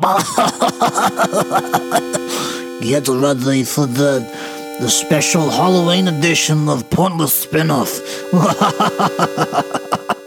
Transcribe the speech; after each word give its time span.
Get 2.80 3.06
ready 3.08 3.64
for 3.64 3.84
the 3.84 4.20
the 4.80 4.88
special 4.88 5.50
Halloween 5.50 6.08
edition 6.08 6.70
of 6.70 6.88
Pointless 6.88 7.34
Spin-off. 7.34 8.00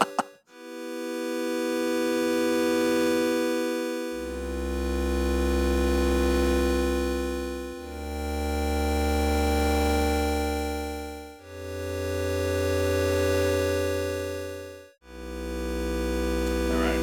All 16.70 16.80
right, 16.80 16.98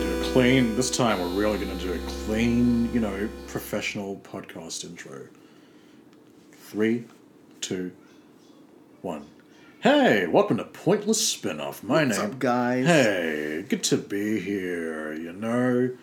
do 0.00 0.20
a 0.20 0.24
clean. 0.32 0.74
This 0.76 0.90
time 0.90 1.18
we're 1.20 1.28
really 1.40 1.58
gonna 1.58 1.75
clean, 2.06 2.92
you 2.92 3.00
know, 3.00 3.28
professional 3.46 4.16
podcast 4.16 4.84
intro. 4.84 5.28
Three, 6.52 7.04
two, 7.60 7.92
one. 9.02 9.26
Hey, 9.80 10.26
welcome 10.26 10.56
to 10.56 10.64
Pointless 10.64 11.36
Spinoff. 11.36 11.82
My 11.82 12.04
What's 12.04 12.18
name. 12.18 12.30
up, 12.32 12.38
guys? 12.38 12.86
Hey, 12.86 13.64
good 13.68 13.84
to 13.84 13.96
be 13.96 14.40
here. 14.40 15.12
You 15.12 15.32
know, 15.32 15.96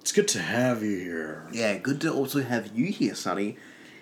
it's 0.00 0.12
good 0.12 0.28
to 0.28 0.40
have 0.40 0.82
you 0.82 0.98
here. 0.98 1.48
Yeah, 1.52 1.78
good 1.78 2.00
to 2.02 2.12
also 2.12 2.42
have 2.42 2.76
you 2.76 2.86
here, 2.86 3.14
Sonny. 3.14 3.56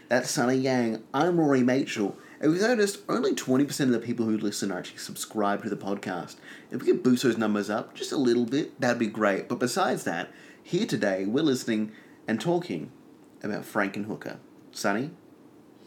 That's 0.09 0.31
Sonny 0.31 0.57
Yang. 0.57 1.03
I'm 1.15 1.39
Rory 1.39 1.63
Mitchell. 1.63 2.17
And 2.41 2.51
we've 2.53 2.63
noticed 2.63 3.01
only 3.09 3.35
20% 3.35 3.81
of 3.81 3.91
the 3.91 3.99
people 4.01 4.25
who 4.25 4.39
listen 4.39 4.73
are 4.73 4.79
actually 4.79 4.99
subscribed 4.99 5.63
to 5.65 5.69
the 5.69 5.77
podcast. 5.77 6.37
If 6.71 6.81
we 6.81 6.87
could 6.87 7.03
boost 7.03 7.23
those 7.23 7.37
numbers 7.37 7.69
up 7.69 7.95
just 7.95 8.13
a 8.13 8.17
little 8.17 8.47
bit, 8.47 8.81
that'd 8.81 8.99
be 8.99 9.07
great. 9.07 9.47
But 9.49 9.59
besides 9.59 10.05
that, 10.05 10.31
here 10.71 10.87
today, 10.87 11.25
we're 11.27 11.43
listening 11.43 11.91
and 12.29 12.41
talking 12.41 12.93
about 13.43 13.65
Frankenhooker. 13.65 14.37
Sonny? 14.71 15.11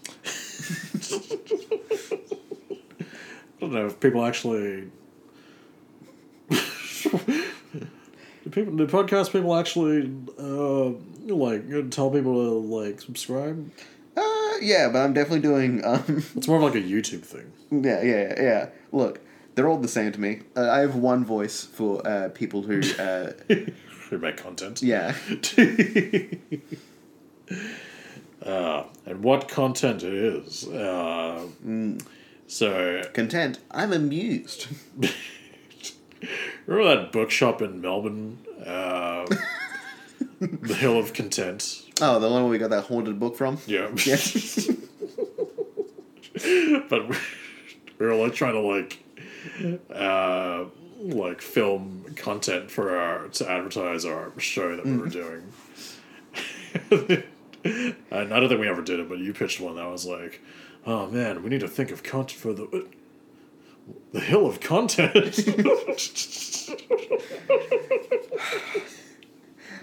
I 0.25 1.29
don't 3.61 3.71
know 3.71 3.85
if 3.85 3.97
people 4.01 4.25
actually. 4.25 4.89
do 6.49 6.59
people, 8.51 8.75
do 8.75 8.85
podcast 8.87 9.31
people 9.31 9.55
actually 9.55 10.13
uh, 10.37 10.89
like 11.33 11.89
tell 11.89 12.11
people 12.11 12.33
to 12.33 12.51
like 12.67 12.99
subscribe? 12.99 13.71
Uh, 14.17 14.53
yeah, 14.61 14.89
but 14.91 14.99
I'm 14.99 15.13
definitely 15.13 15.39
doing, 15.39 15.83
um, 15.85 16.03
It's 16.35 16.49
more 16.49 16.57
of 16.57 16.63
like 16.63 16.75
a 16.75 16.85
YouTube 16.85 17.23
thing. 17.23 17.53
yeah, 17.71 18.01
yeah, 18.03 18.33
yeah. 18.37 18.69
Look, 18.91 19.21
they're 19.55 19.69
all 19.69 19.77
the 19.77 19.87
same 19.87 20.11
to 20.11 20.19
me. 20.19 20.41
Uh, 20.57 20.69
I 20.69 20.79
have 20.79 20.95
one 20.95 21.23
voice 21.23 21.63
for 21.63 22.05
uh, 22.05 22.27
people 22.33 22.63
who, 22.63 22.81
uh, 22.99 23.31
Who 24.13 24.19
make 24.19 24.37
content? 24.37 24.83
yeah. 24.83 25.15
uh, 28.45 28.83
and 29.07 29.23
what 29.23 29.47
content 29.49 30.03
it 30.03 30.13
is. 30.13 30.67
Uh, 30.67 31.47
So 32.45 33.01
Content. 33.13 33.57
I'm 33.71 33.91
amused. 33.91 34.67
remember 36.67 36.95
that 36.95 37.11
bookshop 37.11 37.63
in 37.63 37.81
Melbourne, 37.81 38.37
uh, 38.63 39.25
the 40.39 40.75
Hill 40.75 40.99
of 40.99 41.13
Content. 41.13 41.81
Oh, 41.99 42.19
the 42.19 42.29
one 42.29 42.43
where 42.43 42.51
we 42.51 42.59
got 42.59 42.69
that 42.69 42.83
haunted 42.83 43.19
book 43.19 43.35
from? 43.35 43.57
Yeah. 43.65 43.89
Yeah. 44.05 44.17
but 46.87 47.09
we, 47.09 47.15
we 47.97 48.05
were 48.05 48.13
like 48.15 48.35
trying 48.35 48.53
to 48.53 48.59
like 48.59 48.99
uh 49.89 50.65
like 51.03 51.41
film 51.41 52.05
content 52.15 52.71
for 52.71 52.97
our 52.97 53.27
to 53.27 53.49
advertise 53.49 54.05
our 54.05 54.31
show 54.39 54.75
that 54.75 54.85
we 54.85 54.97
were 54.97 55.07
mm. 55.07 55.11
doing 55.11 55.43
uh, 57.65 58.15
and 58.17 58.33
i 58.33 58.39
don't 58.39 58.47
think 58.47 58.61
we 58.61 58.69
ever 58.69 58.81
did 58.81 58.99
it 58.99 59.09
but 59.09 59.17
you 59.17 59.33
pitched 59.33 59.59
one 59.59 59.75
that 59.75 59.89
was 59.89 60.05
like 60.05 60.41
oh 60.85 61.07
man 61.07 61.43
we 61.43 61.49
need 61.49 61.59
to 61.59 61.67
think 61.67 61.91
of 61.91 62.03
content 62.03 62.39
for 62.39 62.53
the 62.53 62.87
the 64.13 64.21
hill 64.21 64.47
of 64.47 64.61
content 64.61 65.39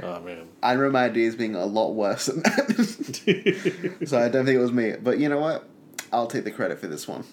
oh 0.02 0.20
man 0.24 0.48
I 0.62 0.72
remember 0.72 0.90
my 0.90 1.04
ideas 1.04 1.36
being 1.36 1.54
a 1.54 1.64
lot 1.64 1.92
worse 1.92 2.26
than 2.26 2.42
that. 2.42 4.02
so 4.06 4.18
I 4.18 4.28
don't 4.28 4.44
think 4.44 4.56
it 4.56 4.60
was 4.60 4.72
me. 4.72 4.92
But 5.02 5.18
you 5.18 5.30
know 5.30 5.38
what? 5.38 5.66
I'll 6.12 6.26
take 6.26 6.44
the 6.44 6.50
credit 6.50 6.78
for 6.78 6.86
this 6.86 7.08
one. 7.08 7.24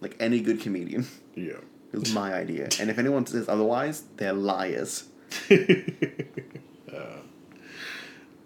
Like 0.00 0.16
any 0.18 0.40
good 0.40 0.60
comedian. 0.60 1.06
yeah 1.34 1.58
It 1.92 1.98
was 2.00 2.12
my 2.12 2.34
idea. 2.34 2.68
And 2.80 2.90
if 2.90 2.98
anyone 2.98 3.26
says 3.26 3.48
otherwise, 3.48 4.04
they're 4.16 4.32
liars. 4.32 5.04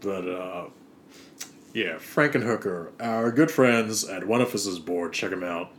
But 0.02 0.28
uh, 0.28 0.64
yeah, 1.72 1.94
Frankenhooker, 1.94 2.90
our 3.00 3.30
good 3.30 3.50
friends 3.50 4.04
at 4.08 4.26
One 4.26 4.40
of 4.40 4.52
Us 4.54 4.66
is 4.66 4.78
Board. 4.78 5.12
Check 5.12 5.30
them 5.30 5.44
out. 5.44 5.70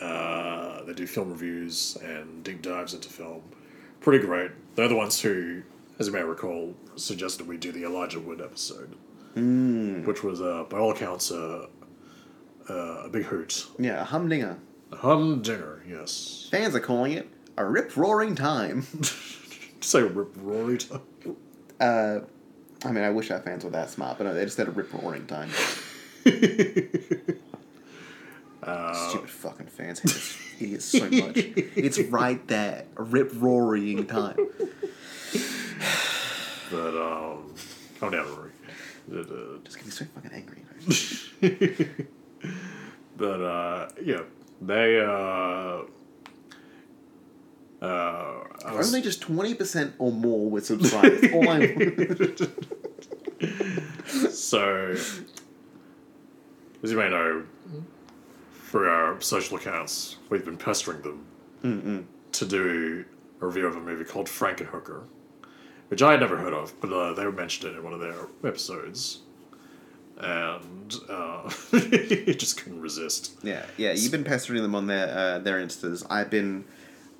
Uh, 0.00 0.84
they 0.84 0.92
do 0.94 1.06
film 1.06 1.30
reviews 1.30 1.98
and 2.02 2.44
deep 2.44 2.62
dives 2.62 2.94
into 2.94 3.08
film. 3.08 3.42
Pretty 4.00 4.24
great. 4.24 4.52
They're 4.76 4.88
the 4.88 4.96
ones 4.96 5.20
who, 5.20 5.62
as 5.98 6.06
you 6.06 6.12
may 6.12 6.22
recall, 6.22 6.74
suggested 6.96 7.48
we 7.48 7.56
do 7.56 7.72
the 7.72 7.84
Elijah 7.84 8.20
Wood 8.20 8.40
episode, 8.40 8.94
which 10.06 10.22
was 10.22 10.40
uh, 10.40 10.64
by 10.68 10.78
all 10.78 10.92
accounts 10.92 11.32
uh, 11.32 11.66
uh, 12.68 12.74
a 12.74 13.08
big 13.08 13.24
hoot. 13.24 13.66
Yeah, 13.78 14.02
a 14.02 14.04
humdinger. 14.04 14.58
Humdinger, 15.00 15.82
yes. 15.88 16.48
Fans 16.50 16.74
are 16.74 16.80
calling 16.80 17.12
it 17.12 17.28
a 17.56 17.64
rip 17.64 17.96
roaring 17.96 18.34
time. 18.34 18.82
Say 19.80 20.02
rip 20.02 20.32
roaring 20.36 20.78
time. 20.78 21.00
Uh, 21.80 22.20
I 22.84 22.92
mean, 22.92 23.04
I 23.04 23.10
wish 23.10 23.30
our 23.30 23.40
fans 23.40 23.64
were 23.64 23.70
that 23.70 23.90
smart, 23.90 24.18
but 24.18 24.24
no, 24.24 24.34
they 24.34 24.44
just 24.44 24.56
said 24.56 24.68
a 24.68 24.70
rip 24.70 24.92
roaring 24.92 25.26
time. 25.26 25.50
Stupid 26.24 27.40
fucking 29.28 29.66
fans 29.66 29.98
hate 30.00 30.12
this 30.12 30.38
idiots 30.58 30.84
so 30.86 31.00
much. 31.10 31.32
it's 31.36 31.98
right 31.98 32.46
there. 32.48 32.86
A 32.96 33.02
rip 33.02 33.30
roaring 33.34 34.06
time. 34.06 34.36
But 36.70 36.96
um, 36.96 37.54
calm 38.00 38.12
down, 38.12 38.26
Rory. 38.26 38.52
Uh, 39.12 39.58
Just 39.64 39.76
get 39.76 39.84
me 39.84 39.90
so 39.92 40.06
fucking 40.14 40.30
angry. 40.32 40.62
But 43.16 43.40
uh, 43.42 43.88
yeah, 44.02 44.22
they 44.66 45.00
uh, 45.00 45.82
uh, 47.84 48.44
I 48.64 48.72
was, 48.74 48.88
Only 48.88 49.02
just 49.02 49.20
20% 49.20 49.92
or 49.98 50.10
more 50.12 50.48
were 50.50 50.60
subscribed. 50.60 51.20
That's 51.22 51.34
all 51.34 51.48
I'm- 51.48 52.36
so 54.30 54.94
as 56.82 56.90
you 56.90 56.96
may 56.96 57.08
know, 57.10 57.44
for 58.52 58.88
our 58.88 59.20
social 59.20 59.56
accounts, 59.56 60.16
we've 60.30 60.44
been 60.44 60.56
pestering 60.56 61.02
them 61.02 62.06
to 62.32 62.44
do 62.46 63.04
a 63.40 63.46
review 63.46 63.66
of 63.66 63.76
a 63.76 63.80
movie 63.80 64.04
called 64.04 64.26
Frankenhooker, 64.26 65.04
which 65.88 66.02
I 66.02 66.10
had 66.12 66.20
never 66.20 66.36
heard 66.36 66.52
of, 66.52 66.78
but 66.80 66.92
uh, 66.92 67.12
they 67.14 67.24
mentioned 67.30 67.72
it 67.72 67.76
in 67.78 67.84
one 67.84 67.92
of 67.94 68.00
their 68.00 68.26
episodes. 68.44 69.20
And 70.16 70.94
uh, 71.08 71.48
just 72.36 72.62
couldn't 72.62 72.80
resist. 72.80 73.34
yeah, 73.42 73.66
yeah. 73.76 73.92
You've 73.92 74.12
been 74.12 74.24
pestering 74.24 74.62
them 74.62 74.74
on 74.74 74.86
their 74.86 75.08
uh, 75.08 75.38
their 75.40 75.58
instas. 75.64 76.06
I've 76.08 76.30
been 76.30 76.64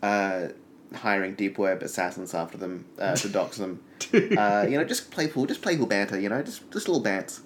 uh, 0.02 0.48
hiring 0.94 1.34
deep 1.34 1.58
web 1.58 1.82
assassins 1.82 2.34
after 2.34 2.56
them 2.56 2.84
uh, 2.98 3.16
to 3.16 3.28
dox 3.28 3.56
them. 3.58 3.82
Uh, 4.14 4.64
you 4.68 4.78
know, 4.78 4.84
just 4.84 5.10
playful, 5.10 5.44
just 5.46 5.60
playful 5.62 5.86
banter. 5.86 6.20
You 6.20 6.28
know, 6.28 6.40
just 6.42 6.70
just 6.70 6.88
little 6.88 7.02
bants. 7.02 7.40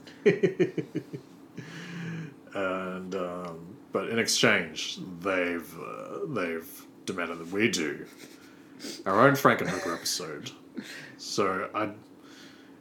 and 2.54 3.14
um, 3.14 3.76
but 3.92 4.08
in 4.10 4.18
exchange, 4.18 4.98
they've 5.20 5.74
uh, 5.78 6.26
they've 6.28 6.68
demanded 7.06 7.38
that 7.38 7.48
we 7.50 7.70
do 7.70 8.04
our 9.06 9.26
own 9.26 9.34
Frankenhooker 9.34 9.94
episode. 9.94 10.50
So 11.16 11.70
I 11.74 11.90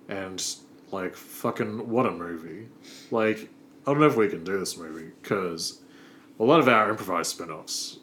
and 0.09 0.44
like 0.91 1.16
fucking 1.16 1.87
what 1.89 2.05
a 2.05 2.11
movie! 2.11 2.67
Like 3.11 3.49
I 3.85 3.91
don't 3.91 3.99
know 3.99 4.07
if 4.07 4.16
we 4.17 4.29
can 4.29 4.43
do 4.43 4.59
this 4.59 4.78
movie 4.78 5.11
because 5.22 5.81
a 6.39 6.43
lot 6.43 6.59
of 6.59 6.67
our 6.67 6.89
improvised 6.89 7.31
spin-offs 7.31 7.99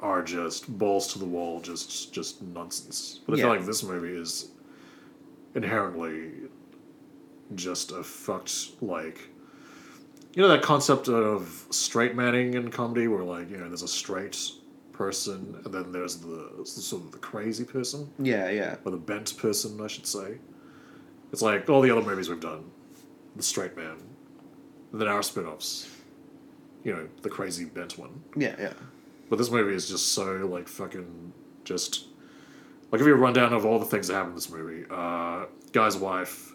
are 0.00 0.22
just 0.22 0.66
balls 0.78 1.12
to 1.12 1.18
the 1.18 1.24
wall, 1.26 1.60
just 1.60 2.12
just 2.12 2.42
nonsense. 2.42 3.20
But 3.26 3.34
I 3.34 3.36
feel 3.42 3.48
like 3.48 3.64
this 3.66 3.82
movie 3.82 4.16
is 4.16 4.48
inherently 5.54 6.30
just 7.54 7.90
a 7.92 8.02
fucked 8.02 8.80
like 8.80 9.28
you 10.34 10.42
know 10.42 10.48
that 10.48 10.62
concept 10.62 11.08
of 11.08 11.66
straight 11.70 12.14
manning 12.14 12.54
in 12.54 12.70
comedy 12.70 13.08
where 13.08 13.24
like 13.24 13.50
you 13.50 13.56
know 13.56 13.66
there's 13.66 13.82
a 13.82 13.88
straight 13.88 14.38
person 14.92 15.60
and 15.64 15.74
then 15.74 15.90
there's 15.90 16.16
the, 16.18 16.50
the 16.56 16.64
sort 16.66 17.02
of 17.02 17.10
the 17.10 17.18
crazy 17.18 17.64
person 17.64 18.08
Yeah, 18.20 18.48
yeah. 18.50 18.76
or 18.84 18.92
the 18.92 18.98
bent 18.98 19.36
person 19.38 19.80
i 19.80 19.86
should 19.88 20.06
say 20.06 20.38
it's 21.32 21.42
like 21.42 21.68
all 21.68 21.80
the 21.80 21.90
other 21.90 22.02
movies 22.02 22.28
we've 22.28 22.40
done 22.40 22.70
the 23.36 23.42
straight 23.42 23.76
man 23.76 23.96
and 24.92 25.00
then 25.00 25.08
our 25.08 25.22
spin-offs 25.22 25.88
you 26.84 26.92
know 26.92 27.08
the 27.22 27.28
crazy 27.28 27.64
bent 27.64 27.96
one 27.98 28.22
Yeah, 28.36 28.54
yeah. 28.58 28.72
but 29.28 29.36
this 29.36 29.50
movie 29.50 29.74
is 29.74 29.88
just 29.88 30.12
so 30.12 30.32
like 30.50 30.66
fucking 30.68 31.32
just 31.64 32.06
I'll 32.92 32.98
give 32.98 33.06
you 33.06 33.14
a 33.14 33.18
rundown 33.18 33.52
of 33.52 33.64
all 33.64 33.78
the 33.78 33.84
things 33.84 34.08
that 34.08 34.14
happen 34.14 34.30
in 34.30 34.34
this 34.34 34.50
movie. 34.50 34.84
Uh, 34.90 35.44
guy's 35.70 35.96
wife. 35.96 36.52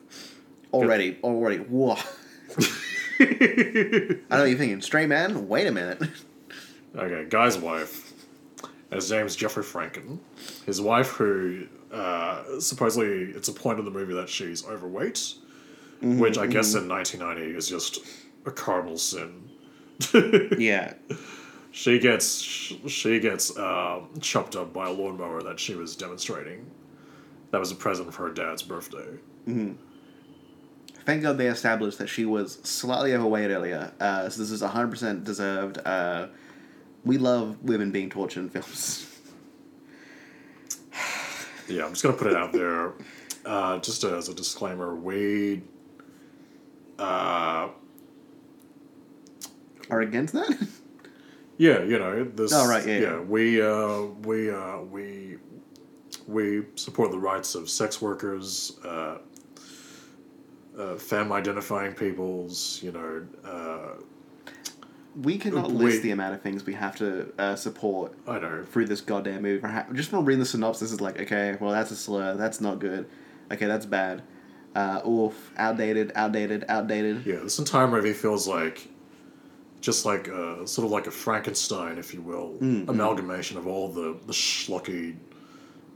Already, 0.74 1.18
already. 1.24 1.60
Whoa. 1.60 1.94
I 3.20 4.18
know 4.32 4.44
you're 4.44 4.58
thinking. 4.58 4.82
Straight 4.82 5.08
man? 5.08 5.48
Wait 5.48 5.66
a 5.68 5.72
minute. 5.72 6.02
Okay, 6.94 7.26
guy's 7.30 7.58
wife. 7.58 8.05
His 8.92 9.12
name's 9.12 9.36
Jeffrey 9.36 9.64
Franken. 9.64 10.20
His 10.66 10.80
wife, 10.80 11.10
who 11.10 11.68
uh, 11.92 12.60
supposedly 12.60 13.32
it's 13.36 13.48
a 13.48 13.54
point 13.54 13.80
of 13.80 13.86
the 13.86 13.92
movie 13.92 14.14
that 14.14 14.30
she's 14.30 14.66
overweight, 14.66 15.34
which 16.02 16.38
I 16.38 16.48
guess 16.48 16.76
in 16.76 16.88
1990 16.88 17.58
is 17.58 17.68
just 17.68 18.00
a 18.46 18.52
cardinal 18.52 18.98
sin. 18.98 19.50
Yeah. 20.58 20.94
She 21.72 22.00
gets 22.00 22.42
she 22.42 23.20
gets 23.20 23.58
um, 23.58 24.08
chopped 24.22 24.56
up 24.56 24.72
by 24.72 24.88
a 24.88 24.92
lawnmower 24.92 25.42
that 25.44 25.60
she 25.60 25.76
was 25.76 25.96
demonstrating. 25.96 26.66
That 27.52 27.60
was 27.60 27.72
a 27.72 27.76
present 27.76 28.14
for 28.14 28.28
her 28.28 28.34
dad's 28.34 28.62
birthday. 28.62 29.18
Thank 31.06 31.22
God 31.22 31.38
they 31.38 31.48
established 31.48 31.98
that 32.00 32.08
she 32.08 32.26
was 32.26 32.60
slightly 32.64 33.14
overweight 33.14 33.52
earlier. 33.52 33.92
Uh, 34.00 34.28
so 34.30 34.42
this 34.42 34.52
is 34.52 34.62
100% 34.64 35.24
deserved. 35.24 35.78
We 37.06 37.18
love 37.18 37.64
women 37.64 37.92
being 37.92 38.10
tortured 38.10 38.42
in 38.42 38.50
films. 38.50 39.12
Yeah, 41.68 41.86
I'm 41.86 41.92
just 41.92 42.04
gonna 42.04 42.16
put 42.16 42.28
it 42.28 42.36
out 42.36 42.52
there, 42.52 42.94
uh, 43.46 43.80
just 43.80 44.04
as 44.04 44.30
a 44.30 44.34
disclaimer. 44.36 44.96
We 44.96 45.64
uh, 47.00 47.70
Are 49.90 50.02
against 50.02 50.34
that? 50.34 50.68
Yeah, 51.58 51.84
you 51.84 51.98
know 51.98 52.24
this. 52.26 52.52
Oh, 52.54 52.68
right, 52.68 52.86
yeah, 52.86 53.00
yeah. 53.00 53.20
we 53.20 53.62
uh, 53.62 54.02
we 54.24 54.52
uh, 54.52 54.80
we 54.80 55.38
we 56.28 56.64
support 56.76 57.12
the 57.12 57.18
rights 57.18 57.56
of 57.56 57.70
sex 57.70 58.02
workers, 58.02 58.78
uh, 58.84 59.20
uh, 60.78 60.96
femme 60.98 61.32
identifying 61.32 61.94
peoples. 61.94 62.82
You 62.84 62.92
know, 62.92 63.26
uh, 63.50 64.02
we 65.22 65.38
cannot 65.38 65.72
list 65.72 66.02
the 66.04 66.12
amount 66.12 66.34
of 66.34 66.42
things 66.42 66.66
we 66.66 66.74
have 66.74 66.96
to 66.98 67.34
uh, 67.38 67.56
support 67.56 68.14
I 68.28 68.40
know. 68.40 68.66
through 68.72 68.88
this 68.88 69.02
goddamn 69.02 69.42
movie. 69.42 69.66
Just 69.94 70.10
from 70.10 70.26
reading 70.26 70.40
the 70.40 70.46
synopsis, 70.46 70.92
is 70.92 71.02
like, 71.02 71.20
okay, 71.22 71.58
well, 71.60 71.72
that's 71.72 71.92
a 71.92 71.96
slur. 71.96 72.36
That's 72.36 72.60
not 72.60 72.80
good. 72.80 73.08
Okay, 73.52 73.66
that's 73.66 73.86
bad. 73.86 74.24
Uh, 74.76 75.02
oof, 75.08 75.54
outdated, 75.58 76.12
outdated, 76.16 76.66
outdated. 76.68 77.26
Yeah, 77.26 77.38
this 77.38 77.60
entire 77.60 77.88
movie 77.88 78.12
feels 78.12 78.48
like 78.48 78.88
just 79.80 80.06
like 80.06 80.28
a, 80.28 80.68
sort 80.68 80.84
of 80.86 80.92
like 80.92 81.08
a 81.08 81.12
Frankenstein, 81.12 81.98
if 81.98 82.14
you 82.14 82.22
will, 82.22 82.58
amalgamation 82.90 83.58
of 83.58 83.68
all 83.68 83.88
the 83.88 84.18
the 84.26 84.34
schlocky 84.34 85.16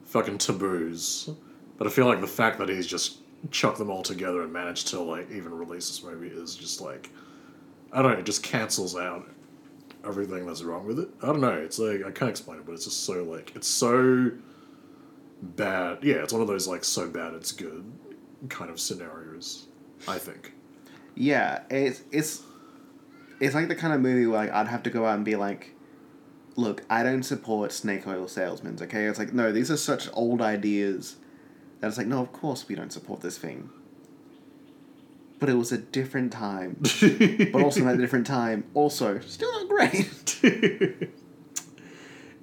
fucking 0.06 0.38
taboos. 0.38 1.30
But 1.78 1.88
I 1.88 1.90
feel 1.90 2.06
like 2.06 2.22
the 2.22 2.28
fact 2.28 2.58
that 2.60 2.70
he's 2.70 2.88
just 2.88 3.18
chucked 3.52 3.78
them 3.78 3.90
all 3.90 4.04
together 4.04 4.44
and 4.44 4.52
managed 4.54 4.88
to 4.90 5.00
like 5.00 5.30
even 5.32 5.54
release 5.54 5.88
this 5.88 6.04
movie 6.04 6.28
is 6.28 6.56
just 6.56 6.82
like 6.82 7.10
I 7.92 8.02
don't 8.02 8.12
know, 8.12 8.20
it 8.20 8.26
just 8.26 8.44
cancels 8.44 8.96
out 8.96 9.28
everything 10.06 10.46
that's 10.46 10.64
wrong 10.64 10.86
with 10.86 11.00
it. 11.00 11.10
I 11.22 11.28
don't 11.28 11.42
know. 11.42 11.54
It's 11.54 11.80
like 11.80 12.06
I 12.06 12.12
can't 12.12 12.30
explain 12.30 12.60
it, 12.60 12.66
but 12.66 12.74
it's 12.74 12.86
just 12.86 13.04
so 13.04 13.24
like 13.24 13.56
it's 13.56 13.68
so 13.68 14.32
bad. 15.42 16.00
Yeah, 16.04 16.16
it's 16.16 16.34
one 16.34 16.42
of 16.42 16.48
those 16.48 16.68
like 16.68 16.84
so 16.84 17.10
bad 17.10 17.34
it's 17.34 17.52
good 17.52 17.92
kind 18.48 18.70
of 18.70 18.80
scenarios. 18.80 19.68
I 20.08 20.18
think. 20.18 20.54
Yeah, 21.16 21.64
it's 21.70 22.02
it's 22.12 22.44
it's 23.40 23.56
like 23.56 23.68
the 23.68 23.76
kind 23.76 23.94
of 23.94 24.02
movie 24.02 24.26
where 24.26 24.40
like 24.40 24.52
I'd 24.52 24.68
have 24.68 24.84
to 24.84 24.90
go 24.90 25.06
out 25.06 25.16
and 25.16 25.26
be 25.26 25.36
like, 25.36 25.76
look, 26.56 26.84
I 26.90 27.04
don't 27.04 27.24
support 27.24 27.72
snake 27.72 28.08
oil 28.08 28.28
salesmen. 28.28 28.78
Okay, 28.82 29.06
it's 29.06 29.20
like 29.20 29.34
no, 29.34 29.52
these 29.52 29.70
are 29.72 29.78
such 29.78 30.08
old 30.14 30.42
ideas 30.42 31.18
that 31.80 31.88
it's 31.88 31.98
like 31.98 32.08
no, 32.08 32.22
of 32.22 32.32
course 32.32 32.68
we 32.68 32.76
don't 32.76 32.94
support 32.94 33.22
this 33.22 33.38
thing. 33.38 33.70
But 35.40 35.50
it 35.50 35.54
was 35.56 35.72
a 35.72 35.78
different 35.78 36.34
time, 36.34 36.78
but 36.82 37.56
also 37.56 37.88
at 37.88 37.96
a 37.96 37.98
different 37.98 38.28
time, 38.28 38.66
also 38.74 39.20
still 39.20 39.52
not 39.52 39.70
great. 39.70 41.10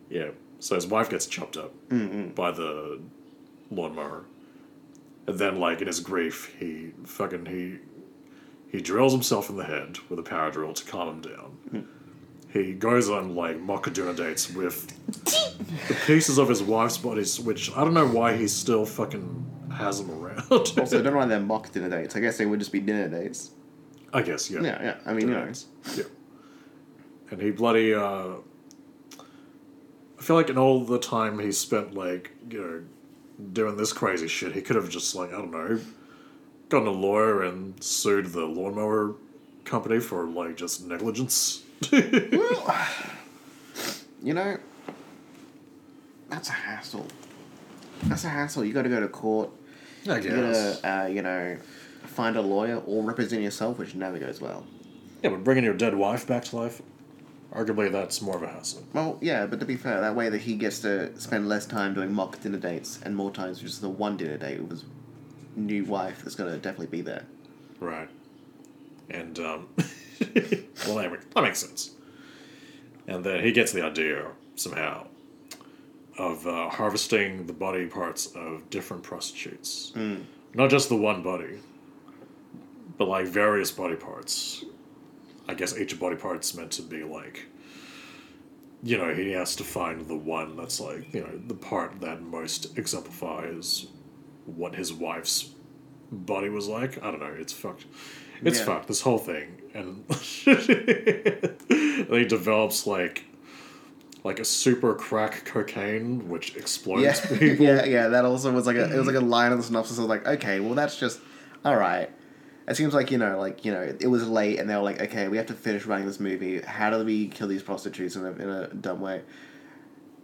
Yeah. 0.09 0.31
So 0.59 0.75
his 0.75 0.87
wife 0.87 1.11
gets 1.11 1.27
chopped 1.27 1.57
up 1.57 1.73
by 2.35 2.51
the 2.51 3.01
lawnmower. 3.71 4.25
And 5.27 5.39
then, 5.39 5.59
like, 5.59 5.81
in 5.81 5.87
his 5.89 6.01
grief, 6.01 6.55
he 6.59 6.93
fucking, 7.05 7.47
he, 7.47 7.79
he 8.71 8.81
drills 8.81 9.13
himself 9.13 9.51
in 9.51 9.57
the 9.57 9.65
head 9.65 9.99
with 10.09 10.19
a 10.19 10.23
power 10.23 10.51
drill 10.51 10.73
to 10.73 10.85
calm 10.85 11.09
him 11.09 11.21
down. 11.21 11.59
Hmm. 11.71 11.81
He 12.53 12.73
goes 12.73 13.11
on, 13.11 13.35
like, 13.35 13.59
mock 13.61 13.93
dinner 13.93 14.15
dates 14.15 14.49
with 14.51 14.87
the 15.89 15.97
pieces 16.07 16.39
of 16.39 16.49
his 16.49 16.63
wife's 16.63 16.97
bodies, 16.97 17.41
which 17.41 17.71
I 17.77 17.83
don't 17.85 17.95
know 17.95 18.07
why 18.07 18.37
he's 18.37 18.55
still 18.55 18.87
fucking 18.87 19.45
has 19.76 20.05
them 20.05 20.11
around. 20.11 20.46
also, 20.50 20.75
don't 21.02 21.05
know 21.12 21.19
why 21.19 21.26
they're 21.26 21.40
mock 21.40 21.70
dinner 21.73 21.88
dates. 21.88 22.17
I 22.17 22.20
guess 22.20 22.38
they 22.38 22.46
would 22.46 22.58
just 22.58 22.73
be 22.73 22.81
dinner 22.81 23.08
dates. 23.08 23.50
I 24.12 24.23
guess, 24.23 24.50
yeah. 24.50 24.61
Yeah, 24.62 24.82
yeah. 24.82 24.96
I 25.05 25.12
mean, 25.12 25.28
you 25.28 25.34
know, 25.34 25.52
Yeah. 25.94 26.05
And 27.31 27.43
he 27.43 27.50
bloody 27.50 27.93
uh 27.94 28.34
I 30.19 30.23
feel 30.23 30.37
like 30.37 30.49
in 30.49 30.58
all 30.58 30.84
the 30.84 30.99
time 30.99 31.38
he 31.38 31.52
spent 31.52 31.94
like, 31.94 32.32
you 32.50 32.61
know, 32.61 32.82
doing 33.52 33.76
this 33.76 33.93
crazy 33.93 34.28
shit, 34.28 34.52
he 34.52 34.62
could 34.62 34.76
have 34.76 34.88
just 34.88 35.14
like, 35.14 35.28
I 35.28 35.37
don't 35.37 35.50
know, 35.50 35.78
gotten 36.69 36.88
a 36.88 36.93
lawyer 36.93 37.43
and 37.43 37.82
sued 37.82 38.26
the 38.26 38.46
lawnmower 38.46 39.14
company 39.64 40.00
for 40.00 40.25
like 40.26 40.56
just 40.56 40.87
negligence. 40.87 41.62
you 41.93 42.32
know, 44.23 44.56
that's 46.28 46.49
a 46.49 46.52
hassle. 46.52 47.06
That's 48.05 48.25
a 48.25 48.28
hassle. 48.28 48.64
You 48.64 48.73
got 48.73 48.82
to 48.82 48.88
go 48.88 49.00
to 49.00 49.08
court. 49.08 49.50
I 50.08 50.19
You 50.19 50.31
gotta, 50.31 50.79
uh, 51.05 51.06
you 51.06 51.23
know, 51.23 51.56
find 52.05 52.37
a 52.37 52.43
lawyer 52.43 52.76
or 52.87 53.03
represent 53.03 53.43
yourself, 53.43 53.79
which 53.79 53.94
never 53.94 54.19
goes 54.19 54.41
well. 54.41 54.67
Yeah, 55.23 55.31
but 55.31 55.44
bringing 55.44 55.64
your 55.64 55.75
dead 55.75 55.94
wife 55.94 56.26
back 56.26 56.44
to 56.47 56.56
life, 56.56 56.82
arguably 57.53 57.91
that's 57.91 58.20
more 58.23 58.37
of 58.37 58.43
a 58.43 58.49
hassle. 58.49 58.85
Well, 58.93 59.19
yeah, 59.20 59.47
but 59.47 59.61
to 59.61 59.67
be 59.67 59.76
fair, 59.76 60.00
that 60.00 60.14
way 60.14 60.29
that 60.29 60.43
he 60.43 60.55
gets 60.56 60.81
to 60.81 61.19
spend 61.19 61.49
less 61.49 61.67
time 61.67 61.94
doing 61.94 62.12
mock 62.12 62.41
dinner 62.41 62.58
dates 62.58 63.00
and 63.03 63.17
more 63.17 63.31
times 63.31 63.61
just 63.61 63.81
the 63.81 63.88
one 63.88 64.17
dinner 64.17 64.37
date 64.37 64.61
with 64.61 64.70
his 64.70 64.85
new 65.56 65.85
wife 65.85 66.23
that's 66.23 66.35
gonna 66.37 66.56
definitely 66.59 66.87
be 66.87 67.00
there. 67.00 67.25
Right. 67.81 68.09
And, 69.09 69.38
um, 69.38 69.69
well, 70.87 70.97
that, 70.97 71.11
make- 71.11 71.31
that 71.35 71.43
makes 71.43 71.59
sense. 71.61 71.93
And 73.06 73.23
then 73.25 73.43
he 73.44 73.52
gets 73.52 73.73
the 73.73 73.82
idea, 73.85 74.26
somehow, 74.56 75.06
of 76.19 76.47
uh, 76.47 76.69
harvesting 76.71 77.47
the 77.47 77.53
body 77.53 77.87
parts 77.87 78.27
of 78.35 78.69
different 78.71 79.03
prostitutes. 79.03 79.93
Not 80.55 80.71
just 80.71 80.89
the 80.89 80.97
one 80.97 81.23
body, 81.23 81.59
but 82.97 83.09
like 83.09 83.26
various 83.26 83.71
body 83.71 83.97
parts. 83.97 84.64
I 85.49 85.55
guess 85.55 85.76
each 85.79 85.99
body 86.00 86.17
part's 86.17 86.55
meant 86.55 86.73
to 86.73 86.83
be 86.83 87.05
like, 87.05 87.47
you 88.83 88.97
know, 88.99 89.14
he 89.14 89.33
has 89.33 89.55
to 89.57 89.64
find 89.64 90.07
the 90.09 90.17
one 90.17 90.57
that's 90.57 90.81
like, 90.81 91.12
you 91.14 91.21
know, 91.21 91.40
the 91.47 91.55
part 91.55 92.00
that 92.00 92.23
most 92.23 92.76
exemplifies 92.79 93.87
what 94.47 94.75
his 94.75 94.93
wife's 94.93 95.50
body 96.11 96.49
was 96.49 96.69
like. 96.69 97.02
I 97.02 97.11
don't 97.11 97.21
know. 97.21 97.35
It's 97.38 97.52
fucked. 97.52 97.85
It's 98.43 98.59
Yeah. 98.61 98.64
fucked. 98.67 98.88
This 98.88 99.00
whole 99.00 99.19
thing, 99.19 99.61
and 99.75 100.05
he 102.11 102.25
develops 102.25 102.87
like, 102.87 103.25
like 104.26 104.38
a 104.40 104.45
super 104.45 104.95
crack 104.95 105.45
cocaine 105.45 106.28
which 106.28 106.54
explodes 106.56 107.02
Yeah, 107.02 107.38
people. 107.38 107.64
yeah, 107.64 107.85
yeah. 107.85 108.09
That 108.09 108.25
also 108.25 108.52
was 108.52 108.66
like 108.66 108.76
a 108.76 108.92
it 108.95 108.99
was 108.99 109.06
like 109.06 109.16
a 109.16 109.21
line 109.37 109.52
in 109.52 109.59
the 109.59 109.64
synopsis. 109.64 109.99
I 109.99 110.02
was 110.02 110.09
like, 110.11 110.26
okay, 110.26 110.61
well 110.61 110.75
that's 110.75 110.99
just 110.99 111.21
all 111.64 111.76
right. 111.76 112.11
It 112.68 112.76
seems 112.76 112.95
like 112.95 113.11
you 113.12 113.18
know, 113.18 113.38
like 113.38 113.64
you 113.64 113.73
know, 113.73 113.80
it 114.00 114.09
was 114.09 114.26
late, 114.28 114.59
and 114.59 114.68
they 114.68 114.75
were 114.75 114.83
like, 114.83 115.00
okay, 115.00 115.28
we 115.28 115.37
have 115.37 115.47
to 115.47 115.54
finish 115.54 115.87
running 115.87 116.06
this 116.06 116.18
movie. 116.18 116.61
How 116.61 116.90
do 116.90 117.04
we 117.04 117.28
kill 117.28 117.47
these 117.49 117.62
prostitutes 117.62 118.16
in 118.16 118.25
a 118.26 118.30
in 118.33 118.49
a 118.50 118.66
dumb 118.68 119.00
way? 119.00 119.23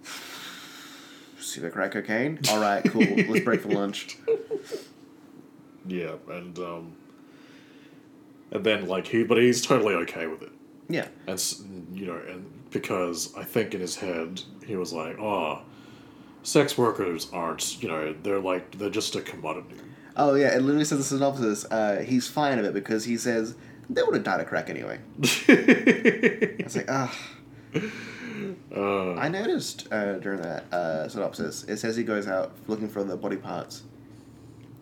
Super 1.39 1.71
crack 1.71 1.93
cocaine. 1.93 2.39
All 2.51 2.61
right, 2.61 2.85
cool. 2.85 3.03
Let's 3.03 3.45
break 3.45 3.61
for 3.63 3.69
lunch. 3.69 4.19
Yeah, 5.85 6.13
and 6.31 6.57
um, 6.61 6.93
and 8.53 8.63
then 8.63 8.87
like 8.87 9.09
he, 9.09 9.25
but 9.25 9.37
he's 9.39 9.67
totally 9.67 9.95
okay 9.95 10.29
with 10.29 10.43
it. 10.43 10.53
Yeah, 10.93 11.09
And 11.27 11.89
you 11.95 12.07
know, 12.07 12.21
and 12.29 12.45
because 12.71 13.35
I 13.35 13.45
think 13.45 13.73
in 13.75 13.81
his 13.81 13.97
head 13.97 14.43
he 14.67 14.77
was 14.77 14.93
like, 14.93 15.19
"Oh, 15.19 15.63
sex 16.43 16.77
workers 16.77 17.29
aren't, 17.33 17.83
you 17.83 17.89
know, 17.89 18.15
they're 18.23 18.41
like 18.41 18.77
they're 18.79 18.91
just 18.91 19.17
a 19.17 19.23
commodity." 19.23 19.77
Oh 20.17 20.35
yeah, 20.35 20.55
it 20.55 20.61
literally 20.61 20.85
says 20.85 20.93
in 20.93 20.99
the 20.99 21.05
synopsis. 21.05 21.65
Uh, 21.71 22.05
he's 22.07 22.29
fine 22.29 22.59
of 22.59 22.67
it 22.67 22.75
because 22.75 23.05
he 23.07 23.17
says 23.17 23.55
they 23.89 24.03
would 24.03 24.15
have 24.15 24.25
died 24.25 24.41
of 24.41 24.47
crack 24.47 24.69
anyway. 24.69 24.99
It's 25.19 26.77
like 26.77 26.91
ah. 26.91 27.19
Uh, 28.75 29.15
I 29.15 29.29
noticed 29.29 29.89
uh, 29.91 30.19
during 30.19 30.43
that 30.43 30.65
uh, 30.73 31.09
synopsis, 31.09 31.65
it 31.65 31.79
says 31.79 31.97
he 31.97 32.05
goes 32.05 32.27
out 32.29 32.53
looking 32.67 32.89
for 32.89 33.03
the 33.03 33.17
body 33.17 33.37
parts. 33.37 33.83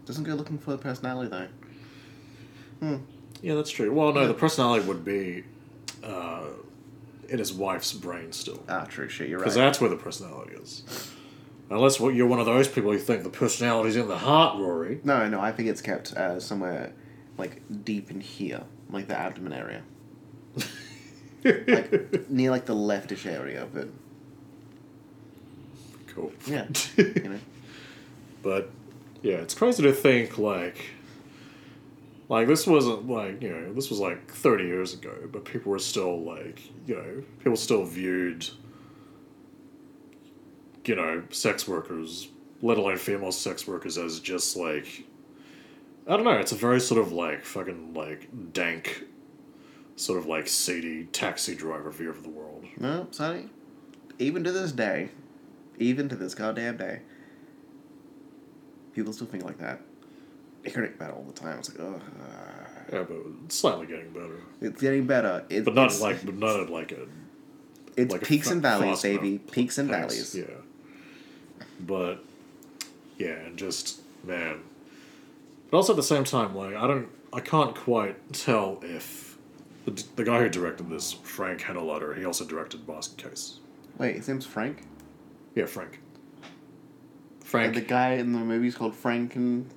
Doesn't 0.07 0.25
go 0.25 0.35
looking 0.35 0.59
for 0.59 0.73
the 0.73 0.79
personality 0.79 1.31
though. 1.31 2.99
yeah, 3.43 3.55
that's 3.55 3.71
true. 3.71 3.93
Well, 3.93 4.13
no, 4.13 4.27
the 4.27 4.35
personality 4.35 4.87
would 4.87 5.05
be 5.05 5.45
uh, 6.03 6.45
in 7.29 7.39
his 7.39 7.53
wife's 7.53 7.93
brain 7.93 8.33
still, 8.33 8.63
Ah, 8.69 8.85
true 8.85 9.09
shit. 9.09 9.29
You're 9.29 9.39
right. 9.39 9.45
because 9.45 9.55
that's 9.55 9.81
where 9.81 9.91
the 9.91 9.97
personality 9.97 10.53
is. 10.57 10.83
Unless 11.71 12.01
what 12.01 12.15
you're 12.15 12.27
one 12.27 12.41
of 12.41 12.47
those 12.47 12.67
people 12.67 12.91
who 12.91 12.99
think 12.99 13.23
the 13.23 13.31
personality's 13.31 13.95
in 13.97 14.09
the 14.09 14.19
heart, 14.19 14.59
Rory. 14.59 15.01
No, 15.05 15.29
no, 15.29 15.41
I 15.41 15.53
think 15.53 15.69
it's 15.69 15.81
kept 15.81 16.13
uh, 16.15 16.41
somewhere 16.41 16.93
like 17.39 17.63
deep 17.85 18.11
in 18.11 18.21
here, 18.21 18.63
like 18.91 19.07
the 19.07 19.17
abdomen 19.17 19.53
area, 19.53 19.83
like 21.45 22.29
near 22.31 22.51
like 22.51 22.67
the 22.67 22.75
leftish 22.75 23.25
area 23.25 23.63
of 23.63 23.77
it. 23.77 23.89
Cool. 26.09 26.33
Yeah, 26.47 26.67
you 26.97 27.15
know. 27.29 27.39
But 28.43 28.71
yeah, 29.23 29.37
it's 29.37 29.55
crazy 29.55 29.83
to 29.85 29.93
think 29.93 30.39
like 30.39 30.85
like 32.31 32.47
this 32.47 32.67
wasn't 32.67 33.07
like, 33.09 33.43
you 33.43 33.51
know, 33.51 33.75
this 33.75 33.91
was 33.91 33.99
like 33.99 34.31
30 34.31 34.65
years 34.65 34.95
ago, 34.95 35.15
but 35.31 35.45
people 35.45 35.73
were 35.73 35.79
still 35.79 36.23
like, 36.23 36.63
you 36.87 36.97
know, 36.97 37.23
people 37.41 37.57
still 37.57 37.85
viewed 37.85 38.49
you 40.85 40.97
know, 40.97 41.23
sex 41.31 41.69
workers, 41.69 42.29
let 42.63 42.79
alone 42.79 42.97
female 42.97 43.33
sex 43.33 43.67
workers 43.67 43.99
as 43.99 44.19
just 44.21 44.57
like 44.57 45.05
I 46.07 46.17
don't 46.17 46.25
know, 46.25 46.33
it's 46.33 46.53
a 46.53 46.57
very 46.57 46.81
sort 46.81 47.01
of 47.01 47.13
like 47.13 47.45
fucking 47.45 47.95
like 47.95 48.29
dank 48.53 49.05
sort 49.97 50.19
of 50.19 50.27
like 50.27 50.49
seedy 50.49 51.05
taxi 51.05 51.55
driver 51.55 51.91
view 51.91 52.11
of 52.11 52.23
the 52.23 52.29
world. 52.31 52.65
No, 52.79 53.07
Sonny. 53.11 53.51
Even 54.19 54.43
to 54.45 54.53
this 54.53 54.73
day, 54.73 55.11
even 55.79 56.09
to 56.09 56.17
this 56.17 56.35
goddamn 56.35 56.79
day, 56.79 57.03
people 58.95 59.13
still 59.13 59.27
think 59.27 59.45
like 59.45 59.59
that. 59.59 59.81
I 60.65 60.69
hear 60.69 60.85
it 60.85 60.95
about 60.97 61.11
it 61.11 61.17
all 61.17 61.23
the 61.25 61.33
time. 61.33 61.59
It's 61.59 61.71
like, 61.71 61.81
oh, 61.81 62.01
Yeah, 62.93 63.03
but 63.05 63.17
it's 63.47 63.57
slightly 63.57 63.87
getting 63.87 64.11
better. 64.13 64.41
it's 64.61 64.81
getting 64.81 65.07
better. 65.07 65.45
It, 65.49 65.65
But 65.65 65.75
not 65.75 65.87
it's, 65.87 66.01
like 66.01 66.25
but 66.25 66.37
not 66.37 66.61
at 66.61 66.71
like 66.71 66.93
a 66.93 67.07
it's 67.97 68.13
like 68.13 68.25
peaks 68.25 68.49
fa- 68.49 68.55
and 68.55 68.63
valleys, 68.63 69.03
baby. 69.03 69.39
Peaks 69.39 69.79
and 69.79 69.89
valleys. 69.89 70.35
Yeah. 70.35 70.45
But 71.81 72.25
yeah, 73.19 73.33
and 73.47 73.57
just 73.57 74.01
man. 74.25 74.61
But 75.71 75.77
also 75.79 75.93
at 75.93 75.97
the 75.97 76.03
same 76.03 76.25
time, 76.25 76.55
like 76.55 76.75
I 76.75 76.87
don't, 76.87 77.09
I 77.33 77.41
can't 77.41 77.75
quite 77.75 78.33
tell 78.33 78.81
if 78.83 79.37
the, 79.87 80.03
the 80.17 80.25
guy 80.25 80.41
who 80.41 80.49
directed 80.49 80.89
this, 80.91 81.13
Frank 81.13 81.61
Henenlotter, 81.63 82.17
he 82.19 82.25
also 82.25 82.45
directed 82.45 82.87
Basket 82.87 83.31
Case. 83.31 83.59
Wait, 83.99 84.17
his 84.17 84.29
name's 84.29 84.47
Frank. 84.47 84.83
Yeah, 85.55 85.67
Frank. 85.67 86.01
And 87.41 87.45
Frank. 87.49 87.77
Uh, 87.77 87.81
the 87.81 87.87
guy 87.87 88.13
in 88.15 88.33
the 88.33 88.39
movie's 88.39 88.75
called 88.77 88.95
Frank 88.95 89.37
and 89.37 89.69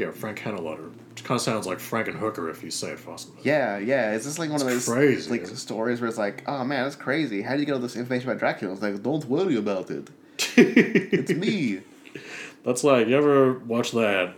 yeah, 0.00 0.10
Frank 0.10 0.38
Henenlotter. 0.38 0.90
Which 1.10 1.24
kind 1.24 1.36
of 1.36 1.42
sounds 1.42 1.66
like 1.66 1.78
Frank 1.78 2.08
and 2.08 2.16
Hooker 2.16 2.48
if 2.48 2.62
you 2.62 2.70
say 2.70 2.92
it 2.92 2.98
fast 2.98 3.28
enough. 3.28 3.44
yeah, 3.44 3.76
yeah. 3.76 4.12
Is 4.12 4.24
this 4.24 4.38
like 4.38 4.50
one 4.50 4.60
of 4.60 4.66
those 4.66 4.88
crazy, 4.88 5.30
like 5.30 5.46
stories 5.46 6.00
where 6.00 6.08
it's 6.08 6.16
like, 6.16 6.42
oh 6.46 6.64
man, 6.64 6.84
that's 6.84 6.96
crazy. 6.96 7.42
How 7.42 7.52
do 7.52 7.60
you 7.60 7.66
get 7.66 7.72
all 7.72 7.80
this 7.80 7.96
information 7.96 8.30
about 8.30 8.38
Dracula? 8.38 8.72
It's 8.72 8.82
like, 8.82 9.02
don't 9.02 9.24
worry 9.26 9.56
about 9.56 9.90
it. 9.90 10.08
It's 10.56 11.32
me. 11.32 11.82
That's 12.64 12.84
like 12.84 13.08
you 13.08 13.16
ever 13.16 13.58
watch 13.60 13.92
that 13.92 14.34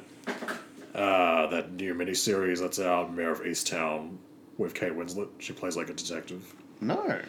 uh, 0.95 1.47
that 1.49 1.73
new 1.73 1.95
miniseries 1.95 2.61
that's 2.61 2.78
out, 2.78 3.12
Mare 3.12 3.33
of 3.33 3.40
Easttown, 3.40 4.16
with 4.59 4.75
Kate 4.75 4.92
Winslet. 4.92 5.28
She 5.38 5.52
plays 5.52 5.76
like 5.76 5.90
a 5.90 5.95
detective. 5.95 6.54
No. 6.81 7.21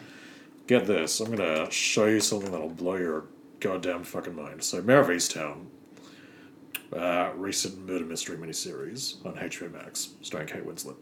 Get 0.68 0.86
this, 0.86 1.18
I'm 1.20 1.34
gonna 1.34 1.70
show 1.70 2.06
you 2.06 2.20
something 2.20 2.52
that'll 2.52 2.68
blow 2.68 2.96
your 2.96 3.24
goddamn 3.58 4.04
fucking 4.04 4.36
mind. 4.36 4.62
So, 4.62 4.82
Mare 4.82 5.00
of 5.00 5.08
Easttown, 5.08 5.66
uh, 6.92 7.30
recent 7.36 7.78
murder 7.86 8.04
mystery 8.04 8.36
miniseries 8.36 9.24
on 9.24 9.34
HBO 9.34 9.72
Max, 9.72 10.10
starring 10.22 10.46
Kate 10.48 10.64
Winslet. 10.64 10.96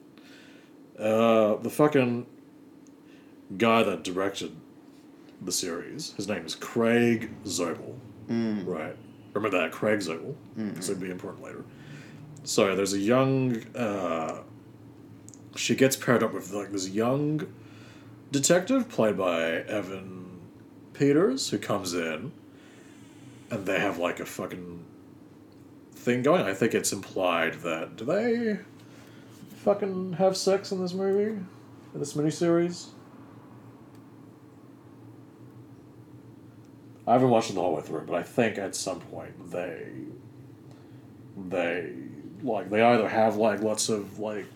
Uh, 0.98 1.56
the 1.62 1.70
fucking 1.70 2.26
guy 3.56 3.82
that 3.82 4.04
directed 4.04 4.54
the 5.40 5.52
series, 5.52 6.12
his 6.12 6.28
name 6.28 6.44
is 6.46 6.54
Craig 6.54 7.30
Zobel. 7.44 7.94
Right. 8.66 8.96
Remember 9.34 9.58
that, 9.58 9.72
Craig 9.72 10.00
Zobel, 10.00 10.34
because 10.56 10.88
it'd 10.90 11.02
be 11.02 11.10
important 11.10 11.42
later. 11.42 11.64
So, 12.44 12.74
there's 12.76 12.92
a 12.92 12.98
young. 12.98 13.56
Uh, 13.74 14.42
she 15.56 15.74
gets 15.74 15.96
paired 15.96 16.22
up 16.22 16.32
with 16.32 16.52
like 16.52 16.72
this 16.72 16.88
young 16.88 17.46
detective 18.30 18.88
played 18.88 19.16
by 19.16 19.42
Evan 19.62 20.40
Peters 20.94 21.50
who 21.50 21.58
comes 21.58 21.92
in 21.94 22.32
and 23.50 23.66
they 23.66 23.78
have 23.78 23.98
like 23.98 24.18
a 24.18 24.24
fucking 24.24 24.82
thing 26.02 26.22
going. 26.22 26.42
I 26.42 26.54
think 26.54 26.74
it's 26.74 26.92
implied 26.92 27.54
that 27.62 27.96
do 27.96 28.04
they 28.04 28.58
fucking 29.56 30.14
have 30.14 30.36
sex 30.36 30.72
in 30.72 30.82
this 30.82 30.92
movie? 30.92 31.40
In 31.94 32.00
this 32.00 32.14
miniseries? 32.14 32.88
I 37.06 37.12
haven't 37.12 37.30
watched 37.30 37.50
it 37.50 37.54
the 37.54 37.60
whole 37.60 37.74
way 37.74 37.82
through, 37.82 38.02
but 38.06 38.14
I 38.14 38.22
think 38.22 38.58
at 38.58 38.74
some 38.74 39.00
point 39.00 39.50
they 39.50 39.88
they 41.48 41.92
like 42.42 42.70
they 42.70 42.82
either 42.82 43.08
have 43.08 43.36
like 43.36 43.60
lots 43.60 43.88
of 43.88 44.18
like 44.18 44.46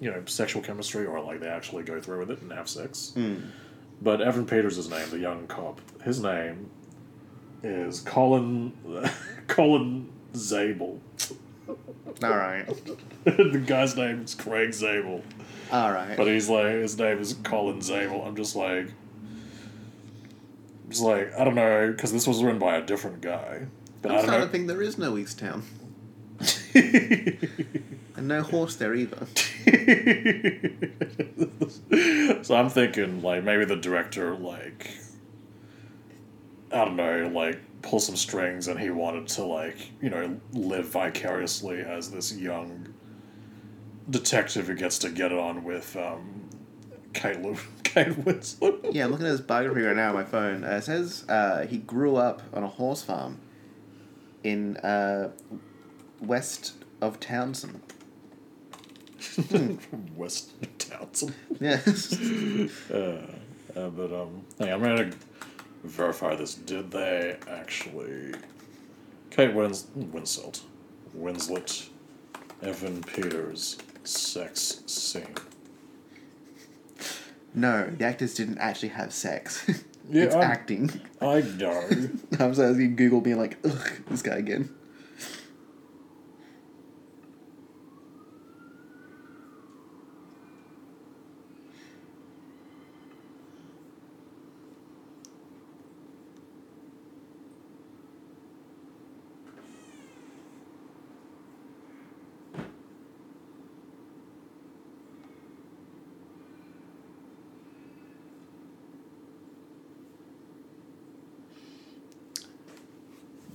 you 0.00 0.10
know 0.10 0.22
sexual 0.26 0.62
chemistry 0.62 1.06
or 1.06 1.20
like 1.20 1.40
they 1.40 1.48
actually 1.48 1.82
go 1.82 2.00
through 2.00 2.20
with 2.20 2.30
it 2.30 2.42
and 2.42 2.52
have 2.52 2.68
sex. 2.68 3.12
Hmm. 3.14 3.36
But 4.00 4.20
Evan 4.20 4.46
Peters' 4.46 4.76
his 4.76 4.90
name, 4.90 5.08
the 5.10 5.18
young 5.18 5.46
cop. 5.46 5.80
His 6.02 6.20
name 6.20 6.70
is 7.62 8.00
Colin 8.00 8.72
Colin 9.46 10.10
Zabel. 10.34 11.00
All 11.68 11.76
right. 12.22 12.66
the 13.24 13.62
guy's 13.64 13.96
name 13.96 14.22
is 14.22 14.34
Craig 14.34 14.72
Zabel, 14.72 15.22
All 15.70 15.92
right. 15.92 16.16
but 16.16 16.26
he's 16.26 16.48
like 16.48 16.74
his 16.74 16.98
name 16.98 17.18
is 17.18 17.34
Colin 17.42 17.80
Zabel. 17.80 18.26
I'm 18.26 18.36
just 18.36 18.56
like, 18.56 18.88
just 20.88 21.02
like 21.02 21.32
I 21.38 21.44
don't 21.44 21.54
know 21.54 21.92
because 21.92 22.12
this 22.12 22.26
was 22.26 22.42
written 22.42 22.58
by 22.58 22.76
a 22.76 22.82
different 22.82 23.20
guy. 23.20 23.66
But 24.02 24.10
I'm 24.10 24.18
I 24.18 24.20
don't 24.20 24.28
starting 24.28 24.48
to 24.48 24.52
think 24.52 24.68
there 24.68 24.82
is 24.82 24.98
no 24.98 25.16
East 25.16 25.38
Town. 25.38 25.62
And 28.22 28.28
no 28.28 28.42
horse 28.42 28.76
there 28.76 28.94
either. 28.94 29.26
so 32.44 32.54
I'm 32.54 32.68
thinking 32.68 33.20
like 33.20 33.42
maybe 33.42 33.64
the 33.64 33.74
director 33.74 34.36
like 34.36 34.92
I 36.70 36.84
don't 36.84 36.94
know 36.94 37.28
like 37.34 37.58
pull 37.82 37.98
some 38.00 38.16
strings 38.16 38.68
and 38.68 38.78
he 38.78 38.90
wanted 38.90 39.26
to 39.26 39.44
like 39.44 39.76
you 40.00 40.08
know 40.08 40.38
live 40.52 40.86
vicariously 40.88 41.80
as 41.80 42.10
this 42.10 42.32
young 42.36 42.94
detective 44.08 44.66
who 44.68 44.74
gets 44.74 44.98
to 44.98 45.08
get 45.08 45.32
it 45.32 45.38
on 45.38 45.64
with 45.64 45.96
um, 45.96 46.48
Kate, 47.12 47.40
Lu- 47.40 47.56
Kate 47.84 48.08
Winslet. 48.08 48.92
Yeah, 48.94 49.04
I'm 49.04 49.10
looking 49.10 49.26
at 49.26 49.32
his 49.32 49.40
biography 49.40 49.82
right 49.82 49.96
now 49.96 50.08
on 50.10 50.14
my 50.14 50.24
phone. 50.24 50.64
Uh, 50.64 50.70
it 50.76 50.82
says 50.82 51.24
uh, 51.28 51.66
he 51.66 51.78
grew 51.78 52.16
up 52.16 52.42
on 52.52 52.62
a 52.62 52.68
horse 52.68 53.02
farm 53.02 53.40
in 54.42 54.76
uh, 54.78 55.30
west 56.20 56.74
of 57.00 57.20
Townsend. 57.20 57.80
West 60.16 60.50
of 60.60 60.78
Townsend. 60.78 61.34
Yeah. 61.60 61.78
Uh, 62.92 62.96
uh, 63.78 63.88
but 63.90 64.12
um, 64.12 64.42
hey, 64.58 64.72
I'm 64.72 64.82
gonna 64.82 65.10
verify 65.84 66.34
this. 66.34 66.54
Did 66.54 66.90
they 66.90 67.36
actually? 67.48 68.34
Kate 69.30 69.54
Wins 69.54 69.86
Winslet, 69.98 70.60
Winslet, 71.16 71.88
Evan 72.62 73.02
Peters, 73.02 73.78
sex 74.04 74.82
scene. 74.86 75.34
no, 77.54 77.88
the 77.96 78.04
actors 78.04 78.34
didn't 78.34 78.58
actually 78.58 78.90
have 78.90 79.12
sex. 79.12 79.68
Yeah, 80.10 80.24
it's 80.24 80.34
I'm- 80.34 80.50
acting. 80.50 81.00
I 81.20 81.42
know. 81.42 81.88
I'm 82.40 82.52
sorry, 82.54 82.74
you 82.82 82.88
Google 82.88 83.20
being 83.20 83.38
like, 83.38 83.56
ugh, 83.64 83.92
this 84.10 84.20
guy 84.20 84.34
again. 84.34 84.68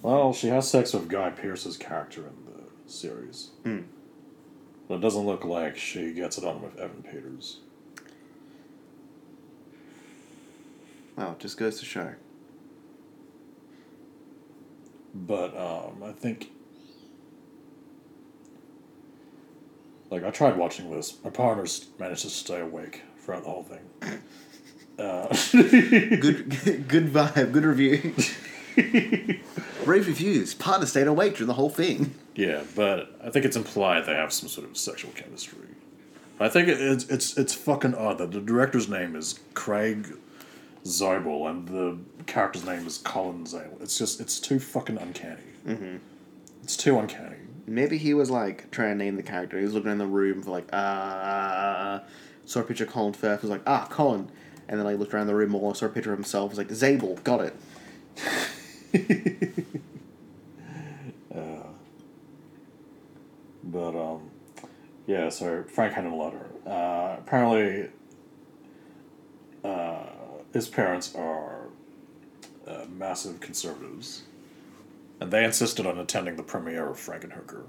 well, 0.02 0.27
she 0.38 0.48
has 0.48 0.70
sex 0.70 0.94
with 0.94 1.10
Guy 1.10 1.32
Pearce's 1.32 1.78
character 1.78 2.22
in 2.22 2.46
the 2.46 2.92
series. 2.92 3.50
Hmm. 3.64 3.82
But 4.88 4.96
it 4.96 5.02
doesn't 5.02 5.26
look 5.26 5.44
like 5.44 5.76
she 5.78 6.14
gets 6.14 6.38
it 6.38 6.46
on 6.46 6.62
with 6.62 6.78
Evan 6.80 7.04
Peters. 7.04 7.60
Wow, 11.18 11.32
it 11.32 11.40
just 11.40 11.58
goes 11.58 11.80
to 11.80 11.86
show. 11.86 12.14
But 15.14 15.58
um, 15.58 16.04
I 16.04 16.12
think, 16.12 16.52
like, 20.12 20.24
I 20.24 20.30
tried 20.30 20.56
watching 20.56 20.92
this. 20.92 21.18
My 21.24 21.32
partner's 21.32 21.88
managed 22.00 22.22
to 22.22 22.30
stay 22.30 22.60
awake 22.60 23.02
throughout 23.20 23.44
the 23.44 23.50
whole 23.50 23.64
thing. 23.64 24.22
Uh, 25.00 25.28
Good, 25.52 26.50
good 26.88 27.14
vibe, 27.14 27.52
good 27.52 27.66
review. 27.66 28.16
Rave 29.88 30.08
reviews. 30.08 30.54
Partner 30.54 30.86
stayed 30.86 31.08
awake 31.08 31.34
during 31.36 31.48
the 31.48 31.54
whole 31.54 31.70
thing. 31.70 32.14
Yeah, 32.36 32.62
but 32.76 33.20
I 33.24 33.32
think 33.32 33.46
it's 33.46 33.56
implied 33.56 34.06
they 34.06 34.14
have 34.14 34.32
some 34.32 34.48
sort 34.48 34.70
of 34.70 34.78
sexual 34.78 35.12
chemistry. 35.12 35.70
I 36.40 36.50
think 36.50 36.68
it's 36.68 37.06
it's 37.06 37.36
it's 37.36 37.56
fucking 37.56 37.96
odd 37.96 38.20
that 38.20 38.32
the 38.32 38.40
director's 38.40 38.88
name 38.88 39.16
is 39.16 39.40
Craig 39.56 40.16
Zobel 40.84 41.50
and 41.50 41.68
the 41.68 41.98
character's 42.26 42.64
name 42.64 42.86
is 42.86 43.00
Colin 43.00 43.46
Zale. 43.48 43.78
It's 43.82 43.98
just 43.98 44.22
it's 44.22 44.40
too 44.40 44.60
fucking 44.60 44.98
uncanny. 44.98 45.42
Mm-hmm. 45.66 45.98
It's 46.62 46.78
too 46.78 47.00
uncanny. 47.00 47.38
Maybe 47.66 47.98
he 47.98 48.14
was 48.14 48.30
like 48.30 48.70
trying 48.70 48.98
to 48.98 49.04
name 49.04 49.16
the 49.16 49.24
character. 49.24 49.58
He 49.58 49.64
was 49.64 49.74
looking 49.74 49.92
in 49.92 49.98
the 49.98 50.06
room 50.06 50.44
for 50.44 50.52
like 50.52 50.72
uh 50.72 52.02
saw 52.46 52.60
a 52.60 52.64
picture 52.64 52.84
of 52.84 52.92
Colin 52.92 53.14
Firth 53.14 53.42
was 53.42 53.50
like 53.50 53.64
ah 53.66 53.88
Colin, 53.90 54.30
and 54.68 54.80
then 54.80 54.86
like 54.86 55.00
looked 55.00 55.14
around 55.16 55.28
the 55.28 55.36
room 55.36 55.50
more 55.50 55.74
saw 55.74 55.88
a 55.88 55.90
picture 55.90 56.14
of 56.14 56.20
himself 56.20 56.52
was 56.52 56.60
like 56.60 56.70
Zabel 56.70 57.16
got 57.24 57.42
it. 57.42 57.56
But 63.68 63.96
um, 63.96 64.32
yeah. 65.06 65.30
So 65.30 65.64
Frank 65.64 65.94
Henenlotter. 65.94 66.46
Uh, 66.66 67.18
apparently, 67.20 67.90
uh, 69.64 70.06
his 70.54 70.68
parents 70.68 71.14
are 71.16 71.68
uh, 72.66 72.86
massive 72.90 73.40
conservatives, 73.40 74.24
and 75.20 75.32
they 75.32 75.44
insisted 75.44 75.86
on 75.86 76.00
attending 76.00 76.38
the 76.38 76.44
premiere 76.44 76.90
of 76.90 76.98
Frankenhooker. 76.98 77.66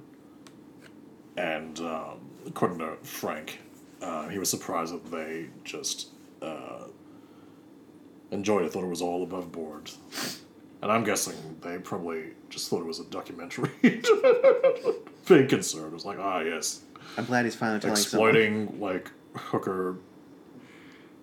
And 1.37 1.79
um, 1.81 2.21
according 2.47 2.79
to 2.79 2.97
Frank, 3.03 3.61
uh, 4.01 4.29
he 4.29 4.39
was 4.39 4.51
surprised 4.51 4.95
that 4.95 5.11
they 5.11 5.49
just 5.65 6.09
uh, 6.43 6.85
enjoyed 8.31 8.65
it, 8.65 8.73
thought 8.73 8.85
it 8.85 8.89
was 8.89 9.03
all 9.03 9.23
above 9.23 9.53
board. 9.53 9.91
And 10.81 10.93
I'm 10.93 11.03
guessing 11.05 11.35
they 11.61 11.79
probably 11.79 12.25
just 12.51 12.69
thought 12.71 12.81
it 12.81 12.87
was 12.87 13.01
a 13.01 13.05
documentary. 13.05 13.71
Being 13.83 15.49
concerned, 15.49 15.87
it 15.87 15.93
was 15.93 16.05
like, 16.05 16.19
ah, 16.21 16.41
yes, 16.41 16.83
I'm 17.17 17.25
glad 17.25 17.45
he's 17.45 17.57
finally 17.57 17.81
telling 17.81 17.97
someone. 17.97 18.29
exploiting 18.31 18.81
like 18.81 19.11
hooker 19.35 19.97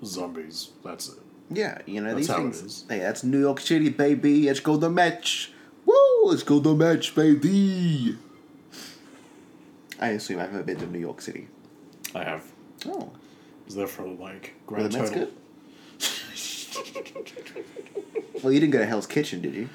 zombies. 0.04 0.72
That's 0.84 1.10
it. 1.10 1.20
Yeah, 1.50 1.78
you 1.86 2.02
know 2.02 2.08
That's 2.14 2.18
these 2.18 2.28
how 2.28 2.38
it 2.38 2.42
things. 2.54 2.62
is. 2.64 2.86
Hey, 2.90 3.00
that's 3.00 3.24
New 3.24 3.40
York 3.40 3.60
City, 3.60 3.90
baby. 3.90 4.48
Let's 4.48 4.60
go 4.60 4.78
the 4.78 4.90
match. 4.90 5.52
Woo! 5.86 5.96
Let's 6.26 6.44
go 6.44 6.60
the 6.60 6.74
match, 6.74 7.14
baby. 7.16 8.18
I 10.02 10.10
assume 10.10 10.40
I've 10.40 10.52
never 10.52 10.64
been 10.64 10.78
to 10.78 10.88
New 10.88 11.00
York 11.00 11.22
City. 11.22 11.48
I 12.14 12.24
have. 12.24 12.44
Oh, 12.88 13.12
Was 13.66 13.76
there 13.76 13.88
for 13.88 14.06
like 14.08 14.54
were 14.68 14.76
grand 14.78 14.92
the 14.92 14.98
Mets 14.98 15.10
total. 15.12 15.26
good? 15.26 15.34
Well, 18.46 18.54
you 18.54 18.60
didn't 18.60 18.74
go 18.74 18.78
to 18.78 18.86
Hell's 18.86 19.08
Kitchen, 19.08 19.42
did 19.42 19.56
you? 19.56 19.70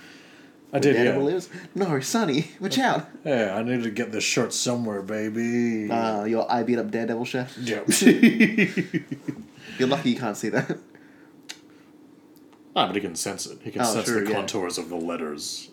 I 0.73 0.79
did. 0.79 0.93
Daredevil 0.93 1.23
Yeah. 1.23 1.27
lives? 1.35 1.49
No, 1.75 1.99
Sonny, 1.99 2.53
watch 2.61 2.79
out. 2.79 3.09
Yeah, 3.25 3.57
I 3.57 3.65
needed 3.65 3.83
to 3.83 3.91
get 3.91 4.13
this 4.13 4.23
shirt 4.23 4.53
somewhere, 4.53 5.03
baby. 5.03 5.91
Uh, 5.91 6.23
your 6.23 6.49
I 6.49 6.63
beat 6.63 6.79
up 6.79 6.89
Daredevil 6.93 7.25
chef. 7.25 7.59
yeah. 7.59 7.81
You're 9.77 9.89
lucky 9.89 10.11
you 10.11 10.17
can't 10.21 10.37
see 10.37 10.51
that. 10.51 10.79
ah, 12.77 12.87
but 12.87 12.95
he 12.95 13.01
can 13.01 13.17
sense 13.17 13.47
it. 13.47 13.59
He 13.65 13.73
can 13.73 13.83
Oh, 13.83 13.87
sense 13.93 14.07
true, 14.07 14.23
the 14.25 14.31
yeah. 14.31 14.37
contours 14.37 14.79
of 14.79 14.89
the 14.89 14.95
letters. 14.97 15.71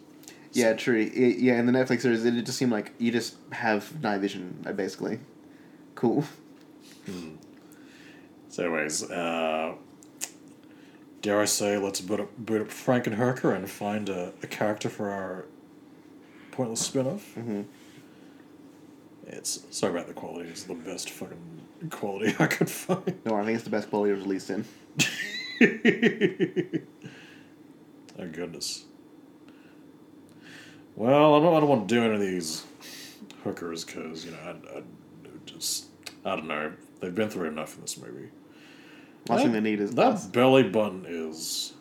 Yeah, 0.54 0.74
true. 0.74 1.00
It, 1.00 1.38
yeah, 1.38 1.60
in 1.60 1.68
the 1.68 1.72
Netflix 1.74 2.01
series, 2.01 2.25
it 2.25 2.32
just 2.44 2.58
seemed 2.58 2.72
like 2.72 2.94
you 2.98 3.12
just 3.12 3.36
have 3.51 4.01
night 4.01 4.22
vision, 4.22 4.66
basically. 4.75 5.20
Cool. 5.94 6.24
So, 8.50 8.63
anyways, 8.63 9.04
uh, 9.12 9.75
dare 11.21 11.41
I 11.41 11.45
say, 11.45 11.77
let's 11.77 12.01
boot 12.01 12.19
up, 12.19 12.38
boot 12.38 12.62
up 12.62 12.67
Frankenhooker 12.67 13.05
and 13.05 13.17
Herker 13.17 13.55
and 13.55 13.69
find 13.69 14.09
a, 14.09 14.33
a 14.43 14.47
character 14.47 14.89
for 14.89 15.09
our 15.09 15.45
pointless 16.51 16.81
spin-off. 16.81 17.36
Mm-hmm. 17.36 17.63
It's 19.27 19.65
sorry 19.71 19.93
about 19.93 20.07
the 20.07 20.13
quality. 20.13 20.50
It's 20.50 20.63
the 20.63 20.74
best 20.74 21.09
fucking 21.09 21.62
quality 21.89 22.36
I 22.39 22.47
could 22.47 22.69
find. 22.69 23.19
No, 23.25 23.36
I 23.36 23.43
think 23.43 23.56
it's 23.56 23.63
the 23.65 23.69
best 23.69 23.89
quality 23.89 24.12
it 24.12 24.15
was 24.15 24.23
released 24.23 24.49
in. 24.49 24.65
Oh 28.19 28.27
goodness. 28.27 28.86
Well, 30.95 31.36
I 31.36 31.39
don't, 31.39 31.56
I 31.56 31.60
don't 31.60 31.69
want 31.69 31.88
to 31.88 31.95
do 31.95 32.03
any 32.03 32.15
of 32.15 32.19
these 32.19 32.65
hookers 33.43 33.84
because 33.86 34.25
you 34.25 34.32
know 34.32 34.38
I, 34.43 34.77
I 34.77 34.82
just 35.45 35.86
I 36.25 36.36
don't 36.36 36.47
know. 36.47 36.73
They've 36.99 37.13
been 37.13 37.30
through 37.30 37.49
enough 37.49 37.75
in 37.75 37.82
this 37.82 37.97
movie. 37.97 38.30
Last 39.30 39.42
thing 39.44 39.52
That- 39.52 39.63
they 39.63 39.70
need 39.72 39.80
is 39.82 39.92
that 39.92 40.13
us. 40.13 40.26
belly 40.28 40.63
button 40.63 41.06
is. 41.08 41.74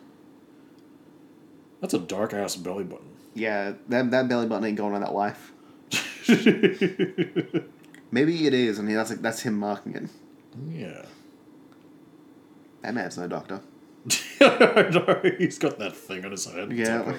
That's 1.81 1.93
a 1.93 1.99
dark 1.99 2.33
ass 2.33 2.55
belly 2.55 2.83
button. 2.83 3.05
Yeah, 3.35 3.73
that, 3.89 4.09
that 4.11 4.27
belly 4.27 4.47
button 4.47 4.65
ain't 4.65 4.77
going 4.77 4.93
on 4.95 5.01
that 5.01 5.13
life. 5.13 5.53
Maybe 8.11 8.47
it 8.47 8.53
is, 8.53 8.79
I 8.79 8.81
and 8.83 8.89
that's 8.95 9.09
like 9.11 9.21
that's 9.21 9.41
him 9.41 9.53
marking 9.55 9.95
it. 9.95 10.09
Yeah. 10.69 11.05
That 12.81 12.93
man's 12.95 13.17
no 13.17 13.27
doctor. 13.27 13.61
He's 15.37 15.59
got 15.59 15.77
that 15.79 15.93
thing 15.95 16.23
on 16.25 16.31
his 16.31 16.45
head. 16.45 16.71
It's 16.71 16.89
Yeah. 16.89 17.01
like 17.01 17.15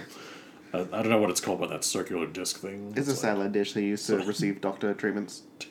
I, 0.73 0.81
I 0.81 1.03
don't 1.03 1.11
know 1.11 1.19
what 1.19 1.31
it's 1.31 1.41
called, 1.41 1.61
but 1.61 1.71
that 1.71 1.85
circular 1.85 2.27
disc 2.27 2.59
thing. 2.61 2.95
It's 2.97 3.07
a 3.09 3.11
like- 3.13 3.21
satellite 3.21 3.53
dish 3.53 3.73
they 3.75 3.83
use 3.85 4.07
to 4.09 4.17
receive 4.19 4.61
doctor 4.61 4.93
treatments. 4.95 5.43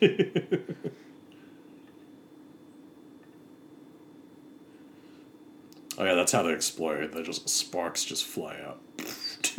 Oh 5.98 6.04
yeah, 6.04 6.14
that's 6.14 6.30
how 6.30 6.44
they 6.44 6.52
explode. 6.52 7.12
They 7.12 7.22
just 7.24 7.48
sparks 7.48 8.04
just 8.04 8.24
fly 8.24 8.56
out. 8.64 8.80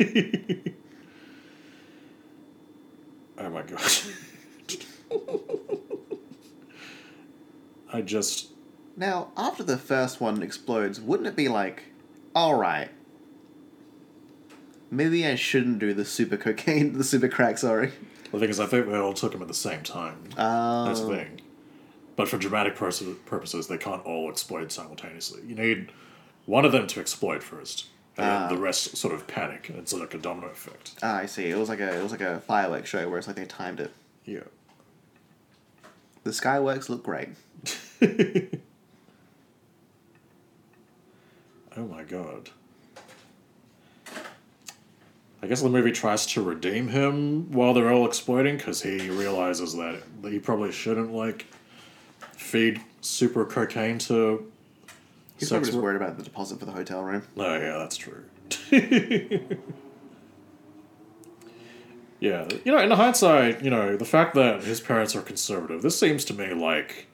oh 3.38 3.50
my 3.50 3.62
god. 3.62 3.92
I 7.92 8.00
just 8.00 8.52
Now, 8.96 9.32
after 9.36 9.62
the 9.62 9.76
first 9.76 10.20
one 10.20 10.42
explodes, 10.42 10.98
wouldn't 10.98 11.26
it 11.28 11.36
be 11.36 11.48
like, 11.48 11.82
all 12.34 12.54
right, 12.54 12.88
maybe 14.90 15.26
I 15.26 15.34
shouldn't 15.34 15.78
do 15.78 15.92
the 15.92 16.06
super 16.06 16.38
cocaine, 16.38 16.92
the 16.98 17.04
super 17.04 17.28
crack? 17.28 17.58
Sorry. 17.58 17.92
the 18.32 18.38
thing 18.38 18.48
is, 18.48 18.58
I 18.60 18.64
think 18.64 18.86
they 18.86 18.96
all 18.96 19.12
took 19.12 19.32
them 19.32 19.42
at 19.42 19.48
the 19.48 19.54
same 19.54 19.82
time. 19.82 20.24
Um, 20.38 20.86
That's 20.86 21.00
the 21.00 21.08
thing. 21.08 21.40
But 22.16 22.28
for 22.28 22.38
dramatic 22.38 22.76
purposes, 22.76 23.66
they 23.66 23.78
can't 23.78 24.04
all 24.06 24.30
explode 24.30 24.72
simultaneously. 24.72 25.42
You 25.46 25.54
need 25.54 25.92
one 26.46 26.64
of 26.64 26.72
them 26.72 26.86
to 26.88 27.00
explode 27.00 27.42
first, 27.42 27.86
and 28.16 28.26
Ah. 28.26 28.48
then 28.48 28.56
the 28.56 28.62
rest 28.62 28.96
sort 28.96 29.14
of 29.14 29.26
panic. 29.26 29.68
and 29.68 29.78
It's 29.78 29.92
like 29.92 30.14
a 30.14 30.18
domino 30.18 30.48
effect. 30.48 30.94
Ah, 31.02 31.16
I 31.18 31.26
see. 31.26 31.48
It 31.50 31.56
was 31.58 31.68
like 31.68 31.80
a 31.80 31.98
it 31.98 32.02
was 32.02 32.12
like 32.12 32.20
a 32.20 32.40
fireworks 32.40 32.88
show 32.88 33.08
where 33.08 33.18
it's 33.18 33.26
like 33.26 33.36
they 33.36 33.44
timed 33.46 33.80
it. 33.80 33.92
Yeah. 34.24 34.40
The 36.24 36.30
skyworks 36.30 36.88
look 36.88 37.02
great. 37.02 37.30
Oh 41.76 41.84
my 41.86 42.02
god. 42.02 42.50
I 45.42 45.46
guess 45.46 45.62
the 45.62 45.68
movie 45.70 45.92
tries 45.92 46.26
to 46.26 46.42
redeem 46.42 46.88
him 46.88 47.50
while 47.52 47.72
they're 47.72 47.90
all 47.92 48.06
exploding 48.06 48.56
because 48.56 48.82
he 48.82 49.08
realizes 49.08 49.74
that 49.76 50.02
he 50.24 50.38
probably 50.38 50.72
shouldn't 50.72 51.12
like 51.12 51.46
feed 52.32 52.80
super 53.00 53.44
cocaine 53.46 53.98
to. 53.98 54.50
He's 55.40 55.48
sex 55.48 55.58
probably 55.58 55.70
just 55.72 55.82
worried 55.82 55.96
about 55.96 56.18
the 56.18 56.22
deposit 56.22 56.60
for 56.60 56.66
the 56.66 56.72
hotel 56.72 57.02
room. 57.02 57.22
Oh 57.36 57.56
yeah, 57.56 57.78
that's 57.78 57.96
true. 57.96 58.24
yeah, 62.20 62.46
you 62.64 62.72
know, 62.72 62.78
in 62.78 62.90
hindsight, 62.90 63.64
you 63.64 63.70
know, 63.70 63.96
the 63.96 64.04
fact 64.04 64.34
that 64.34 64.62
his 64.62 64.80
parents 64.80 65.16
are 65.16 65.22
conservative, 65.22 65.80
this 65.80 65.98
seems 65.98 66.26
to 66.26 66.34
me 66.34 66.52
like 66.52 67.06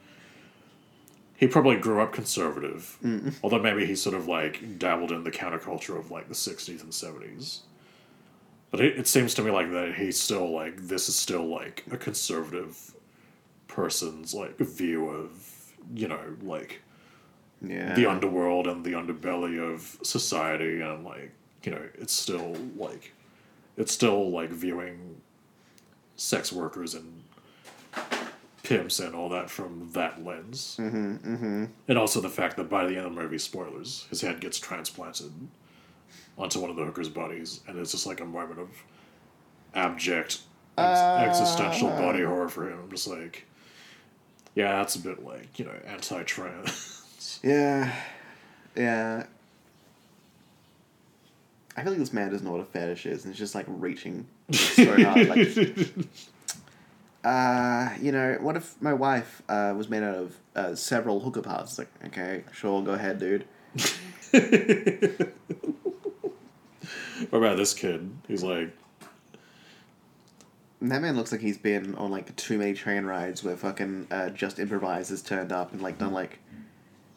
he 1.37 1.47
probably 1.47 1.77
grew 1.77 2.01
up 2.01 2.13
conservative, 2.13 2.99
mm. 3.05 3.33
although 3.45 3.61
maybe 3.61 3.87
he 3.87 3.95
sort 3.95 4.17
of 4.17 4.27
like 4.27 4.79
dabbled 4.79 5.13
in 5.13 5.23
the 5.23 5.31
counterculture 5.31 5.97
of 5.97 6.11
like 6.11 6.27
the 6.29 6.35
'60s 6.35 6.83
and 6.83 6.91
'70s. 6.91 7.61
But 8.73 8.81
it, 8.81 8.99
it 8.99 9.07
seems 9.07 9.35
to 9.35 9.43
me 9.43 9.53
like 9.53 9.71
that 9.71 9.95
he's 9.95 10.21
still 10.21 10.51
like 10.51 10.89
this 10.89 11.09
is 11.09 11.15
still 11.15 11.47
like 11.47 11.85
a 11.93 11.97
conservative 11.97 12.95
person's 13.69 14.35
like 14.35 14.59
view 14.59 15.09
of 15.09 15.75
you 15.95 16.09
know 16.09 16.37
like 16.43 16.83
Yeah. 17.69 17.95
the 17.95 18.07
underworld 18.07 18.67
and 18.67 18.85
the 18.85 18.93
underbelly 18.93 19.59
of 19.59 19.99
society 20.03 20.81
and 20.81 21.05
like 21.05 21.33
you 21.63 21.73
know 21.73 21.83
it's 21.95 22.13
still 22.13 22.57
like 22.77 23.13
it's 23.77 23.93
still 23.93 24.31
like 24.31 24.51
viewing 24.51 25.21
sex 26.17 26.53
workers 26.53 26.95
and 26.95 27.23
pimps 28.63 28.99
and 28.99 29.15
all 29.15 29.29
that 29.29 29.49
from 29.49 29.91
that 29.93 30.25
lens 30.25 30.77
mm-hmm, 30.81 31.17
mm-hmm. 31.17 31.65
and 31.87 31.99
also 31.99 32.21
the 32.21 32.29
fact 32.29 32.57
that 32.57 32.69
by 32.69 32.85
the 32.85 32.97
end 32.97 33.07
of 33.07 33.15
the 33.15 33.21
movie 33.21 33.39
spoilers 33.39 34.07
his 34.11 34.21
head 34.21 34.41
gets 34.41 34.59
transplanted 34.59 35.31
onto 36.37 36.61
one 36.61 36.71
of 36.71 36.77
the 36.77 36.85
hookers 36.85 37.09
bodies 37.09 37.61
and 37.69 37.79
it's 37.79 37.93
just 37.93 38.07
like 38.07 38.21
a 38.21 38.25
moment 38.25 38.59
of 38.59 38.69
abject 39.75 40.41
ex- 40.79 41.01
existential 41.01 41.91
body 41.91 42.25
horror 42.25 42.49
for 42.49 42.69
him 42.69 42.79
i'm 42.83 42.91
just 42.91 43.07
like 43.07 43.47
yeah 44.57 44.79
that's 44.79 44.97
a 44.97 45.01
bit 45.01 45.25
like 45.25 45.59
you 45.59 45.65
know 45.65 45.75
anti-trans 45.87 47.03
Yeah. 47.43 47.93
Yeah. 48.77 49.27
I 51.77 51.83
feel 51.83 51.93
like 51.93 51.99
this 51.99 52.13
man 52.13 52.31
doesn't 52.31 52.45
know 52.47 52.53
what 52.53 52.61
a 52.61 52.65
fetish 52.65 53.07
is, 53.07 53.25
and 53.25 53.33
it's 53.33 53.39
just 53.39 53.55
like 53.55 53.67
reaching 53.69 54.27
so 54.51 54.85
hard. 55.03 55.29
Like, 55.29 55.49
uh, 57.25 57.91
you 58.01 58.13
know, 58.13 58.39
what 58.41 58.57
if 58.57 58.81
my 58.81 58.95
wife 58.95 59.43
uh, 59.49 59.75
was 59.77 59.91
made 59.91 60.03
out 60.03 60.15
of 60.15 60.37
uh, 60.55 60.75
several 60.75 61.21
hooker 61.21 61.43
parts? 61.43 61.79
Like, 61.79 61.89
okay, 62.07 62.45
sure, 62.53 62.83
go 62.83 62.93
ahead, 62.93 63.19
dude. 63.19 63.45
What 67.31 67.39
about 67.39 67.57
this 67.57 67.73
kid? 67.73 68.11
He's 68.29 68.43
like, 68.43 68.71
that 70.83 71.01
man 71.01 71.17
looks 71.17 71.33
like 71.33 71.41
he's 71.41 71.57
been 71.59 71.95
on 71.95 72.11
like 72.11 72.35
too 72.37 72.59
many 72.59 72.75
train 72.75 73.05
rides 73.05 73.43
where 73.43 73.57
fucking 73.57 74.09
uh, 74.11 74.29
just 74.31 74.59
improvisers 74.59 75.23
turned 75.23 75.51
up 75.51 75.73
and 75.73 75.81
like 75.81 75.99
done 75.99 76.13
like, 76.13 76.39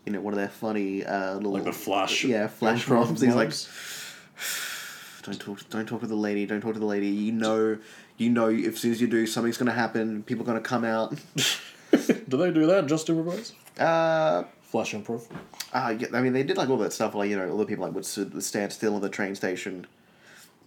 you 0.10 0.15
know, 0.15 0.22
one 0.22 0.34
of 0.34 0.39
their 0.39 0.50
funny 0.50 1.06
uh, 1.06 1.36
little 1.36 1.52
like 1.52 1.65
the 1.65 1.72
flash. 1.72 2.24
yeah 2.24 2.48
flash 2.48 2.86
improv 2.88 3.08
mobs. 3.08 3.22
He's 3.22 3.36
like, 3.36 3.54
don't 5.24 5.39
talk, 5.39 5.69
don't 5.69 5.88
talk 5.88 6.02
to 6.02 6.08
the 6.08 6.15
lady, 6.15 6.48
don't 6.48 6.62
talk 6.62 6.74
to 6.74 6.80
the 6.80 6.86
lady. 6.86 7.10
You 7.10 7.32
know, 7.32 7.78
you 8.17 8.32
know, 8.32 8.50
if 8.50 8.74
as 8.74 8.80
soon 8.80 8.91
as 8.91 9.02
you 9.02 9.08
do, 9.08 9.28
something's 9.28 9.58
gonna 9.58 9.72
happen. 9.72 10.24
People 10.24 10.43
are 10.43 10.48
gonna 10.48 10.62
come 10.62 10.84
out. 10.84 11.12
do 11.91 12.38
they 12.38 12.50
do 12.52 12.65
that? 12.65 12.88
Just 12.88 13.08
improvise? 13.08 13.54
Uh, 13.78 14.45
Flash 14.63 14.93
improv? 14.93 15.28
uh, 15.74 15.95
yeah, 15.98 16.08
I 16.13 16.22
mean, 16.22 16.34
they 16.34 16.43
did 16.43 16.58
like 16.58 16.69
all 16.69 16.78
that 16.78 16.91
stuff. 16.93 17.13
Like 17.13 17.30
you 17.30 17.38
know, 17.38 17.52
all 17.52 17.58
the 17.58 17.65
people 17.65 17.86
like 17.86 17.93
would, 17.93 18.34
would 18.34 18.43
stand 18.43 18.74
still 18.74 18.95
in 18.95 19.02
the 19.02 19.10
train 19.10 19.36
station, 19.36 19.86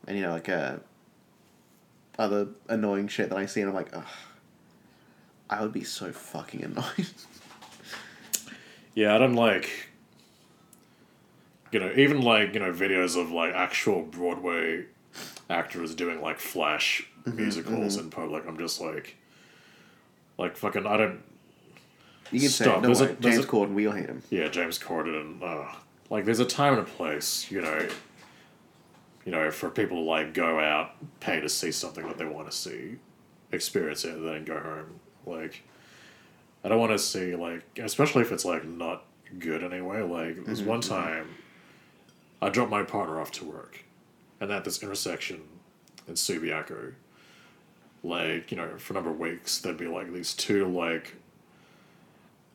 and 0.06 0.16
you 0.16 0.22
know, 0.22 0.30
like 0.30 0.48
uh, 0.48 0.76
other 2.16 2.48
annoying 2.68 3.08
shit 3.08 3.28
that 3.30 3.38
I 3.38 3.46
see, 3.46 3.60
and 3.60 3.70
I'm 3.70 3.74
like, 3.74 3.90
ugh, 3.92 4.04
I 5.50 5.62
would 5.62 5.72
be 5.72 5.82
so 5.82 6.12
fucking 6.12 6.62
annoyed. 6.64 7.08
Yeah, 8.94 9.14
I 9.14 9.18
don't 9.18 9.34
like. 9.34 9.70
You 11.70 11.80
know, 11.80 11.92
even 11.96 12.20
like, 12.22 12.52
you 12.54 12.60
know, 12.60 12.72
videos 12.72 13.20
of 13.20 13.30
like 13.30 13.54
actual 13.54 14.02
Broadway 14.02 14.84
actors 15.48 15.94
doing 15.94 16.20
like 16.20 16.38
flash 16.38 17.06
Mm-hmm, 17.24 17.36
musicals 17.40 17.96
in 17.98 18.10
public. 18.10 18.44
I'm 18.48 18.58
just 18.58 18.80
like. 18.80 19.16
Like, 20.38 20.56
fucking, 20.56 20.88
I 20.88 20.96
don't. 20.96 21.20
You 22.32 22.40
can 22.40 22.48
say, 22.48 22.64
Stop. 22.64 22.82
no, 22.82 22.86
There's 22.88 23.00
a- 23.00 23.04
there's 23.14 23.36
James 23.36 23.44
a- 23.44 23.48
Corden, 23.48 23.74
we 23.74 23.86
all 23.86 23.92
hate 23.92 24.06
him. 24.06 24.22
Yeah, 24.28 24.48
James 24.48 24.76
Corden. 24.76 25.40
Uh, 25.40 25.72
like, 26.10 26.24
there's 26.24 26.40
a 26.40 26.44
time 26.44 26.72
and 26.72 26.82
a 26.82 26.84
place, 26.90 27.48
you 27.48 27.60
know. 27.62 27.88
You 29.24 29.30
know, 29.30 29.52
for 29.52 29.70
people 29.70 29.98
to 29.98 30.02
like 30.02 30.34
go 30.34 30.58
out, 30.58 30.96
pay 31.20 31.38
to 31.38 31.48
see 31.48 31.70
something 31.70 32.04
that 32.08 32.18
they 32.18 32.24
want 32.24 32.50
to 32.50 32.56
see, 32.56 32.96
experience 33.52 34.04
it, 34.04 34.14
and 34.16 34.26
then 34.26 34.44
go 34.44 34.58
home. 34.58 34.98
Like, 35.24 35.62
I 36.64 36.68
don't 36.68 36.78
want 36.78 36.92
to 36.92 36.98
see 36.98 37.34
like, 37.34 37.62
especially 37.78 38.22
if 38.22 38.32
it's 38.32 38.44
like 38.44 38.64
not 38.64 39.04
good 39.38 39.62
anyway. 39.62 40.02
Like, 40.02 40.44
there's 40.44 40.60
mm-hmm, 40.60 40.68
one 40.68 40.80
mm-hmm. 40.80 40.94
time, 40.94 41.34
I 42.40 42.48
dropped 42.48 42.70
my 42.70 42.82
partner 42.82 43.20
off 43.20 43.32
to 43.32 43.44
work, 43.44 43.84
and 44.40 44.50
at 44.50 44.64
this 44.64 44.82
intersection 44.82 45.42
in 46.08 46.14
Subiaco, 46.14 46.94
like 48.02 48.50
you 48.50 48.56
know, 48.56 48.78
for 48.78 48.92
a 48.92 48.94
number 48.94 49.10
of 49.10 49.18
weeks, 49.18 49.58
there'd 49.58 49.76
be 49.76 49.86
like 49.86 50.12
these 50.12 50.34
two 50.34 50.66
like 50.66 51.16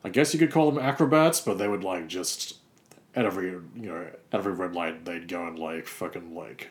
I 0.03 0.09
guess 0.09 0.33
you 0.33 0.39
could 0.39 0.51
call 0.51 0.71
them 0.71 0.83
acrobats, 0.83 1.41
but 1.41 1.57
they 1.57 1.67
would 1.67 1.83
like 1.83 2.07
just 2.07 2.57
at 3.15 3.25
every 3.25 3.47
you 3.47 3.63
know 3.75 4.05
at 4.05 4.19
every 4.31 4.53
red 4.53 4.73
light 4.73 5.05
they'd 5.05 5.27
go 5.27 5.45
and 5.47 5.57
like 5.57 5.87
fucking 5.87 6.35
like 6.35 6.69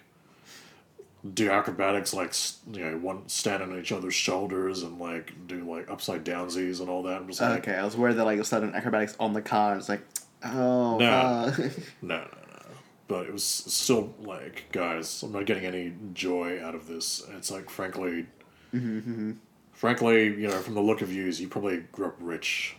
do 1.34 1.50
acrobatics 1.50 2.12
like 2.14 2.32
you 2.72 2.84
know 2.84 2.98
one 2.98 3.28
stand 3.28 3.62
on 3.62 3.78
each 3.78 3.92
other's 3.92 4.14
shoulders 4.14 4.82
and 4.82 4.98
like 4.98 5.32
do 5.46 5.64
like 5.70 5.90
upside 5.90 6.24
downsies 6.24 6.80
and 6.80 6.88
all 6.88 7.02
that. 7.04 7.16
I'm 7.20 7.26
just 7.28 7.40
like 7.40 7.60
okay, 7.68 7.74
I 7.76 7.84
was 7.84 7.96
worried 7.96 8.16
that 8.16 8.24
like 8.24 8.38
a 8.38 8.44
sudden 8.44 8.74
acrobatics 8.74 9.16
on 9.18 9.32
the 9.32 9.42
car. 9.42 9.76
It's 9.76 9.88
like, 9.88 10.02
oh, 10.44 10.98
No. 10.98 11.06
uh, 11.06 11.54
no 12.02 12.16
no 12.18 12.24
no. 12.24 12.28
But 13.08 13.26
it 13.26 13.32
was 13.32 13.44
still 13.44 14.14
like 14.20 14.64
guys, 14.72 15.22
I'm 15.22 15.32
not 15.32 15.46
getting 15.46 15.64
any 15.64 15.94
joy 16.12 16.60
out 16.62 16.74
of 16.74 16.86
this. 16.88 17.24
It's 17.36 17.50
like 17.50 17.70
frankly, 17.70 18.26
frankly, 19.72 20.24
you 20.24 20.48
know, 20.48 20.58
from 20.60 20.74
the 20.74 20.80
look 20.82 21.02
of 21.02 21.12
yous, 21.12 21.40
you 21.40 21.48
probably 21.48 21.78
grew 21.92 22.06
up 22.06 22.16
rich, 22.20 22.76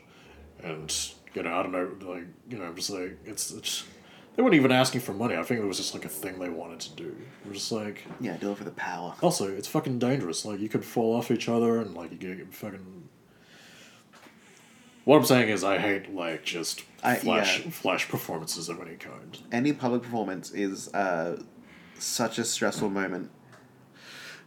and 0.64 0.94
you 1.34 1.44
know, 1.44 1.54
I 1.54 1.64
don't 1.64 1.72
know, 1.72 1.92
like 2.14 2.26
you 2.50 2.58
know, 2.58 2.66
I'm 2.66 2.76
just 2.76 2.90
like 2.90 3.18
it's, 3.26 3.52
it's 3.52 3.84
they 4.38 4.44
weren't 4.44 4.54
even 4.56 4.72
asking 4.72 5.02
for 5.02 5.14
money. 5.14 5.36
I 5.36 5.42
think 5.42 5.60
it 5.60 5.66
was 5.66 5.78
just 5.78 5.96
like 5.96 6.06
a 6.06 6.10
thing 6.10 6.38
they 6.38 6.48
wanted 6.48 6.80
to 6.82 6.94
do. 6.94 7.18
I'm 7.44 7.54
just 7.54 7.72
like 7.72 8.06
yeah, 8.22 8.38
do 8.38 8.52
it 8.52 8.58
for 8.58 8.64
the 8.64 8.72
power. 8.72 9.16
also 9.22 9.52
it's 9.52 9.68
fucking 9.68 9.98
dangerous. 9.98 10.46
Like 10.46 10.60
you 10.60 10.70
could 10.70 10.86
fall 10.86 11.16
off 11.16 11.32
each 11.32 11.50
other 11.50 11.80
and 11.80 11.96
like 11.96 12.12
you 12.12 12.18
get 12.36 12.54
fucking. 12.54 13.10
What 15.06 15.18
I'm 15.18 15.26
saying 15.26 15.50
is, 15.50 15.64
I 15.64 15.80
hate 15.80 16.14
like 16.14 16.44
just 16.46 16.84
I- 17.04 17.16
flash 17.16 17.64
yeah. 17.66 17.72
flash 17.72 18.08
performances 18.08 18.70
of 18.70 18.80
any 18.80 18.96
kind. 18.96 19.38
Any 19.52 19.74
public 19.74 20.04
performance 20.04 20.52
is 20.52 20.94
uh, 20.94 21.42
such 21.98 22.38
a 22.38 22.46
stressful 22.46 22.90
moment. 22.92 23.32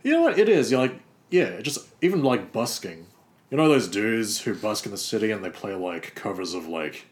You 0.04 0.12
know 0.12 0.22
what 0.22 0.38
it 0.38 0.48
is? 0.48 0.70
You're 0.70 0.80
like, 0.80 1.00
yeah, 1.30 1.60
just 1.60 1.88
even 2.00 2.22
like 2.22 2.52
busking. 2.52 3.06
You 3.50 3.56
know 3.56 3.68
those 3.68 3.88
dudes 3.88 4.42
who 4.42 4.54
busk 4.54 4.86
in 4.86 4.92
the 4.92 4.98
city 4.98 5.32
and 5.32 5.44
they 5.44 5.50
play 5.50 5.74
like 5.74 6.14
covers 6.14 6.54
of 6.54 6.68
like, 6.68 7.06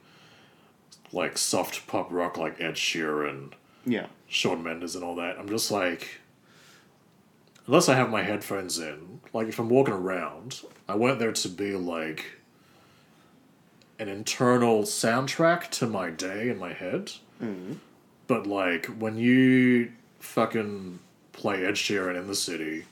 like 1.12 1.38
soft 1.38 1.86
pop 1.86 2.08
rock 2.10 2.36
like 2.36 2.60
Ed 2.60 2.74
Sheeran, 2.74 3.52
Yeah. 3.84 4.06
Shawn 4.26 4.62
Mendes, 4.62 4.94
and 4.94 5.04
all 5.04 5.14
that. 5.16 5.38
I'm 5.38 5.48
just 5.48 5.70
like, 5.70 6.20
unless 7.66 7.88
I 7.88 7.94
have 7.94 8.10
my 8.10 8.22
headphones 8.22 8.78
in, 8.78 9.20
like 9.32 9.48
if 9.48 9.58
I'm 9.58 9.68
walking 9.68 9.94
around, 9.94 10.60
I 10.88 10.94
want 10.94 11.18
there 11.18 11.32
to 11.32 11.48
be 11.48 11.72
like 11.72 12.24
an 13.98 14.08
internal 14.08 14.82
soundtrack 14.82 15.70
to 15.70 15.86
my 15.86 16.10
day 16.10 16.48
in 16.50 16.58
my 16.58 16.72
head. 16.72 17.12
Mm-hmm. 17.42 17.74
But 18.26 18.46
like 18.46 18.86
when 18.86 19.16
you 19.16 19.92
fucking 20.20 20.98
play 21.32 21.64
Ed 21.64 21.74
Sheeran 21.74 22.16
in 22.16 22.26
the 22.26 22.34
city, 22.34 22.84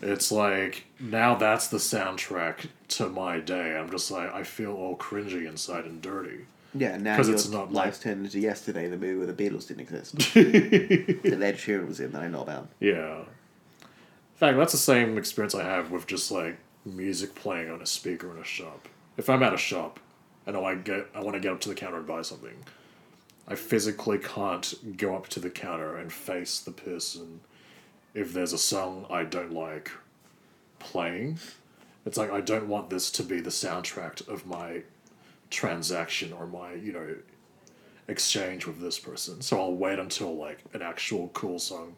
it's 0.00 0.30
like 0.32 0.84
now 0.98 1.34
that's 1.34 1.68
the 1.68 1.78
soundtrack 1.78 2.68
to 2.88 3.08
my 3.08 3.38
day. 3.40 3.76
I'm 3.76 3.90
just 3.90 4.10
like 4.10 4.32
I 4.32 4.44
feel 4.44 4.72
all 4.72 4.96
cringy 4.96 5.46
inside 5.46 5.84
and 5.84 6.00
dirty. 6.00 6.46
Yeah, 6.74 6.96
now 6.98 7.16
'Cause 7.16 7.26
your 7.28 7.36
it's 7.36 7.48
not 7.48 7.72
life's 7.72 7.98
like- 7.98 8.04
turned 8.04 8.24
into 8.26 8.38
yesterday, 8.38 8.88
the 8.88 8.96
movie 8.96 9.16
where 9.18 9.26
the 9.26 9.32
Beatles 9.32 9.66
didn't 9.66 9.80
exist. 9.80 10.12
that 10.34 11.40
Ed 11.42 11.56
Sheeran 11.56 11.88
was 11.88 11.98
in 12.00 12.12
that 12.12 12.22
I 12.22 12.28
know 12.28 12.42
about. 12.42 12.68
Yeah. 12.78 13.18
In 13.20 13.26
fact, 14.36 14.56
that's 14.56 14.72
the 14.72 14.78
same 14.78 15.18
experience 15.18 15.54
I 15.54 15.64
have 15.64 15.90
with 15.90 16.06
just 16.06 16.30
like 16.30 16.56
music 16.86 17.34
playing 17.34 17.70
on 17.70 17.82
a 17.82 17.86
speaker 17.86 18.30
in 18.34 18.38
a 18.40 18.44
shop. 18.44 18.88
If 19.16 19.28
I'm 19.28 19.42
at 19.42 19.52
a 19.52 19.58
shop 19.58 20.00
and 20.46 20.56
I 20.56 20.74
get 20.76 21.08
I 21.14 21.20
want 21.22 21.34
to 21.34 21.40
get 21.40 21.52
up 21.52 21.60
to 21.62 21.68
the 21.68 21.74
counter 21.74 21.98
and 21.98 22.06
buy 22.06 22.22
something, 22.22 22.56
I 23.48 23.54
physically 23.56 24.18
can't 24.18 24.96
go 24.96 25.14
up 25.16 25.28
to 25.28 25.40
the 25.40 25.50
counter 25.50 25.96
and 25.96 26.12
face 26.12 26.58
the 26.60 26.70
person 26.70 27.40
if 28.14 28.32
there's 28.32 28.52
a 28.52 28.58
song 28.58 29.06
I 29.10 29.24
don't 29.24 29.52
like 29.52 29.90
playing. 30.78 31.38
It's 32.06 32.16
like 32.16 32.30
I 32.30 32.40
don't 32.40 32.68
want 32.68 32.88
this 32.90 33.10
to 33.12 33.22
be 33.22 33.40
the 33.40 33.50
soundtrack 33.50 34.26
of 34.26 34.46
my 34.46 34.82
transaction 35.50 36.32
or 36.32 36.46
my, 36.46 36.74
you 36.74 36.92
know, 36.92 37.16
exchange 38.08 38.66
with 38.66 38.80
this 38.80 38.98
person. 38.98 39.40
So 39.40 39.60
I'll 39.60 39.74
wait 39.74 39.98
until 39.98 40.36
like 40.36 40.64
an 40.72 40.82
actual 40.82 41.28
cool 41.28 41.58
song 41.58 41.96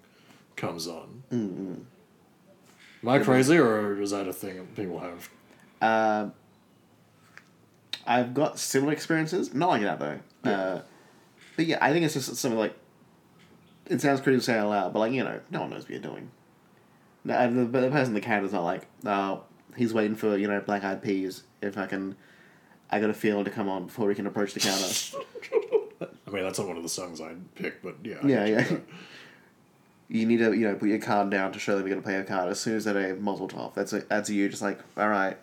comes 0.57 0.87
on. 0.87 1.23
Am 3.03 3.09
I 3.09 3.19
crazy, 3.19 3.57
or 3.59 4.01
is 4.01 4.11
that 4.13 4.29
a 4.29 4.33
thing 4.33 4.57
that 4.57 4.77
people 4.77 5.01
have? 5.01 5.29
Uh, 5.81 6.31
I've 8.07 8.33
got 8.35 8.59
similar 8.59 8.93
experiences. 8.93 9.53
Not 9.53 9.71
like 9.71 9.83
that 9.83 9.99
though. 9.99 10.19
Uh, 10.49 10.83
but 11.57 11.67
yeah, 11.67 11.79
I 11.81 11.93
think 11.93 12.05
it's 12.05 12.15
just 12.15 12.37
something 12.37 12.59
like. 12.59 12.77
It 13.87 14.01
sounds 14.01 14.21
crazy 14.21 14.39
to 14.39 14.45
say 14.45 14.59
out 14.59 14.71
loud, 14.71 14.93
but 14.93 15.01
like 15.01 15.13
you 15.13 15.25
know, 15.25 15.41
no 15.51 15.63
one 15.63 15.71
knows 15.71 15.83
what 15.83 15.91
you're 15.91 16.01
doing. 16.01 16.31
No, 17.25 17.35
and 17.35 17.73
the, 17.73 17.81
the 17.81 17.91
person 17.91 18.09
in 18.09 18.15
the 18.15 18.21
counter's 18.21 18.53
not 18.53 18.65
like, 18.65 18.87
oh, 19.05 19.43
he's 19.77 19.93
waiting 19.93 20.15
for 20.15 20.37
you 20.37 20.47
know 20.47 20.61
black 20.61 20.85
eyed 20.85 21.03
peas. 21.03 21.43
If 21.61 21.77
I 21.77 21.87
can, 21.87 22.17
I 22.93 23.01
got 23.01 23.11
a 23.11 23.15
feeling 23.15 23.45
to 23.45 23.51
come 23.51 23.69
on 23.69 23.87
before 23.87 24.07
we 24.07 24.15
can 24.15 24.27
approach 24.27 24.55
the 24.55 24.61
counter. 24.61 26.07
I 26.27 26.31
mean, 26.31 26.45
that's 26.45 26.59
not 26.59 26.69
one 26.69 26.77
of 26.77 26.83
the 26.83 26.89
songs 26.89 27.21
I'd 27.21 27.55
pick, 27.57 27.83
but 27.83 27.97
yeah. 28.05 28.19
I 28.23 28.27
Yeah, 28.27 28.45
you 28.45 28.55
yeah. 28.55 28.77
you 30.09 30.27
need 30.27 30.39
to 30.39 30.53
you 30.53 30.69
know 30.69 30.75
put 30.75 30.89
your 30.89 30.99
card 30.99 31.31
down 31.31 31.53
to 31.53 31.59
show 31.59 31.77
them 31.77 31.87
you're 31.87 31.97
gonna 31.97 32.05
play 32.05 32.17
a 32.17 32.25
card. 32.25 32.49
As 32.51 32.61
soon 32.61 32.77
as 32.77 32.85
that 32.85 32.97
a 32.97 33.15
muzzle 33.17 33.49
top, 33.49 33.75
that's 33.75 33.93
a, 33.93 34.01
that's 34.01 34.31
you 34.31 34.49
just 34.49 34.63
like 34.63 34.79
all 34.97 35.09
right. 35.09 35.37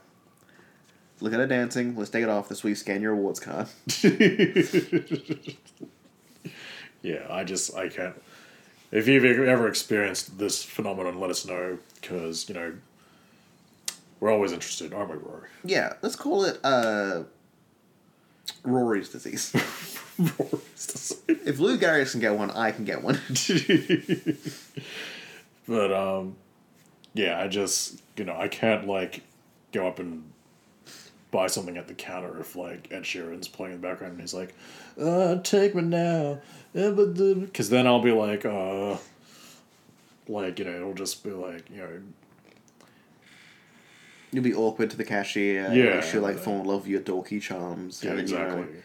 Look 1.21 1.33
at 1.33 1.39
her 1.39 1.47
dancing. 1.47 1.97
Let's 1.97 2.09
take 2.09 2.23
it 2.23 2.29
off. 2.29 2.47
This 2.47 2.63
you 2.63 2.75
scan 2.75 3.01
your 3.01 3.12
awards 3.13 3.39
card. 3.39 3.67
Yeah, 7.01 7.25
I 7.29 7.43
just 7.43 7.75
I 7.75 7.89
can't. 7.89 8.21
If 8.91 9.07
you've 9.07 9.23
ever 9.23 9.67
experienced 9.67 10.38
this 10.38 10.63
phenomenon, 10.63 11.19
let 11.19 11.29
us 11.29 11.45
know 11.45 11.77
because 12.01 12.49
you 12.49 12.55
know 12.55 12.73
we're 14.19 14.31
always 14.31 14.51
interested, 14.51 14.93
aren't 14.93 15.12
we, 15.12 15.17
Rory? 15.17 15.47
Yeah, 15.63 15.93
let's 16.01 16.15
call 16.15 16.43
it 16.43 16.59
uh, 16.63 17.23
Rory's 18.63 19.09
disease. 19.09 19.53
rory's 20.17 21.13
if 21.27 21.59
Lou 21.59 21.77
Gehrig 21.77 22.12
can 22.12 22.19
get 22.19 22.35
one, 22.35 22.51
I 22.51 22.71
can 22.71 22.85
get 22.85 23.03
one. 23.03 23.19
but 25.67 25.93
um, 25.93 26.35
yeah, 27.13 27.41
I 27.41 27.47
just 27.47 28.01
you 28.17 28.25
know 28.25 28.35
I 28.35 28.47
can't 28.47 28.88
like 28.88 29.23
go 29.71 29.88
up 29.88 29.99
and 29.99 30.31
buy 31.31 31.47
something 31.47 31.77
at 31.77 31.88
the 31.88 31.93
counter 31.93 32.39
if 32.39 32.55
like 32.55 32.88
Ed 32.91 33.03
Sheeran's 33.03 33.47
playing 33.47 33.75
in 33.75 33.81
the 33.81 33.88
background 33.88 34.13
and 34.13 34.21
he's 34.21 34.33
like, 34.33 34.53
uh, 34.99 35.38
"Take 35.41 35.75
me 35.75 35.83
now," 35.83 36.39
because 36.73 37.69
then 37.69 37.88
I'll 37.88 38.01
be 38.01 38.12
like, 38.12 38.45
uh, 38.45 38.97
like 40.27 40.59
you 40.59 40.65
know, 40.65 40.75
it'll 40.75 40.93
just 40.93 41.23
be 41.23 41.31
like 41.31 41.69
you 41.69 41.77
know, 41.77 42.01
You'll 44.31 44.43
be 44.43 44.53
awkward 44.53 44.89
to 44.91 44.97
the 44.97 45.03
cashier. 45.05 45.71
Yeah. 45.73 46.01
She'll 46.01 46.21
like 46.21 46.37
fall 46.37 46.61
in 46.61 46.65
love 46.65 46.81
with 46.81 46.87
your 46.91 47.01
dorky 47.01 47.41
charms. 47.41 48.03
yeah, 48.03 48.11
and 48.11 48.19
then, 48.19 48.27
you 48.27 48.35
know, 48.37 48.43
exactly. 48.45 48.75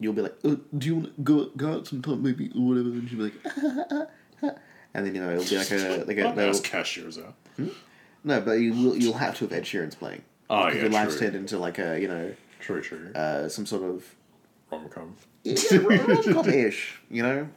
you'll 0.00 0.12
be 0.14 0.22
like, 0.22 0.34
uh, 0.44 0.56
"Do 0.76 0.86
you 0.86 0.94
want 0.96 1.16
to 1.16 1.22
go 1.22 1.44
go 1.56 1.72
out 1.74 1.86
sometime, 1.86 2.22
maybe 2.22 2.50
or 2.56 2.68
whatever?" 2.68 2.88
And 2.88 3.08
she'll 3.08 3.18
be 3.18 3.24
like, 3.24 3.34
and 4.94 5.06
then 5.06 5.14
you 5.14 5.20
know 5.20 5.30
it'll 5.32 5.44
be 5.48 5.58
like 5.58 5.70
a 5.70 6.04
like 6.06 6.18
a 6.18 6.32
they'll- 6.34 6.58
cashiers 6.60 7.18
out. 7.18 7.34
no, 8.24 8.40
but 8.40 8.52
you 8.52 8.72
will 8.72 8.96
you'll 8.96 9.14
have 9.14 9.36
to 9.38 9.44
have 9.44 9.52
Ed 9.52 9.64
Sheeran's 9.64 9.94
playing. 9.94 10.22
Oh, 10.50 10.64
Because 10.66 10.76
yeah, 10.76 10.82
your 10.82 10.90
life's 10.90 11.18
turned 11.18 11.34
into 11.36 11.58
like 11.58 11.78
a 11.78 12.00
you 12.00 12.08
know 12.08 12.34
True, 12.60 12.80
true. 12.80 13.12
uh, 13.14 13.48
some 13.48 13.66
sort 13.66 13.82
of 13.82 14.14
Rom 14.70 14.88
com. 14.88 15.16
yeah, 15.44 15.54
rom 15.78 16.22
com 16.32 16.48
ish. 16.48 16.98
You 17.10 17.22
know, 17.22 17.48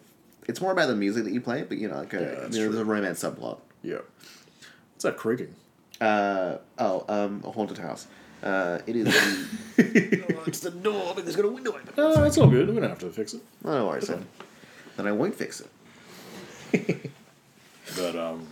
it's 0.47 0.59
more 0.61 0.71
about 0.71 0.87
the 0.87 0.95
music 0.95 1.23
that 1.23 1.31
you 1.31 1.39
play, 1.41 1.63
but 1.63 1.77
you 1.77 1.87
know, 1.87 1.95
like 1.97 2.13
a, 2.13 2.19
Yeah, 2.19 2.39
true. 2.41 2.49
there's 2.49 2.75
a 2.75 2.85
romance 2.85 3.23
subplot. 3.23 3.59
Yeah. 3.83 3.99
What's 4.93 5.03
that 5.03 5.15
creaking? 5.17 5.55
Uh, 6.01 6.57
oh, 6.77 7.05
um, 7.07 7.41
a 7.45 7.51
haunted 7.51 7.77
house. 7.77 8.07
Uh, 8.43 8.79
it 8.85 8.95
is. 8.95 9.05
The, 9.05 10.25
oh, 10.35 10.43
it's 10.47 10.59
the 10.59 10.71
door 10.71 11.15
because 11.15 11.29
it's 11.29 11.35
got 11.35 11.45
a 11.45 11.49
window 11.49 11.71
open. 11.71 11.89
Oh, 11.97 12.21
that's 12.21 12.37
all 12.37 12.47
good. 12.47 12.67
We 12.69 12.75
don't 12.79 12.89
have 12.89 12.99
to 12.99 13.09
fix 13.09 13.33
it. 13.33 13.41
Oh, 13.63 13.71
no 13.71 13.87
worries 13.87 14.07
then. 14.07 14.25
Then 14.97 15.07
I 15.07 15.11
won't 15.11 15.35
fix 15.35 15.61
it. 15.61 17.11
But 17.95 18.15
um, 18.15 18.47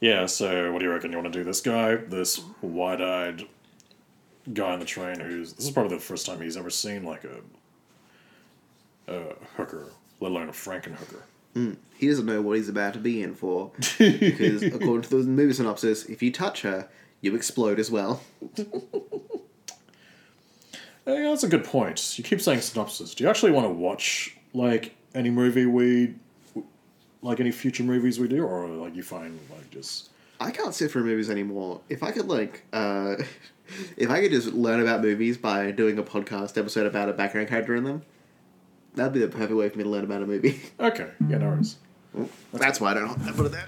yeah. 0.00 0.26
So, 0.26 0.72
what 0.72 0.78
do 0.78 0.84
you 0.84 0.92
reckon? 0.92 1.10
You 1.10 1.18
want 1.18 1.32
to 1.32 1.38
do 1.38 1.44
this 1.44 1.60
guy, 1.60 1.96
this 1.96 2.40
wide-eyed 2.60 3.44
guy 4.52 4.72
on 4.72 4.80
the 4.80 4.84
train 4.84 5.20
who's 5.20 5.52
this 5.54 5.66
is 5.66 5.70
probably 5.70 5.96
the 5.96 6.02
first 6.02 6.26
time 6.26 6.40
he's 6.40 6.56
ever 6.56 6.70
seen 6.70 7.04
like 7.04 7.24
a 7.24 9.12
a 9.12 9.34
hooker, 9.56 9.86
let 10.20 10.30
alone 10.30 10.48
a 10.48 10.52
Frankenhooker. 10.52 11.22
He 11.54 12.08
doesn't 12.08 12.26
know 12.26 12.42
what 12.42 12.56
he's 12.56 12.68
about 12.68 12.94
to 12.94 12.98
be 12.98 13.22
in 13.22 13.34
for. 13.34 13.70
Because 13.98 14.62
according 14.62 15.02
to 15.02 15.10
the 15.10 15.24
movie 15.24 15.52
synopsis, 15.52 16.04
if 16.06 16.22
you 16.22 16.32
touch 16.32 16.62
her, 16.62 16.88
you 17.20 17.34
explode 17.34 17.78
as 17.78 17.90
well. 17.90 18.22
Hey, 21.04 21.22
that's 21.22 21.42
a 21.42 21.48
good 21.48 21.64
point. 21.64 22.16
You 22.16 22.22
keep 22.22 22.40
saying 22.40 22.60
synopsis. 22.60 23.14
Do 23.14 23.24
you 23.24 23.30
actually 23.30 23.50
want 23.50 23.66
to 23.66 23.72
watch 23.72 24.36
like 24.54 24.94
any 25.16 25.30
movie 25.30 25.66
we, 25.66 26.14
like 27.22 27.40
any 27.40 27.50
future 27.50 27.82
movies 27.82 28.20
we 28.20 28.28
do, 28.28 28.44
or 28.44 28.68
like 28.68 28.94
you 28.94 29.02
find 29.02 29.38
like 29.50 29.68
just 29.70 30.10
I 30.40 30.50
can't 30.50 30.74
sit 30.74 30.90
through 30.90 31.04
movies 31.04 31.28
anymore. 31.30 31.80
If 31.88 32.02
I 32.04 32.12
could 32.12 32.28
like, 32.28 32.62
uh, 32.72 33.16
if 33.96 34.10
I 34.10 34.20
could 34.20 34.30
just 34.30 34.52
learn 34.52 34.80
about 34.80 35.02
movies 35.02 35.36
by 35.36 35.72
doing 35.72 35.98
a 35.98 36.04
podcast 36.04 36.56
episode 36.56 36.86
about 36.86 37.08
a 37.08 37.12
background 37.12 37.48
character 37.48 37.74
in 37.74 37.82
them, 37.84 38.02
that'd 38.94 39.12
be 39.12 39.20
the 39.20 39.28
perfect 39.28 39.52
way 39.52 39.68
for 39.68 39.78
me 39.78 39.84
to 39.84 39.90
learn 39.90 40.04
about 40.04 40.22
a 40.22 40.26
movie. 40.26 40.60
okay? 40.80 41.10
Yeah, 41.28 41.38
no 41.38 41.48
worries. 41.48 41.76
That's 42.52 42.80
why 42.80 42.90
I 42.92 42.94
don't 42.94 43.18
put 43.36 43.46
it 43.46 43.52
there. 43.52 43.66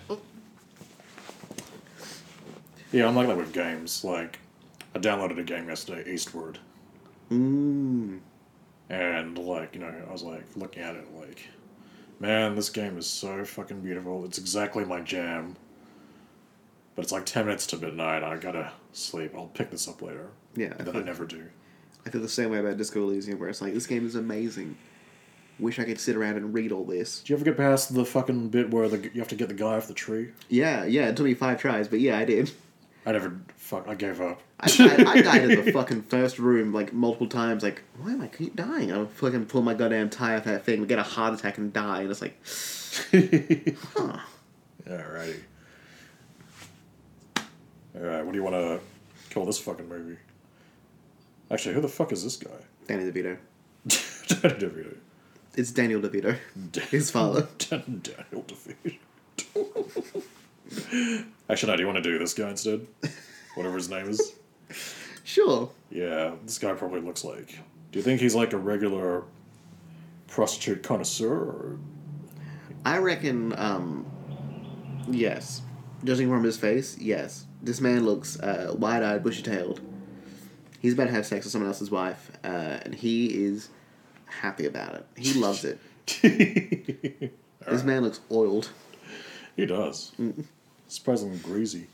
Yeah, 2.92 3.08
I'm 3.08 3.16
like 3.16 3.26
that 3.28 3.37
with 3.37 3.52
games. 3.52 4.04
Like, 4.04 4.38
I 4.94 4.98
downloaded 4.98 5.38
a 5.38 5.42
game 5.42 5.68
yesterday, 5.68 6.10
Eastward, 6.12 6.58
Mm. 7.30 8.20
and 8.90 9.38
like 9.38 9.74
you 9.74 9.80
know, 9.80 9.92
I 10.08 10.12
was 10.12 10.22
like 10.22 10.44
looking 10.56 10.82
at 10.82 10.94
it, 10.94 11.06
like, 11.14 11.48
man, 12.20 12.54
this 12.54 12.68
game 12.68 12.98
is 12.98 13.06
so 13.06 13.44
fucking 13.44 13.80
beautiful. 13.80 14.24
It's 14.26 14.38
exactly 14.38 14.84
my 14.84 15.00
jam. 15.00 15.56
But 16.94 17.02
it's 17.02 17.12
like 17.12 17.26
ten 17.26 17.46
minutes 17.46 17.66
to 17.68 17.76
midnight. 17.78 18.22
I 18.22 18.37
gotta 18.37 18.70
sleep. 18.92 19.32
I'll 19.34 19.46
pick 19.46 19.70
this 19.70 19.88
up 19.88 20.00
later. 20.02 20.28
Yeah, 20.54 20.74
I 20.78 20.82
But 20.84 20.94
I 20.96 21.00
never 21.00 21.24
do. 21.24 21.46
I 22.06 22.10
feel 22.10 22.20
the 22.20 22.28
same 22.28 22.50
way 22.50 22.58
about 22.58 22.76
Disco 22.76 23.02
Elysium, 23.02 23.40
where 23.40 23.48
it's 23.48 23.60
like 23.62 23.74
this 23.74 23.87
game 23.88 24.06
is 24.06 24.14
amazing. 24.14 24.76
Wish 25.59 25.79
I 25.79 25.85
could 25.85 26.01
sit 26.01 26.17
around 26.17 26.37
and 26.37 26.53
read 26.53 26.73
all 26.73 26.85
this. 26.85 27.21
Do 27.21 27.33
you 27.33 27.37
ever 27.37 27.45
get 27.45 27.57
past 27.57 27.95
the 27.95 28.05
fucking 28.05 28.49
bit 28.49 28.71
where 28.71 28.88
the, 28.88 28.99
you 28.99 29.21
have 29.21 29.29
to 29.29 29.37
get 29.37 29.49
the 29.49 29.55
guy 29.55 29.77
off 29.77 29.87
the 29.87 29.95
tree? 29.95 30.31
Yeah, 30.49 30.85
yeah. 30.85 31.09
It 31.09 31.17
took 31.17 31.27
me 31.27 31.35
five 31.35 31.61
tries, 31.61 31.87
but 31.87 32.01
yeah, 32.01 32.19
I 32.19 32.25
did. 32.25 32.51
I 33.07 33.12
never. 33.12 33.38
Fuck. 33.57 33.87
I 33.87 33.95
gave 33.95 34.21
up. 34.21 34.40
I, 34.61 34.67
I, 34.79 35.11
I 35.11 35.23
died 35.23 35.51
in 35.51 35.64
the 35.64 35.73
fucking 35.73 36.03
first 36.03 36.38
room 36.38 36.73
like 36.73 36.93
multiple 36.93 37.29
times. 37.29 37.62
Like, 37.62 37.83
why 37.99 38.12
am 38.12 38.23
I 38.23 38.29
keep 38.29 38.57
dying? 38.57 38.93
I'll 38.93 39.07
fucking 39.07 39.47
pull 39.47 39.62
my 39.62 39.75
goddamn 39.75 40.11
tie 40.11 40.37
off 40.37 40.45
that 40.45 40.64
thing, 40.64 40.85
get 40.87 40.99
a 40.99 41.03
heart 41.03 41.35
attack, 41.35 41.59
and 41.59 41.73
die. 41.73 42.03
And 42.03 42.11
it's 42.11 42.21
like, 42.21 42.37
huh. 43.95 44.19
Alrighty. 44.88 45.40
Alright, 47.97 48.25
what 48.25 48.33
do 48.33 48.38
you 48.38 48.43
want 48.43 48.57
to 48.57 48.81
call 49.33 49.45
this 49.45 49.59
fucking 49.59 49.88
movie? 49.88 50.19
Actually, 51.51 51.75
who 51.75 51.81
the 51.81 51.88
fuck 51.88 52.11
is 52.12 52.25
this 52.25 52.37
guy? 52.37 52.51
Danny 52.87 53.05
DeVito. 53.11 53.37
Danny 53.87 54.55
DeVito. 54.55 54.97
It's 55.57 55.71
Daniel 55.71 56.01
DeVito, 56.01 56.37
his 56.90 57.11
father. 57.12 57.47
Dan- 57.59 58.03
Daniel 58.03 58.45
DeVito. 58.45 58.99
Actually, 61.49 61.73
no, 61.73 61.77
do 61.77 61.83
you 61.83 61.87
want 61.87 61.97
to 61.97 62.03
do 62.03 62.19
this 62.19 62.35
guy 62.35 62.51
instead? 62.51 62.87
Whatever 63.55 63.77
his 63.77 63.88
name 63.88 64.09
is? 64.09 64.33
Sure. 65.27 65.71
Yeah, 65.90 66.33
this 66.45 66.59
guy 66.59 66.75
probably 66.75 67.01
looks 67.01 67.25
like. 67.25 67.59
Do 67.93 67.99
you 67.99 68.03
think 68.03 68.21
he's 68.21 68.35
like 68.35 68.53
a 68.53 68.59
regular 68.59 69.25
prostitute 70.29 70.83
connoisseur? 70.83 71.33
Or... 71.33 71.79
I 72.85 72.99
reckon, 72.99 73.55
um, 73.59 74.05
yes. 75.09 75.62
Judging 76.05 76.29
from 76.29 76.45
his 76.45 76.59
face, 76.59 76.99
yes. 76.99 77.47
This 77.62 77.81
man 77.81 78.05
looks 78.05 78.38
uh, 78.38 78.75
wide 78.77 79.03
eyed, 79.03 79.25
bushy 79.25 79.43
tailed. 79.43 79.81
He's 80.79 80.93
about 80.93 81.07
to 81.07 81.12
have 81.12 81.25
sex 81.25 81.47
with 81.47 81.53
someone 81.53 81.69
else's 81.69 81.90
wife, 81.90 82.31
uh, 82.45 82.81
and 82.83 82.95
he 82.95 83.29
is 83.47 83.71
happy 84.26 84.66
about 84.66 84.94
it. 84.94 85.06
He 85.16 85.34
loves 85.34 85.64
it. 85.64 85.78
This 87.66 87.82
man 87.82 88.02
looks 88.02 88.20
oiled. 88.30 88.70
He 89.56 89.66
does. 89.66 90.12
Surprisingly 90.88 91.38
greasy. 91.38 91.87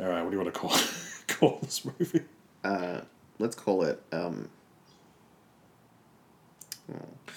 Alright, 0.00 0.22
what 0.22 0.30
do 0.30 0.36
you 0.36 0.42
want 0.42 0.54
to 0.54 0.60
call 0.60 0.70
call 1.26 1.58
this 1.62 1.84
movie? 1.84 2.22
Uh, 2.64 3.00
let's 3.38 3.56
call 3.56 3.82
it, 3.82 4.00
um, 4.12 4.48
oh. 6.92 7.32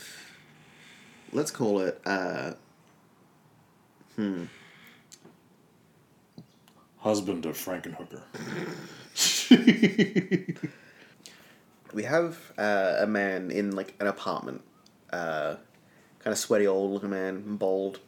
let's 1.34 1.52
call 1.52 1.80
it, 1.80 2.00
uh, 2.06 2.54
hmm. 4.16 4.46
Husband 6.98 7.46
of 7.46 7.56
Frankenhooker. 7.56 8.22
we 11.96 12.04
have 12.04 12.52
uh, 12.58 12.98
a 13.00 13.08
man 13.08 13.50
in 13.52 13.74
like 13.76 13.96
an 14.02 14.08
apartment, 14.08 14.62
uh, 15.12 15.56
kind 16.20 16.32
of 16.34 16.38
sweaty 16.38 16.68
old 16.68 16.92
looking 16.92 17.10
man, 17.10 17.56
bald, 17.56 18.00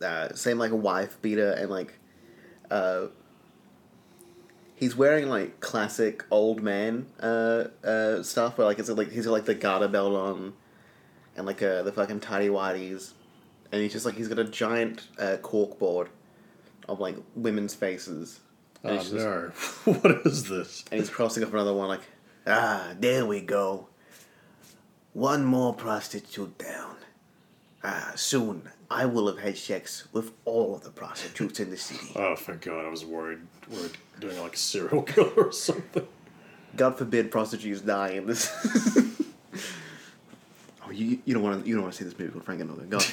uh, 0.00 0.32
same 0.34 0.56
like 0.58 0.70
a 0.70 0.76
wife 0.76 1.20
beater 1.20 1.50
and 1.50 1.68
like, 1.68 1.98
uh, 2.70 3.06
he's 4.76 4.94
wearing 4.96 5.28
like 5.28 5.58
classic 5.58 6.24
old 6.30 6.62
man 6.62 7.06
uh, 7.20 7.64
uh, 7.84 8.22
stuff 8.22 8.56
where 8.56 8.66
like 8.66 8.78
it's 8.78 8.88
like 8.88 9.10
he's 9.10 9.24
got 9.26 9.32
like 9.32 9.44
the 9.46 9.54
garter 9.54 9.88
belt 9.88 10.14
on, 10.14 10.52
and 11.36 11.44
like 11.44 11.60
uh, 11.62 11.82
the 11.82 11.90
fucking 11.92 12.20
tidy 12.20 12.48
whities, 12.48 13.12
and 13.72 13.82
he's 13.82 13.92
just 13.92 14.06
like 14.06 14.14
he's 14.14 14.28
got 14.28 14.38
a 14.38 14.44
giant 14.44 15.08
uh, 15.18 15.36
cork 15.42 15.78
board, 15.80 16.08
of 16.88 17.00
like 17.00 17.16
women's 17.34 17.74
faces. 17.74 18.40
And 18.84 18.92
Oh 18.92 18.98
he's 19.00 19.10
just- 19.10 19.24
no. 19.26 19.50
what 19.92 20.24
is 20.24 20.48
this? 20.48 20.84
and 20.92 21.00
he's 21.00 21.10
crossing 21.10 21.42
up 21.42 21.52
another 21.52 21.74
one 21.74 21.88
like, 21.88 22.02
ah, 22.48 22.94
there 22.98 23.24
we 23.24 23.40
go. 23.40 23.88
One 25.12 25.44
more 25.44 25.74
prostitute 25.74 26.58
down. 26.58 26.96
Ah, 27.84 28.12
soon 28.16 28.68
I 28.90 29.04
will 29.04 29.26
have 29.26 29.38
had 29.38 29.56
sex 29.56 30.08
with 30.12 30.32
all 30.44 30.74
of 30.74 30.82
the 30.82 30.90
prostitutes 30.90 31.60
in 31.60 31.70
the 31.70 31.76
city. 31.76 32.12
Oh 32.16 32.34
thank 32.36 32.62
god, 32.62 32.84
I 32.86 32.88
was 32.88 33.04
worried 33.04 33.40
we're 33.70 33.90
doing 34.18 34.40
like 34.40 34.54
a 34.54 34.58
serial 34.58 35.02
killer 35.02 35.30
or 35.36 35.52
something. 35.52 36.06
God 36.74 36.96
forbid 36.96 37.30
prostitutes 37.30 37.82
die 37.82 38.10
in 38.10 38.26
this. 38.26 38.50
oh, 40.86 40.90
you, 40.90 41.18
you 41.24 41.34
don't 41.34 41.42
want 41.42 41.62
to 41.62 41.68
you 41.68 41.74
don't 41.74 41.82
want 41.82 41.94
to 41.94 41.98
see 41.98 42.04
this 42.04 42.18
movie 42.18 42.32
with 42.32 42.44
Frank 42.44 42.60
and 42.62 42.90
God. 42.90 43.04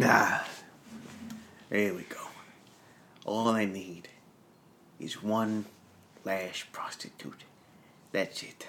ah, 0.02 0.48
there 1.68 1.94
we 1.94 2.02
go. 2.02 2.16
All 3.24 3.48
I 3.48 3.64
need 3.66 4.08
is 4.98 5.22
one 5.22 5.66
last 6.24 6.72
prostitute. 6.72 7.44
That's 8.12 8.42
it. 8.42 8.66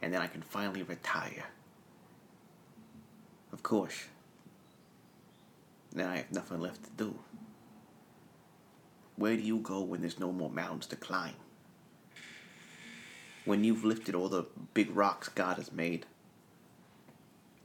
And 0.00 0.12
then 0.12 0.20
I 0.20 0.26
can 0.26 0.42
finally 0.42 0.82
retire. 0.82 1.44
Of 3.52 3.62
course. 3.62 4.06
Then 5.92 6.08
I 6.08 6.16
have 6.18 6.32
nothing 6.32 6.60
left 6.60 6.84
to 6.84 6.90
do. 6.96 7.18
Where 9.16 9.36
do 9.36 9.42
you 9.42 9.58
go 9.58 9.80
when 9.80 10.00
there's 10.00 10.18
no 10.18 10.32
more 10.32 10.50
mountains 10.50 10.86
to 10.88 10.96
climb? 10.96 11.34
When 13.44 13.62
you've 13.62 13.84
lifted 13.84 14.14
all 14.14 14.28
the 14.28 14.46
big 14.72 14.94
rocks 14.96 15.28
God 15.28 15.56
has 15.56 15.70
made 15.72 16.06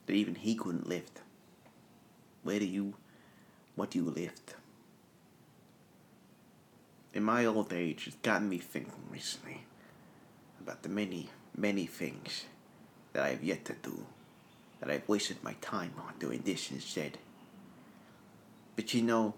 that 0.06 0.14
even 0.14 0.36
He 0.36 0.56
couldn't 0.56 0.88
lift. 0.88 1.22
Where 2.44 2.60
do 2.60 2.66
you, 2.66 2.96
what 3.76 3.92
do 3.92 4.00
you 4.00 4.06
lift? 4.06 4.56
In 7.14 7.24
my 7.24 7.46
old 7.46 7.74
age, 7.74 8.08
it's 8.08 8.16
gotten 8.18 8.50
me 8.50 8.58
thinking 8.60 8.94
recently 9.12 9.62
about 10.62 10.84
the 10.84 10.90
many, 10.90 11.30
many 11.56 11.86
things 11.86 12.46
that 13.14 13.24
I 13.24 13.30
have 13.30 13.44
yet 13.44 13.66
to 13.66 13.74
do, 13.82 14.06
that 14.80 14.90
I've 14.90 15.08
wasted 15.08 15.44
my 15.44 15.54
time 15.62 15.94
on 15.98 16.14
doing 16.20 16.42
this 16.46 16.72
instead. 16.72 17.18
But 18.76 18.94
you 18.94 19.02
know, 19.02 19.34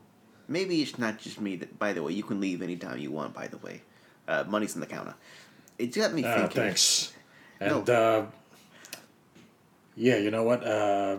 maybe 0.47 0.81
it's 0.81 0.97
not 0.97 1.17
just 1.19 1.39
me 1.39 1.55
that, 1.57 1.79
by 1.79 1.93
the 1.93 2.03
way, 2.03 2.11
you 2.13 2.23
can 2.23 2.41
leave 2.41 2.61
anytime 2.61 2.97
you 2.99 3.11
want, 3.11 3.33
by 3.33 3.47
the 3.47 3.57
way. 3.57 3.81
Uh, 4.27 4.43
money's 4.47 4.75
on 4.75 4.81
the 4.81 4.85
counter. 4.87 5.15
It's 5.77 5.95
got 5.95 6.13
me 6.13 6.23
Uh, 6.25 6.35
thinking. 6.35 6.61
thanks. 6.61 7.13
And 7.61 7.89
uh, 7.89 8.25
yeah, 9.95 10.17
you 10.17 10.31
know 10.31 10.43
what? 10.43 10.65
Uh, 10.65 11.17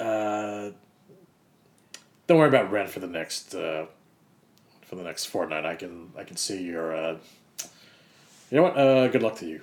uh, 0.00 0.70
don't 2.28 2.38
worry 2.38 2.48
about 2.48 2.70
rent 2.70 2.90
for 2.90 3.00
the 3.00 3.06
next 3.06 3.54
uh, 3.54 3.86
for 4.82 4.96
the 4.96 5.02
next 5.02 5.24
fortnight. 5.24 5.64
I 5.64 5.74
can 5.74 6.12
I 6.16 6.22
can 6.22 6.36
see 6.36 6.62
your. 6.62 6.94
Uh, 6.94 7.16
you 8.50 8.56
know 8.56 8.62
what? 8.62 8.78
Uh, 8.78 9.08
good 9.08 9.22
luck 9.22 9.36
to 9.38 9.46
you. 9.46 9.62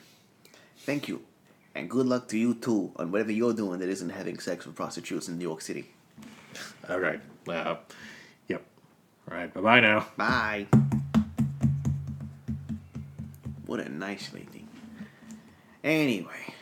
Thank 0.80 1.08
you. 1.08 1.22
And 1.74 1.90
good 1.90 2.06
luck 2.06 2.28
to 2.30 2.38
you 2.38 2.54
too 2.56 2.92
on 2.96 3.12
whatever 3.12 3.32
you're 3.32 3.54
doing 3.54 3.80
that 3.80 3.90
isn't 3.90 4.10
having 4.10 4.40
sex 4.40 4.66
with 4.66 4.76
prostitutes 4.76 5.28
in 5.28 5.38
New 5.38 5.44
York 5.44 5.62
City. 5.62 5.86
All 6.90 7.00
right. 7.00 7.22
Uh, 7.48 7.76
yep. 8.48 8.64
All 9.30 9.38
right. 9.38 9.54
Bye 9.54 9.62
bye 9.62 9.80
now. 9.80 10.08
Bye. 10.18 10.68
What 13.66 13.80
a 13.80 13.90
nice 13.90 14.32
lady. 14.34 14.68
Anyway, 15.84 16.54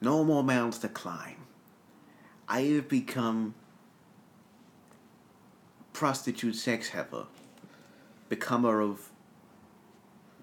no 0.00 0.24
more 0.24 0.42
mountains 0.42 0.78
to 0.80 0.88
climb. 0.88 1.36
I 2.48 2.62
have 2.62 2.88
become 2.88 3.54
prostitute 5.92 6.56
sex 6.56 6.90
haver, 6.90 7.26
becomer 8.30 8.82
of 8.82 9.10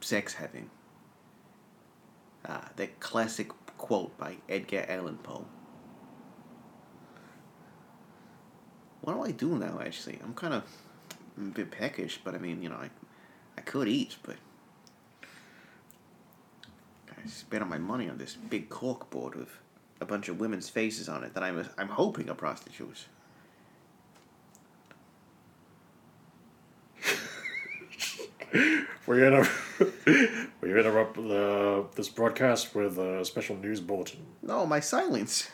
sex 0.01 0.35
having. 0.35 0.69
Ah, 2.47 2.69
that 2.77 2.99
classic 2.99 3.49
quote 3.77 4.17
by 4.17 4.37
Edgar 4.47 4.85
Allan 4.87 5.17
Poe. 5.17 5.45
What 9.01 9.13
do 9.13 9.23
I 9.23 9.31
do 9.31 9.57
now, 9.57 9.79
actually? 9.83 10.19
I'm 10.23 10.33
kind 10.33 10.53
of 10.53 10.63
a 11.37 11.41
bit 11.41 11.71
peckish, 11.71 12.19
but 12.23 12.35
I 12.35 12.37
mean, 12.37 12.61
you 12.61 12.69
know, 12.69 12.75
I, 12.75 12.89
I 13.57 13.61
could 13.61 13.87
eat, 13.87 14.17
but 14.23 14.35
I 17.11 17.27
spent 17.27 17.63
all 17.63 17.69
my 17.69 17.77
money 17.77 18.09
on 18.09 18.17
this 18.17 18.35
big 18.35 18.69
cork 18.69 19.09
board 19.09 19.35
with 19.35 19.49
a 20.01 20.05
bunch 20.05 20.29
of 20.29 20.39
women's 20.39 20.69
faces 20.69 21.09
on 21.09 21.23
it 21.23 21.33
that 21.33 21.43
I'm 21.43 21.67
I'm 21.77 21.89
hoping 21.89 22.29
are 22.29 22.35
prostitutes. 22.35 23.05
We 29.09 29.25
inter- 29.25 29.49
we 30.61 30.79
interrupt 30.79 31.15
the 31.15 31.83
this 31.95 32.07
broadcast 32.07 32.75
with 32.75 32.99
a 32.99 33.25
special 33.25 33.55
news 33.55 33.81
bulletin. 33.81 34.19
No, 34.43 34.67
my 34.67 34.79
silence. 34.79 35.49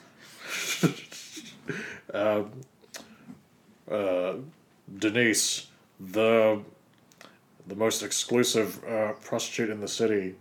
uh, 2.13 2.43
Denise, 4.97 5.67
the 6.01 6.61
the 7.65 7.75
most 7.75 8.03
exclusive 8.03 8.83
uh, 8.83 9.13
prostitute 9.23 9.69
in 9.69 9.79
the 9.79 9.87
city, 9.87 10.35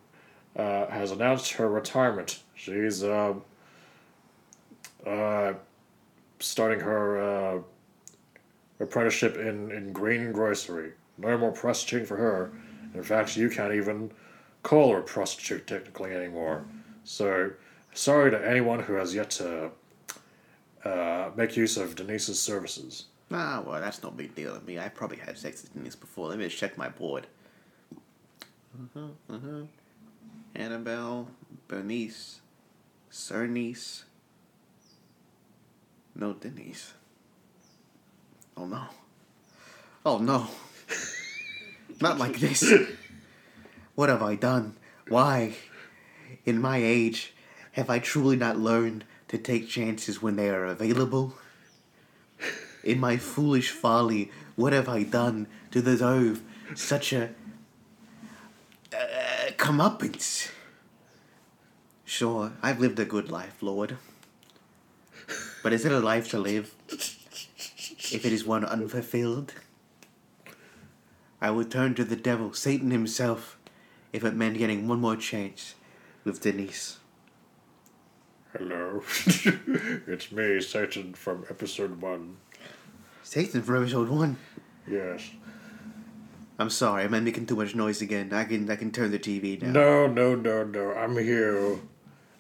uh, 0.56 0.86
has 0.88 1.12
announced 1.12 1.52
her 1.52 1.68
retirement. 1.68 2.42
She's 2.56 3.04
uh, 3.04 3.34
uh, 5.06 5.52
starting 6.40 6.80
her 6.80 7.20
uh, 7.20 7.60
apprenticeship 8.80 9.36
in, 9.36 9.70
in 9.70 9.94
greengrocery. 9.94 10.90
No 11.16 11.38
more 11.38 11.52
prostituting 11.52 12.06
for 12.06 12.16
her. 12.16 12.50
In 12.94 13.02
fact, 13.02 13.36
you 13.36 13.50
can't 13.50 13.74
even 13.74 14.12
call 14.62 14.92
her 14.92 14.98
a 14.98 15.02
prostitute 15.02 15.66
technically 15.66 16.14
anymore. 16.14 16.64
So, 17.04 17.50
sorry 17.92 18.30
to 18.30 18.48
anyone 18.48 18.80
who 18.80 18.94
has 18.94 19.14
yet 19.14 19.30
to 19.32 19.70
uh, 20.84 21.30
make 21.36 21.56
use 21.56 21.76
of 21.76 21.96
Denise's 21.96 22.40
services. 22.40 23.06
Ah, 23.30 23.62
well, 23.66 23.80
that's 23.80 24.02
no 24.02 24.10
big 24.10 24.34
deal 24.34 24.54
to 24.54 24.64
me. 24.64 24.78
I 24.78 24.88
probably 24.88 25.16
had 25.16 25.36
sex 25.36 25.62
with 25.62 25.74
Denise 25.74 25.96
before. 25.96 26.28
Let 26.28 26.38
me 26.38 26.44
just 26.44 26.58
check 26.58 26.78
my 26.78 26.88
board. 26.88 27.26
Uh-huh, 28.74 29.06
uh-huh. 29.30 29.62
Annabelle, 30.54 31.28
Bernice, 31.68 32.40
Cernice. 33.10 34.04
No, 36.14 36.32
Denise. 36.34 36.92
Oh, 38.56 38.66
no. 38.66 38.84
Oh, 40.06 40.18
no. 40.18 40.46
Not 42.00 42.18
like 42.18 42.38
this. 42.40 42.64
What 43.94 44.08
have 44.08 44.22
I 44.22 44.34
done? 44.34 44.74
Why? 45.08 45.54
In 46.44 46.60
my 46.60 46.78
age, 46.78 47.32
have 47.72 47.88
I 47.88 48.00
truly 48.00 48.34
not 48.34 48.58
learned 48.58 49.04
to 49.28 49.38
take 49.38 49.68
chances 49.68 50.20
when 50.20 50.34
they 50.34 50.50
are 50.50 50.64
available? 50.64 51.34
In 52.82 52.98
my 52.98 53.16
foolish 53.16 53.70
folly, 53.70 54.32
what 54.56 54.72
have 54.72 54.88
I 54.88 55.04
done 55.04 55.46
to 55.70 55.80
deserve 55.80 56.42
such 56.74 57.12
a 57.12 57.30
uh, 58.92 59.50
comeuppance? 59.56 60.50
Sure, 62.04 62.52
I've 62.62 62.80
lived 62.80 62.98
a 62.98 63.04
good 63.04 63.30
life, 63.30 63.62
Lord. 63.62 63.96
But 65.62 65.72
is 65.72 65.84
it 65.84 65.92
a 65.92 66.00
life 66.00 66.28
to 66.30 66.38
live 66.38 66.74
if 66.88 68.26
it 68.26 68.32
is 68.32 68.44
one 68.44 68.64
unfulfilled? 68.64 69.54
I 71.44 71.50
would 71.50 71.70
turn 71.70 71.94
to 71.96 72.04
the 72.04 72.16
devil, 72.16 72.54
Satan 72.54 72.90
himself, 72.90 73.58
if 74.14 74.24
it 74.24 74.34
meant 74.34 74.56
getting 74.56 74.88
one 74.88 75.02
more 75.02 75.14
chance 75.14 75.74
with 76.24 76.40
Denise. 76.40 77.00
Hello. 78.56 79.02
it's 80.06 80.32
me, 80.32 80.62
Satan, 80.62 81.12
from 81.12 81.44
episode 81.50 82.00
one. 82.00 82.38
Satan 83.22 83.60
from 83.60 83.82
episode 83.82 84.08
one. 84.08 84.38
Yes. 84.88 85.32
I'm 86.58 86.70
sorry, 86.70 87.04
am 87.04 87.12
I 87.12 87.20
making 87.20 87.44
too 87.44 87.56
much 87.56 87.74
noise 87.74 88.00
again? 88.00 88.32
I 88.32 88.44
can 88.44 88.70
I 88.70 88.76
can 88.76 88.90
turn 88.90 89.10
the 89.10 89.18
TV 89.18 89.60
down. 89.60 89.74
No, 89.74 90.06
no, 90.06 90.34
no, 90.34 90.64
no. 90.64 90.92
I'm 90.92 91.14
here. 91.18 91.78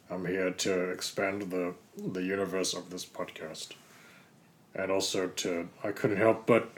I'm 0.08 0.24
here 0.24 0.50
to 0.50 0.90
expand 0.92 1.50
the 1.50 1.74
the 1.94 2.22
universe 2.22 2.72
of 2.72 2.88
this 2.88 3.04
podcast, 3.04 3.72
and 4.74 4.90
also 4.90 5.28
to 5.28 5.68
I 5.82 5.92
couldn't 5.92 6.16
help 6.16 6.46
but 6.46 6.70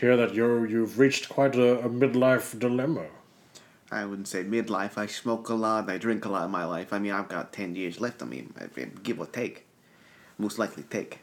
hear 0.00 0.16
that 0.16 0.34
you 0.34 0.64
you've 0.64 0.98
reached 0.98 1.28
quite 1.28 1.54
a, 1.56 1.80
a 1.80 1.88
midlife 1.88 2.58
dilemma. 2.58 3.06
I 3.90 4.04
wouldn't 4.04 4.28
say 4.28 4.44
midlife. 4.44 4.98
I 4.98 5.06
smoke 5.06 5.48
a 5.48 5.54
lot 5.54 5.88
I 5.88 5.98
drink 5.98 6.24
a 6.24 6.28
lot 6.28 6.44
in 6.44 6.50
my 6.50 6.64
life. 6.64 6.92
I 6.92 6.98
mean, 6.98 7.12
I've 7.12 7.28
got 7.28 7.52
10 7.52 7.74
years 7.74 8.00
left. 8.00 8.22
I 8.22 8.26
mean, 8.26 8.52
give 9.02 9.18
or 9.18 9.26
take. 9.26 9.64
Most 10.36 10.58
likely 10.58 10.82
take. 10.84 11.20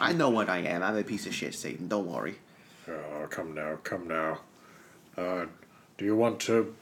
I 0.00 0.12
know 0.12 0.30
what 0.30 0.48
I 0.48 0.58
am. 0.58 0.82
I'm 0.82 0.96
a 0.96 1.02
piece 1.02 1.26
of 1.26 1.34
shit, 1.34 1.54
Satan. 1.54 1.88
Don't 1.88 2.06
worry. 2.06 2.36
Oh, 2.88 3.26
come 3.28 3.54
now, 3.54 3.78
come 3.82 4.08
now. 4.08 4.40
Uh, 5.16 5.46
do 5.98 6.04
you 6.04 6.16
want 6.16 6.40
to? 6.40 6.74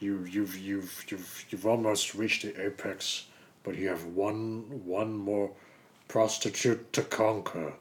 You 0.00 0.24
you've 0.24 0.56
you've 0.58 1.04
you've 1.08 1.44
you've 1.50 1.66
almost 1.66 2.14
reached 2.14 2.42
the 2.42 2.66
apex, 2.66 3.26
but 3.64 3.76
you 3.76 3.88
have 3.88 4.04
one 4.04 4.82
one 4.84 5.16
more 5.16 5.50
prostitute 6.06 6.92
to 6.92 7.02
conquer. 7.02 7.72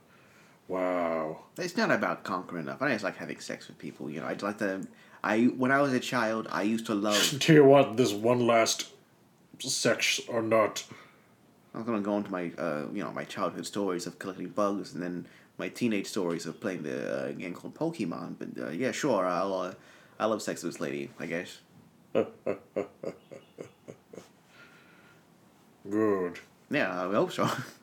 Wow. 0.68 1.44
It's 1.58 1.78
not 1.78 1.92
about 1.92 2.24
conquering 2.24 2.64
enough. 2.64 2.82
I 2.82 2.92
just 2.92 3.04
like 3.04 3.18
having 3.18 3.40
sex 3.40 3.68
with 3.68 3.78
people. 3.78 4.10
You 4.10 4.20
know, 4.22 4.28
I'd 4.28 4.42
like 4.42 4.58
to. 4.60 4.86
I 5.24 5.46
when 5.46 5.72
I 5.72 5.82
was 5.82 5.94
a 5.94 6.00
child, 6.00 6.48
I 6.52 6.64
used 6.64 6.86
to 6.88 6.96
love. 6.96 7.36
Do 7.40 7.54
you 7.54 7.64
want 7.64 7.98
this 7.98 8.14
one 8.14 8.46
last 8.46 8.88
sex 9.60 10.20
or 10.28 10.42
not? 10.42 10.84
I'm 11.74 11.84
gonna 11.84 12.02
go 12.02 12.18
into 12.18 12.32
my, 12.32 12.52
uh, 12.58 12.88
you 12.94 13.04
know, 13.04 13.12
my 13.12 13.24
childhood 13.24 13.66
stories 13.66 14.08
of 14.08 14.20
collecting 14.20 14.50
bugs, 14.50 14.94
and 14.94 15.02
then 15.02 15.28
my 15.58 15.70
teenage 15.70 16.08
stories 16.08 16.46
of 16.46 16.60
playing 16.60 16.84
the 16.84 17.30
uh, 17.30 17.32
game 17.32 17.54
called 17.54 17.76
Pokemon. 17.76 18.36
But 18.40 18.62
uh, 18.62 18.70
yeah, 18.72 18.92
sure, 18.92 19.26
I'll, 19.26 19.54
uh, 19.54 19.74
I 20.20 20.26
love 20.26 20.42
sex 20.42 20.64
with 20.64 20.74
this 20.74 20.82
lady. 20.82 21.12
I 21.20 21.26
guess. 21.28 21.60
Good, 25.90 26.40
Yeah, 26.70 27.08
I 27.08 27.14
hope 27.14 27.32
so. 27.32 27.50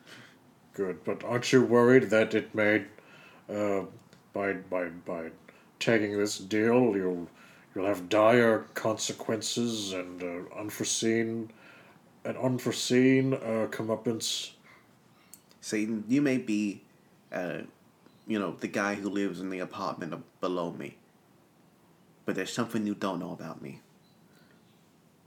good. 0.75 1.05
But 1.05 1.25
aren't 1.25 1.53
you 1.53 1.65
worried 1.65 2.11
that 2.11 2.35
it 2.35 2.55
may, 2.55 2.85
uh, 3.49 3.83
by 4.33 4.55
by 4.55 4.89
by 5.07 5.31
taking 5.79 6.19
this 6.19 6.39
deal, 6.39 6.97
you'll 6.97 7.29
you'll 7.75 7.87
have 7.87 8.09
dire 8.09 8.67
consequences 8.75 9.93
and 9.93 10.23
uh, 10.23 10.59
unforeseen, 10.59 11.51
an 12.25 12.37
unforeseen 12.37 13.35
uh, 13.35 13.69
comeuppance. 13.71 14.51
Satan, 15.61 16.05
you 16.09 16.21
may 16.21 16.37
be, 16.37 16.83
uh, 17.33 17.61
you 18.27 18.39
know, 18.39 18.55
the 18.61 18.69
guy 18.69 18.97
who 18.97 19.09
lives 19.09 19.41
in 19.41 19.49
the 19.49 19.61
apartment 19.61 20.15
below 20.41 20.73
me. 20.73 20.97
But 22.27 22.35
there's 22.35 22.53
something 22.53 22.87
you 22.87 22.95
don't 22.95 23.19
know 23.19 23.33
about 23.33 23.63
me. 23.63 23.81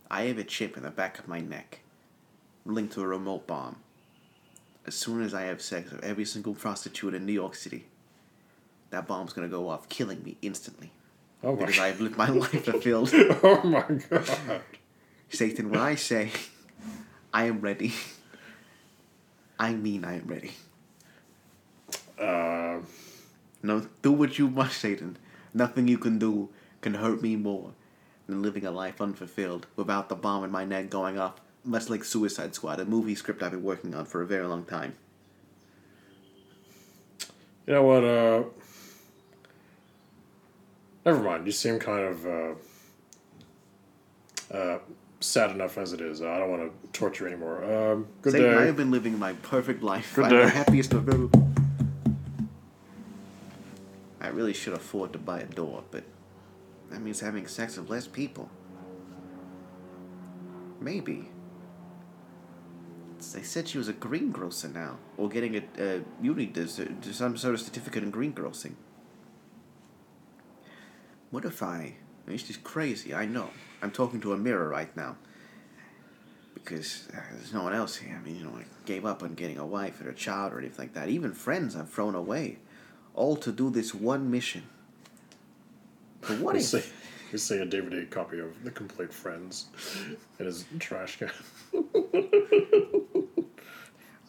I 0.09 0.23
have 0.23 0.37
a 0.37 0.43
chip 0.43 0.77
in 0.77 0.83
the 0.83 0.91
back 0.91 1.19
of 1.19 1.27
my 1.27 1.39
neck, 1.41 1.79
linked 2.65 2.93
to 2.93 3.01
a 3.01 3.07
remote 3.07 3.47
bomb. 3.47 3.77
As 4.87 4.95
soon 4.95 5.21
as 5.21 5.33
I 5.33 5.43
have 5.43 5.61
sex 5.61 5.91
with 5.91 6.03
every 6.03 6.25
single 6.25 6.53
prostitute 6.53 7.13
in 7.13 7.25
New 7.25 7.33
York 7.33 7.55
City, 7.55 7.85
that 8.89 9.05
bomb's 9.07 9.33
gonna 9.33 9.49
go 9.49 9.67
off, 9.69 9.89
killing 9.89 10.23
me 10.23 10.37
instantly. 10.41 10.91
Oh 11.43 11.55
my, 11.55 11.65
Because 11.65 11.79
I've 11.79 11.99
lived 12.01 12.17
my 12.17 12.29
life 12.43 12.63
fulfilled. 12.65 13.11
oh 13.43 13.61
my 13.63 13.85
god. 14.09 14.61
Satan, 15.29 15.69
when 15.69 15.79
I 15.79 15.95
say 15.95 16.31
I 17.33 17.45
am 17.45 17.59
ready, 17.59 17.93
I 19.59 19.73
mean 19.73 20.05
I 20.05 20.15
am 20.15 20.27
ready. 20.27 20.51
Uh, 22.19 22.79
No, 23.61 23.87
do 24.01 24.11
what 24.13 24.39
you 24.39 24.49
must, 24.49 24.77
Satan. 24.79 25.17
Nothing 25.53 25.87
you 25.87 25.97
can 25.97 26.17
do 26.17 26.49
can 26.81 26.93
hurt 26.95 27.21
me 27.21 27.35
more 27.35 27.71
than 28.27 28.41
living 28.41 28.65
a 28.65 28.71
life 28.71 29.01
unfulfilled 29.01 29.67
without 29.75 30.09
the 30.09 30.15
bomb 30.15 30.43
in 30.43 30.51
my 30.51 30.63
neck 30.63 30.89
going 30.89 31.19
off, 31.19 31.41
much 31.67 31.89
like 31.89 32.03
Suicide 32.03 32.55
Squad, 32.55 32.79
a 32.79 32.85
movie 32.85 33.15
script 33.15 33.43
I've 33.43 33.51
been 33.51 33.63
working 33.63 33.93
on 33.93 34.05
for 34.05 34.21
a 34.21 34.25
very 34.27 34.45
long 34.47 34.63
time. 34.63 34.95
you 37.65 37.73
know 37.73 37.83
what? 37.83 38.03
Uh, 38.03 38.43
never 41.05 41.21
mind. 41.21 41.45
You 41.45 41.51
seem 41.51 41.77
kind 41.79 42.05
of 42.05 42.25
uh, 42.25 42.53
uh, 44.55 44.79
sad 45.19 45.51
enough 45.51 45.77
as 45.77 45.93
it 45.93 46.01
is. 46.01 46.21
I 46.21 46.39
don't 46.39 46.49
want 46.49 46.71
to 46.71 46.87
torture 46.97 47.25
you 47.25 47.31
anymore. 47.33 47.63
Um, 47.63 48.07
good 48.21 48.33
Satan, 48.33 48.57
I 48.57 48.61
have 48.65 48.77
been 48.77 48.91
living 48.91 49.19
my 49.19 49.33
perfect 49.33 49.83
life. 49.83 50.13
Good 50.15 50.25
I'm 50.25 50.29
the 50.31 50.43
day. 50.43 50.49
happiest 50.49 50.93
of 50.93 51.09
ever. 51.09 51.29
I 54.21 54.29
really 54.29 54.53
should 54.53 54.73
afford 54.73 55.13
to 55.13 55.19
buy 55.19 55.39
a 55.39 55.45
door, 55.45 55.83
but 55.91 56.03
that 56.89 57.01
means 57.01 57.19
having 57.19 57.47
sex 57.47 57.77
with 57.77 57.89
less 57.89 58.07
people. 58.07 58.49
Maybe. 60.79 61.29
They 63.33 63.43
said 63.43 63.67
she 63.67 63.77
was 63.77 63.87
a 63.87 63.93
greengrocer 63.93 64.67
now, 64.69 64.97
or 65.17 65.29
getting 65.29 65.55
a, 65.55 65.63
a 65.79 66.01
uni 66.21 66.51
some 67.11 67.37
sort 67.37 67.53
of 67.53 67.61
certificate 67.61 68.03
in 68.03 68.11
greengrocing. 68.11 68.75
What 71.31 71.45
if 71.45 71.61
I? 71.61 71.95
This 72.25 72.49
is 72.49 72.57
crazy. 72.57 73.13
I 73.13 73.25
know. 73.25 73.49
I'm 73.81 73.91
talking 73.91 74.19
to 74.21 74.33
a 74.33 74.37
mirror 74.37 74.67
right 74.67 74.95
now 74.95 75.17
because 76.53 77.07
uh, 77.13 77.19
there's 77.33 77.53
no 77.53 77.63
one 77.63 77.73
else 77.73 77.95
here. 77.95 78.19
I 78.19 78.25
mean, 78.25 78.37
you 78.37 78.43
know, 78.43 78.57
I 78.57 78.65
gave 78.85 79.05
up 79.05 79.23
on 79.23 79.35
getting 79.35 79.57
a 79.57 79.65
wife 79.65 80.01
or 80.01 80.09
a 80.09 80.13
child 80.13 80.53
or 80.53 80.59
anything 80.59 80.77
like 80.79 80.93
that. 80.93 81.07
Even 81.09 81.33
friends 81.33 81.75
I've 81.75 81.89
thrown 81.89 82.15
away, 82.15 82.57
all 83.13 83.35
to 83.37 83.51
do 83.51 83.69
this 83.69 83.93
one 83.93 84.29
mission. 84.29 84.63
But 86.21 86.39
what 86.39 86.55
You 86.55 86.59
if? 86.59 86.65
see, 86.65 86.83
you 87.31 87.37
see 87.37 87.57
a 87.57 87.65
DVD 87.65 88.09
copy 88.09 88.39
of 88.39 88.63
The 88.63 88.71
Complete 88.71 89.13
Friends 89.13 89.67
in 90.39 90.45
his 90.45 90.65
trash 90.79 91.17
can. 91.17 91.31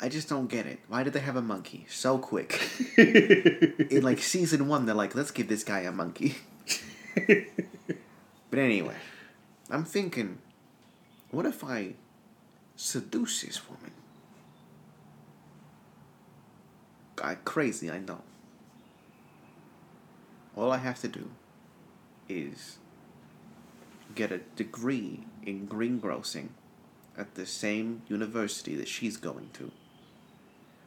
I 0.00 0.08
just 0.08 0.28
don't 0.28 0.48
get 0.48 0.66
it. 0.66 0.78
Why 0.88 1.02
did 1.02 1.12
they 1.12 1.20
have 1.20 1.36
a 1.36 1.42
monkey 1.42 1.86
so 1.88 2.18
quick? 2.18 2.60
In 2.96 4.02
like 4.02 4.20
season 4.20 4.68
one, 4.68 4.86
they're 4.86 4.94
like, 4.94 5.14
let's 5.16 5.32
give 5.32 5.48
this 5.48 5.64
guy 5.64 5.80
a 5.80 5.90
monkey. 5.90 6.36
but 7.16 8.58
anyway, 8.58 8.94
I'm 9.70 9.84
thinking, 9.84 10.38
what 11.32 11.46
if 11.46 11.64
I 11.64 11.94
seduce 12.76 13.42
this 13.42 13.68
woman? 13.68 13.90
I 17.22 17.34
crazy, 17.34 17.90
I 17.90 17.98
know. 17.98 18.22
All 20.56 20.70
I 20.70 20.78
have 20.78 21.00
to 21.00 21.08
do 21.08 21.30
is 22.28 22.78
get 24.18 24.32
a 24.32 24.38
degree 24.56 25.20
in 25.46 25.64
greengrocing 25.66 26.48
at 27.16 27.36
the 27.36 27.46
same 27.46 28.02
university 28.08 28.74
that 28.74 28.88
she's 28.88 29.16
going 29.16 29.48
to. 29.52 29.70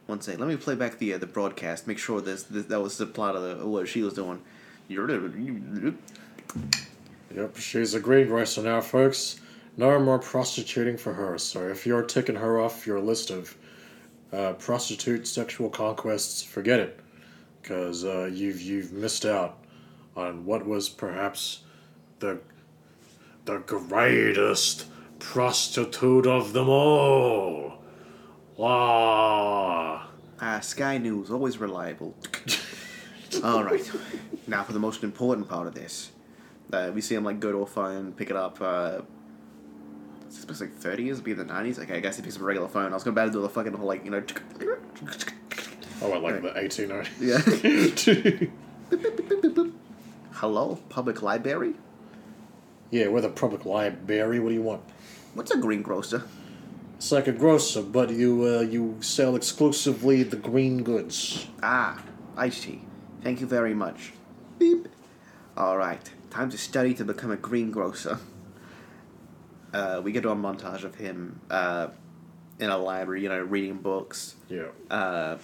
One 0.06 0.20
second, 0.20 0.42
let 0.42 0.50
me 0.50 0.58
play 0.58 0.76
back 0.76 0.98
the 0.98 1.14
uh, 1.14 1.18
the 1.18 1.28
broadcast. 1.28 1.88
Make 1.88 1.98
sure 1.98 2.20
this, 2.20 2.44
this 2.44 2.66
that 2.66 2.82
was 2.82 2.98
the 2.98 3.06
plot 3.06 3.38
of 3.38 3.44
the, 3.44 3.66
what 3.66 3.88
she 3.88 4.02
was 4.04 4.14
doing. 4.14 4.42
Yep, 7.34 7.56
she's 7.56 7.94
a 7.94 8.02
greengrocer 8.02 8.62
now, 8.62 8.82
folks. 8.82 9.40
No 9.78 9.98
more 10.00 10.20
prostituting 10.20 10.98
for 10.98 11.14
her. 11.14 11.38
So 11.38 11.70
if 11.70 11.86
you're 11.86 12.04
ticking 12.04 12.36
her 12.36 12.60
off 12.60 12.86
your 12.86 13.00
list 13.00 13.30
of 13.30 13.56
uh, 14.34 14.54
prostitute 14.54 15.26
sexual 15.26 15.70
conquests, 15.70 16.44
forget 16.44 16.82
it, 16.82 17.00
because 17.62 18.04
uh, 18.04 18.30
you've 18.34 18.62
you've 18.62 18.92
missed 18.92 19.26
out 19.26 19.64
on 20.18 20.46
what 20.46 20.66
was 20.66 20.90
perhaps 20.90 21.62
the 22.20 22.42
the 23.46 23.58
greatest 23.60 24.86
prostitute 25.20 26.28
of 26.28 26.54
them 26.54 26.70
all. 26.70 27.74
Wow. 28.58 30.08
Ah, 30.40 30.60
Sky 30.60 30.98
News, 30.98 31.32
always 31.32 31.58
reliable. 31.58 32.16
All 33.44 33.64
right, 33.64 33.90
now 34.48 34.64
for 34.64 34.74
the 34.74 34.80
most 34.80 35.04
important 35.04 35.48
part 35.48 35.68
of 35.68 35.74
this. 35.74 36.12
Uh, 36.72 36.92
we 36.94 37.02
see 37.02 37.16
him 37.16 37.24
like 37.24 37.40
go 37.40 37.52
to 37.52 37.60
a 37.60 37.66
phone, 37.66 38.12
pick 38.14 38.30
it 38.30 38.36
up. 38.36 38.62
Uh, 38.62 39.02
it's 40.26 40.42
supposed 40.42 40.60
to 40.60 40.66
be 40.66 40.72
like 40.72 40.80
thirty 40.80 41.04
years, 41.04 41.22
be 41.22 41.32
in 41.32 41.38
the 41.38 41.46
nineties. 41.46 41.80
Okay, 41.80 41.96
I 41.96 42.00
guess 42.02 42.18
he 42.18 42.24
picks 42.24 42.36
up 42.36 42.42
a 42.42 42.46
regular 42.46 42.68
phone. 42.68 42.92
I 42.92 42.94
was 42.94 43.04
gonna 43.04 43.14
about 43.14 43.26
to 43.26 43.32
do 43.32 43.42
the 43.42 43.50
fucking 43.50 43.74
whole 43.74 43.88
like 43.88 44.04
you 44.04 44.12
know. 44.12 44.24
Oh, 46.04 46.10
what, 46.10 46.24
like 46.24 46.42
the 46.42 46.50
1890s? 46.50 48.50
Yeah. 48.92 49.68
Hello, 50.34 50.80
public 50.90 51.22
library. 51.22 51.76
Yeah, 52.92 53.08
we're 53.08 53.22
the 53.22 53.30
public 53.30 53.66
library. 53.66 54.40
What 54.40 54.50
do 54.50 54.56
you 54.56 54.62
want? 54.62 54.82
What's 55.34 55.52
a 55.52 55.58
greengrocer? 55.58 56.24
It's 56.98 57.12
like 57.12 57.28
a 57.28 57.32
grocer, 57.32 57.82
but 57.82 58.12
you 58.12 58.44
uh, 58.46 58.62
you 58.62 58.98
sell 59.02 59.36
exclusively 59.36 60.22
the 60.24 60.36
green 60.38 60.84
goods. 60.84 61.48
Ah, 61.64 62.04
I 62.38 62.50
see. 62.50 62.84
Thank 63.24 63.42
you 63.42 63.48
very 63.48 63.74
much. 63.74 64.14
Beep. 64.60 64.88
All 65.58 65.78
right, 65.78 66.08
time 66.30 66.50
to 66.52 66.58
study 66.58 66.94
to 66.96 67.04
become 67.06 67.32
a 67.32 67.38
greengrocer. 67.38 68.20
Uh, 69.74 70.02
we 70.04 70.12
get 70.12 70.22
to 70.24 70.30
a 70.30 70.36
montage 70.36 70.84
of 70.84 70.96
him 70.96 71.40
uh, 71.50 71.88
in 72.60 72.70
a 72.70 72.78
library, 72.78 73.24
you 73.24 73.30
know, 73.30 73.40
reading 73.40 73.78
books, 73.78 74.36
Yeah. 74.50 74.66
uh, 74.90 75.38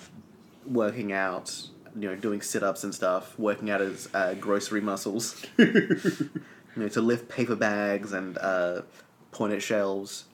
working 0.66 1.14
out, 1.14 1.50
you 1.98 2.10
know, 2.10 2.16
doing 2.18 2.41
sit 2.41 2.62
ups 2.62 2.84
and 2.84 2.93
stuff, 2.93 3.39
working 3.39 3.70
out 3.70 3.80
his 3.80 4.10
uh, 4.14 4.34
grocery 4.34 4.82
muscles, 4.82 5.45
you 6.78 6.84
know, 6.84 6.90
to 6.90 7.02
lift 7.02 7.28
paper 7.28 7.56
bags 7.56 8.14
and 8.14 8.38
uh, 8.38 8.84
point 9.32 9.52
at 9.52 9.64
shelves, 9.64 10.26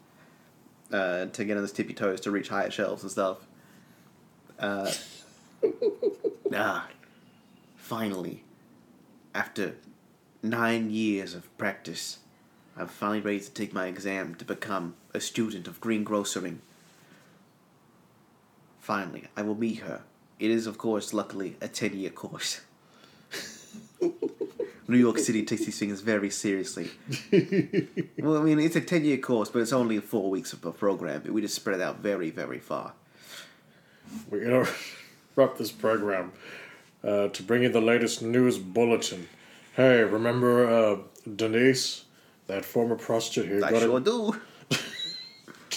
uh, 0.91 1.27
to 1.27 1.45
get 1.45 1.55
on 1.55 1.63
his 1.63 1.71
tippy 1.71 1.93
toes 1.93 2.19
to 2.19 2.31
reach 2.31 2.49
higher 2.49 2.69
shelves 2.69 3.01
and 3.01 3.11
stuff. 3.11 3.47
Uh, 4.59 4.91
ah, 6.53 6.89
finally, 7.77 8.43
after 9.33 9.77
nine 10.41 10.89
years 10.89 11.33
of 11.33 11.57
practice, 11.57 12.19
I'm 12.75 12.87
finally 12.87 13.21
ready 13.21 13.39
to 13.39 13.51
take 13.51 13.73
my 13.73 13.87
exam 13.87 14.35
to 14.35 14.43
become 14.43 14.95
a 15.13 15.21
student 15.21 15.65
of 15.65 15.79
greengrocering. 15.79 16.57
Finally, 18.79 19.29
I 19.37 19.43
will 19.43 19.55
meet 19.55 19.79
her. 19.79 20.01
It 20.39 20.51
is, 20.51 20.67
of 20.67 20.77
course, 20.77 21.13
luckily, 21.13 21.55
a 21.61 21.69
10 21.69 21.97
year 21.97 22.09
course. 22.09 22.59
New 24.87 24.97
York 24.97 25.17
City 25.17 25.43
takes 25.43 25.65
these 25.65 25.79
things 25.79 26.01
very 26.01 26.29
seriously. 26.29 26.91
well, 28.19 28.37
I 28.37 28.43
mean, 28.43 28.59
it's 28.59 28.75
a 28.75 28.81
10 28.81 29.05
year 29.05 29.17
course, 29.17 29.49
but 29.49 29.61
it's 29.61 29.73
only 29.73 29.99
four 29.99 30.29
weeks 30.29 30.53
of 30.53 30.65
a 30.65 30.71
program. 30.71 31.23
We 31.29 31.41
just 31.41 31.55
spread 31.55 31.79
it 31.79 31.83
out 31.83 31.99
very, 31.99 32.29
very 32.29 32.59
far. 32.59 32.93
We're 34.29 34.43
gonna 34.43 34.67
wrap 35.35 35.57
this 35.57 35.71
program 35.71 36.33
uh, 37.03 37.29
to 37.29 37.43
bring 37.43 37.63
you 37.63 37.69
the 37.69 37.81
latest 37.81 38.21
news 38.21 38.57
bulletin. 38.57 39.27
Hey, 39.75 40.03
remember 40.03 40.67
uh, 40.67 40.97
Denise, 41.35 42.05
that 42.47 42.65
former 42.65 42.95
prostitute 42.95 43.47
who 43.47 43.63
I 43.63 43.71
got 43.71 43.81
sure 43.81 43.97
it, 43.97 44.05
do. 44.05 44.41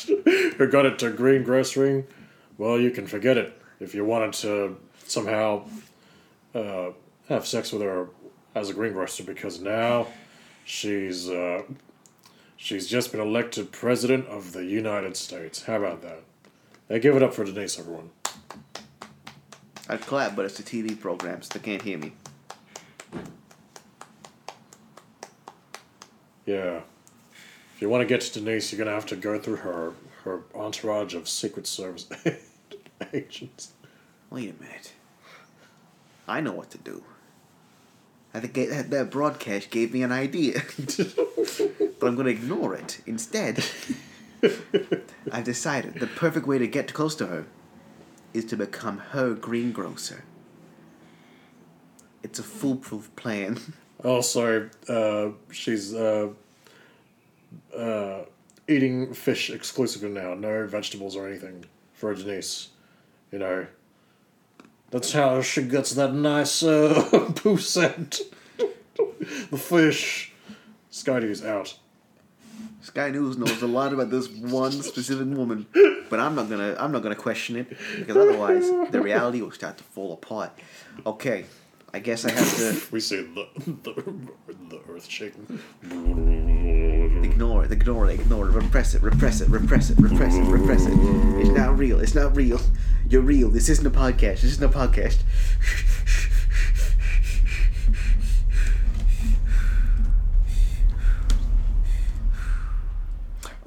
who 0.58 0.68
got 0.68 0.86
it 0.86 0.98
to 0.98 1.10
greengrocering? 1.10 2.04
Well, 2.58 2.78
you 2.78 2.90
can 2.90 3.06
forget 3.06 3.36
it 3.38 3.60
if 3.80 3.94
you 3.94 4.04
wanted 4.04 4.32
to 4.34 4.76
somehow 5.06 5.66
uh, 6.54 6.90
have 7.28 7.46
sex 7.46 7.72
with 7.72 7.82
her 7.82 8.08
as 8.56 8.70
a 8.70 8.74
greengrocer 8.74 9.22
because 9.22 9.60
now 9.60 10.06
she's 10.64 11.28
uh, 11.28 11.62
she's 12.56 12.88
just 12.88 13.12
been 13.12 13.20
elected 13.20 13.70
president 13.70 14.26
of 14.28 14.52
the 14.52 14.64
United 14.64 15.16
States. 15.16 15.62
How 15.64 15.76
about 15.76 16.00
that? 16.02 16.22
Hey, 16.88 16.98
give 16.98 17.14
it 17.14 17.22
up 17.22 17.34
for 17.34 17.44
Denise, 17.44 17.78
everyone. 17.78 18.10
I'd 19.88 20.00
clap, 20.00 20.34
but 20.34 20.46
it's 20.46 20.58
a 20.58 20.62
TV 20.62 20.98
program, 20.98 21.42
so 21.42 21.58
they 21.58 21.64
can't 21.64 21.82
hear 21.82 21.98
me. 21.98 22.12
Yeah. 26.46 26.80
If 27.74 27.82
you 27.82 27.90
want 27.90 28.00
to 28.00 28.06
get 28.06 28.22
to 28.22 28.40
Denise, 28.40 28.72
you're 28.72 28.78
gonna 28.78 28.94
have 28.94 29.06
to 29.06 29.16
go 29.16 29.38
through 29.38 29.56
her 29.56 29.92
her 30.24 30.44
entourage 30.54 31.14
of 31.14 31.28
Secret 31.28 31.66
Service 31.66 32.08
agents. 33.12 33.74
Wait 34.30 34.54
a 34.58 34.62
minute. 34.62 34.94
I 36.26 36.40
know 36.40 36.52
what 36.52 36.70
to 36.70 36.78
do. 36.78 37.04
I 38.36 38.40
think 38.40 38.52
that, 38.68 38.90
that 38.90 39.10
broadcast 39.10 39.70
gave 39.70 39.94
me 39.94 40.02
an 40.02 40.12
idea. 40.12 40.60
but 40.76 42.06
I'm 42.06 42.16
going 42.16 42.26
to 42.26 42.30
ignore 42.30 42.74
it. 42.74 43.00
Instead, 43.06 43.64
I've 45.32 45.44
decided 45.44 45.94
the 45.94 46.06
perfect 46.06 46.46
way 46.46 46.58
to 46.58 46.66
get 46.66 46.92
close 46.92 47.14
to 47.16 47.28
her 47.28 47.46
is 48.34 48.44
to 48.46 48.56
become 48.58 48.98
her 48.98 49.32
greengrocer. 49.32 50.22
It's 52.22 52.38
a 52.38 52.42
foolproof 52.42 53.14
plan. 53.16 53.58
Also, 54.04 54.68
uh, 54.90 55.30
she's 55.50 55.94
uh, 55.94 56.28
uh, 57.74 58.24
eating 58.68 59.14
fish 59.14 59.48
exclusively 59.48 60.10
now. 60.10 60.34
No 60.34 60.66
vegetables 60.66 61.16
or 61.16 61.26
anything 61.26 61.64
for 61.94 62.14
Denise. 62.14 62.68
You 63.32 63.38
know. 63.38 63.66
That's 64.96 65.12
how 65.12 65.42
she 65.42 65.60
gets 65.60 65.92
that 65.92 66.14
nice 66.14 66.62
uh, 66.62 67.30
poo 67.36 67.58
scent. 67.58 68.22
the 68.56 69.58
fish. 69.58 70.32
Skydy's 70.90 71.44
out. 71.44 71.76
Sky 72.80 73.10
News 73.10 73.36
knows 73.36 73.60
a 73.60 73.66
lot 73.66 73.92
about 73.92 74.10
this 74.10 74.26
one 74.30 74.72
specific 74.72 75.28
woman, 75.36 75.66
but 76.08 76.18
I'm 76.18 76.34
not 76.34 76.48
gonna 76.48 76.76
I'm 76.78 76.92
not 76.92 77.02
gonna 77.02 77.14
question 77.14 77.56
it 77.56 77.68
because 77.68 78.16
otherwise 78.16 78.70
the 78.90 79.02
reality 79.02 79.42
will 79.42 79.50
start 79.50 79.76
to 79.76 79.84
fall 79.84 80.14
apart. 80.14 80.58
Okay, 81.04 81.44
I 81.92 81.98
guess 81.98 82.24
I 82.24 82.30
have 82.30 82.56
to 82.56 82.80
We 82.90 83.00
say 83.00 83.16
the, 83.16 83.48
the, 83.84 83.92
the 84.70 84.80
earth 84.88 85.10
shaking. 85.10 85.60
Ignore 87.30 87.64
it, 87.64 87.72
ignore 87.72 88.08
it, 88.08 88.18
ignore 88.20 88.48
it, 88.48 88.52
repress 88.52 88.94
it, 88.94 89.02
repress 89.02 89.40
it, 89.40 89.48
repress 89.48 89.90
it, 89.90 89.98
repress 89.98 90.34
it, 90.34 90.42
repress 90.42 90.86
it. 90.86 90.94
It's 91.40 91.50
not 91.50 91.76
real. 91.76 92.00
It's 92.00 92.14
not 92.14 92.34
real. 92.34 92.60
You're 93.08 93.22
real. 93.22 93.50
This 93.50 93.68
isn't 93.68 93.86
a 93.86 93.90
podcast. 93.90 94.40
This 94.40 94.44
isn't 94.44 94.64
a 94.64 94.68
podcast. 94.68 95.18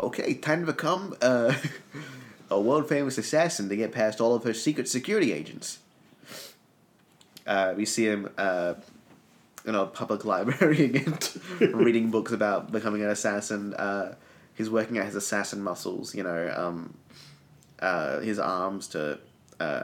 Okay, 0.02 0.34
time 0.36 0.62
to 0.62 0.66
become 0.66 1.14
uh, 1.22 1.54
a 2.50 2.60
world 2.60 2.88
famous 2.88 3.18
assassin 3.18 3.70
to 3.70 3.76
get 3.76 3.92
past 3.92 4.22
all 4.22 4.34
of 4.34 4.44
her 4.44 4.54
secret 4.54 4.88
security 4.88 5.34
agents. 5.34 5.80
Uh, 7.46 7.74
we 7.76 7.86
see 7.86 8.06
him 8.06 8.30
uh, 8.38 8.76
in 9.66 9.76
a 9.76 9.86
public 9.86 10.26
library 10.34 10.86
again, 10.86 11.18
reading 11.74 12.12
books 12.12 12.32
about 12.32 12.72
becoming 12.72 13.02
an 13.04 13.10
assassin. 13.10 13.74
Uh, 13.74 14.16
he's 14.56 14.70
working 14.70 14.98
out 14.98 15.06
his 15.06 15.16
assassin 15.16 15.62
muscles, 15.62 16.14
you 16.16 16.24
know, 16.24 16.54
um, 16.56 16.98
uh, 17.80 18.20
his 18.20 18.40
arms 18.40 18.88
to 18.90 19.20
uh, 19.60 19.84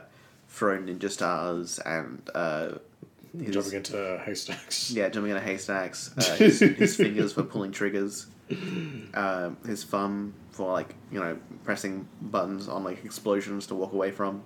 throw 0.50 0.78
ninja 0.78 1.10
stars 1.10 1.80
and 1.80 2.30
uh, 2.34 2.72
his, 3.38 3.54
Jumping 3.54 3.74
into 3.74 4.22
haystacks. 4.26 4.92
yeah, 4.96 5.10
jumping 5.10 5.32
into 5.32 5.44
haystacks. 5.44 6.14
Uh, 6.18 6.36
his, 6.36 6.60
his 6.60 6.96
fingers 6.96 7.34
for 7.34 7.44
pulling 7.44 7.72
triggers. 7.72 8.28
Um, 8.50 9.58
his 9.66 9.84
thumb 9.84 10.36
for 10.52 10.72
like 10.72 10.94
you 11.12 11.20
know 11.20 11.38
pressing 11.64 12.08
buttons 12.22 12.68
on 12.68 12.84
like 12.84 13.04
explosions 13.04 13.68
to 13.68 13.76
walk 13.76 13.92
away 13.92 14.12
from. 14.12 14.44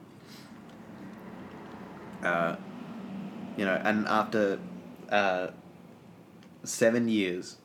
Uh, 2.23 2.55
you 3.57 3.65
know, 3.65 3.79
and 3.83 4.07
after 4.07 4.59
uh, 5.09 5.47
seven 6.63 7.07
years, 7.07 7.57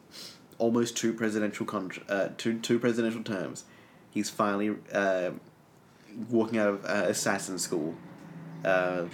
almost 0.58 0.96
two 0.96 1.12
presidential 1.12 1.66
con- 1.66 1.92
uh, 2.08 2.28
two 2.36 2.58
two 2.58 2.78
presidential 2.78 3.22
terms, 3.22 3.64
he's 4.10 4.30
finally 4.30 4.76
uh, 4.92 5.30
walking 6.30 6.58
out 6.58 6.68
of 6.68 6.84
uh, 6.84 7.08
assassin 7.08 7.58
school. 7.58 7.94
Uh, 8.64 9.04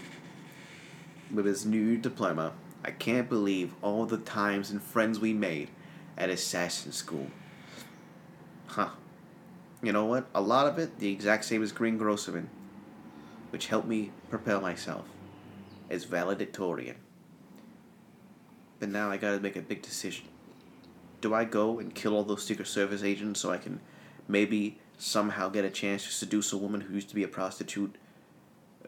with 1.33 1.47
his 1.47 1.65
new 1.65 1.97
diploma. 1.97 2.53
I 2.85 2.91
can't 2.91 3.29
believe 3.29 3.75
all 3.83 4.07
the 4.07 4.19
times 4.19 4.71
and 4.71 4.83
friends 4.83 5.21
we 5.21 5.33
made 5.33 5.69
at 6.17 6.31
assassin 6.31 6.93
school. 6.93 7.29
Huh. 8.67 8.91
You 9.83 9.93
know 9.93 10.05
what? 10.05 10.27
A 10.35 10.41
lot 10.41 10.67
of 10.67 10.79
it, 10.79 10.99
the 10.99 11.11
exact 11.11 11.45
same 11.45 11.63
as 11.63 11.73
Green 11.73 11.99
Grosserman, 11.99 12.47
which 13.51 13.67
helped 13.67 13.89
me 13.89 14.13
propel 14.29 14.61
myself 14.61 15.07
as 15.89 16.05
valedictorian. 16.05 16.97
But 18.81 18.89
now 18.89 19.11
I 19.11 19.17
gotta 19.17 19.39
make 19.39 19.57
a 19.57 19.61
big 19.61 19.83
decision. 19.83 20.27
Do 21.21 21.35
I 21.35 21.45
go 21.45 21.79
and 21.79 21.95
kill 21.95 22.17
all 22.17 22.25
those 22.25 22.43
Secret 22.43 22.67
Service 22.67 23.03
agents 23.03 23.41
so 23.41 23.53
I 23.53 23.59
can 23.59 23.81
maybe 24.27 24.79
somehow 24.99 25.49
get 25.49 25.65
a 25.65 25.71
chance 25.71 26.05
to 26.05 26.11
seduce 26.11 26.53
a 26.53 26.57
woman 26.57 26.81
who 26.81 26.95
used 26.95 27.11
to 27.11 27.15
be 27.15 27.23
a 27.23 27.29
prostitute 27.29 27.95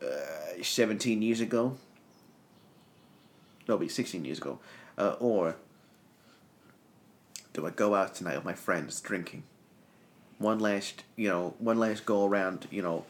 uh, 0.03 0.63
17 0.63 1.23
years 1.23 1.41
ago? 1.41 1.77
no, 3.69 3.79
be 3.79 3.89
16 3.89 4.25
years 4.25 4.39
ago. 4.39 4.59
Uh, 4.99 5.17
or 5.21 5.57
do 7.53 7.67
I 7.67 7.71
go 7.71 7.95
out 7.95 8.15
tonight 8.15 8.37
with 8.37 8.45
my 8.45 8.55
friends 8.55 9.01
drinking? 9.01 9.45
One 10.39 10.59
last, 10.59 11.05
you 11.17 11.29
know, 11.29 11.55
one 11.59 11.79
last 11.79 12.05
go 12.05 12.27
around, 12.27 12.67
you 12.71 12.83
know, 12.83 13.05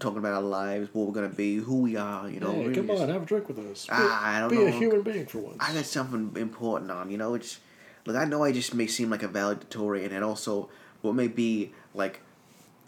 talking 0.00 0.18
about 0.18 0.32
our 0.34 0.42
lives, 0.42 0.88
what 0.92 1.06
we're 1.06 1.12
gonna 1.12 1.28
be, 1.28 1.56
who 1.56 1.82
we 1.82 1.96
are, 1.96 2.28
you 2.28 2.40
know. 2.40 2.52
Hey, 2.52 2.72
come 2.74 2.88
just- 2.88 3.02
on, 3.02 3.08
have 3.10 3.22
a 3.22 3.26
drink 3.26 3.46
with 3.48 3.58
us. 3.60 3.86
Be, 3.86 3.92
Ah, 3.92 4.36
I 4.36 4.40
don't 4.40 4.48
be 4.50 4.56
know. 4.56 4.66
a 4.66 4.70
human 4.70 5.02
being 5.02 5.26
for 5.26 5.38
once. 5.38 5.56
I 5.60 5.72
got 5.72 5.84
something 5.84 6.32
important 6.40 6.90
on, 6.90 7.10
you 7.10 7.18
know. 7.18 7.34
It's 7.34 7.60
look, 8.06 8.16
I 8.16 8.24
know 8.24 8.42
I 8.42 8.50
just 8.52 8.74
may 8.74 8.86
seem 8.88 9.10
like 9.10 9.22
a 9.22 9.28
valedictorian, 9.28 10.12
and 10.12 10.24
also 10.24 10.68
what 11.02 11.14
may 11.14 11.28
be 11.28 11.72
like 11.94 12.20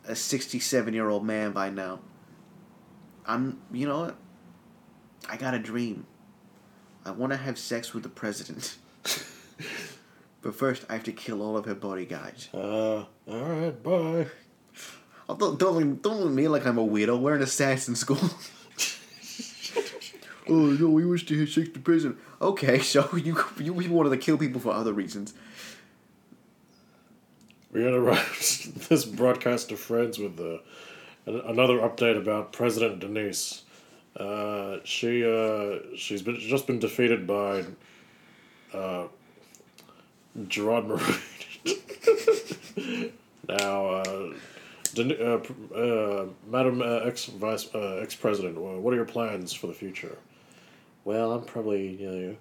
a 0.09 0.17
sixty-seven-year-old 0.17 1.25
man 1.25 1.53
by 1.53 1.71
now. 1.71 2.01
I'm, 3.25 3.61
you 3.73 3.87
know 3.87 4.01
what? 4.01 4.17
I 5.29 5.37
got 5.37 5.55
a 5.55 5.59
dream. 5.61 6.07
I 7.05 7.13
want 7.13 7.33
to 7.33 7.37
have 7.37 7.57
sex 7.59 7.95
with 7.95 8.03
the 8.03 8.09
president. 8.09 8.77
but 10.43 10.55
first, 10.55 10.85
I 10.89 10.95
have 10.95 11.05
to 11.05 11.13
kill 11.13 11.41
all 11.43 11.57
of 11.57 11.65
her 11.67 11.75
bodyguards. 11.75 12.49
Uh, 12.53 13.05
all 13.29 13.45
right, 13.45 13.83
bye. 13.83 14.27
Don't, 15.39 15.59
don't, 15.59 15.77
look- 15.77 16.03
don't 16.03 16.19
look 16.19 16.29
at 16.29 16.33
me 16.33 16.49
like 16.49 16.67
I'm 16.67 16.79
a 16.79 16.87
weirdo. 16.87 17.19
We're 17.21 17.37
in 17.37 17.43
assassin 17.43 17.95
school. 17.97 18.19
oh 20.49 20.53
no, 20.53 20.89
we 20.89 21.05
wish 21.05 21.25
to 21.27 21.39
with 21.39 21.75
the 21.75 21.81
president. 21.81 22.19
Okay, 22.41 22.79
so 22.81 23.09
you 23.17 23.39
you 23.59 23.81
you 23.81 23.91
wanted 23.91 24.11
to 24.11 24.17
kill 24.17 24.39
people 24.39 24.61
for 24.61 24.73
other 24.73 24.93
reasons. 24.93 25.35
Gonna 27.73 28.01
write 28.11 28.27
this 28.89 29.05
broadcast 29.07 29.71
to 29.71 29.77
friends 29.77 30.19
with 30.19 30.39
uh, 30.39 30.59
another 31.27 31.79
update 31.79 32.19
about 32.19 32.53
President 32.53 33.01
Denise. 33.01 33.63
Uh, 34.17 34.77
she 34.85 35.25
uh, 35.25 35.79
she's 35.97 36.21
been 36.23 36.39
just 36.39 36.67
been 36.67 36.79
defeated 36.79 37.27
by 37.27 37.65
uh, 38.75 39.07
Gerard 40.49 40.87
Maroon. 40.87 41.19
now, 43.49 43.87
uh, 43.87 44.33
Den- 44.95 45.17
uh, 45.21 45.75
uh, 45.75 46.27
Madam 46.49 46.83
uh, 46.83 47.01
ex 47.05 47.27
Vice 47.27 47.69
uh, 47.75 48.01
ex 48.03 48.15
President, 48.15 48.59
what 48.59 48.93
are 48.93 48.97
your 48.97 49.05
plans 49.05 49.53
for 49.53 49.67
the 49.67 49.75
future? 49.75 50.17
Well, 51.05 51.33
I'm 51.33 51.45
probably 51.45 51.89
you 51.97 52.11
know. 52.11 52.37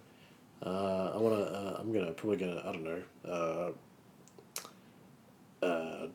Uh, 0.63 1.13
I 1.15 1.17
wanna. 1.17 1.41
Uh, 1.41 1.77
I'm 1.79 1.91
gonna 1.93 2.11
probably 2.11 2.37
gonna. 2.37 2.61
I 2.65 2.71
don't 2.71 2.83
know. 2.83 3.73
Uh, 5.63 5.65
uh, 5.65 6.07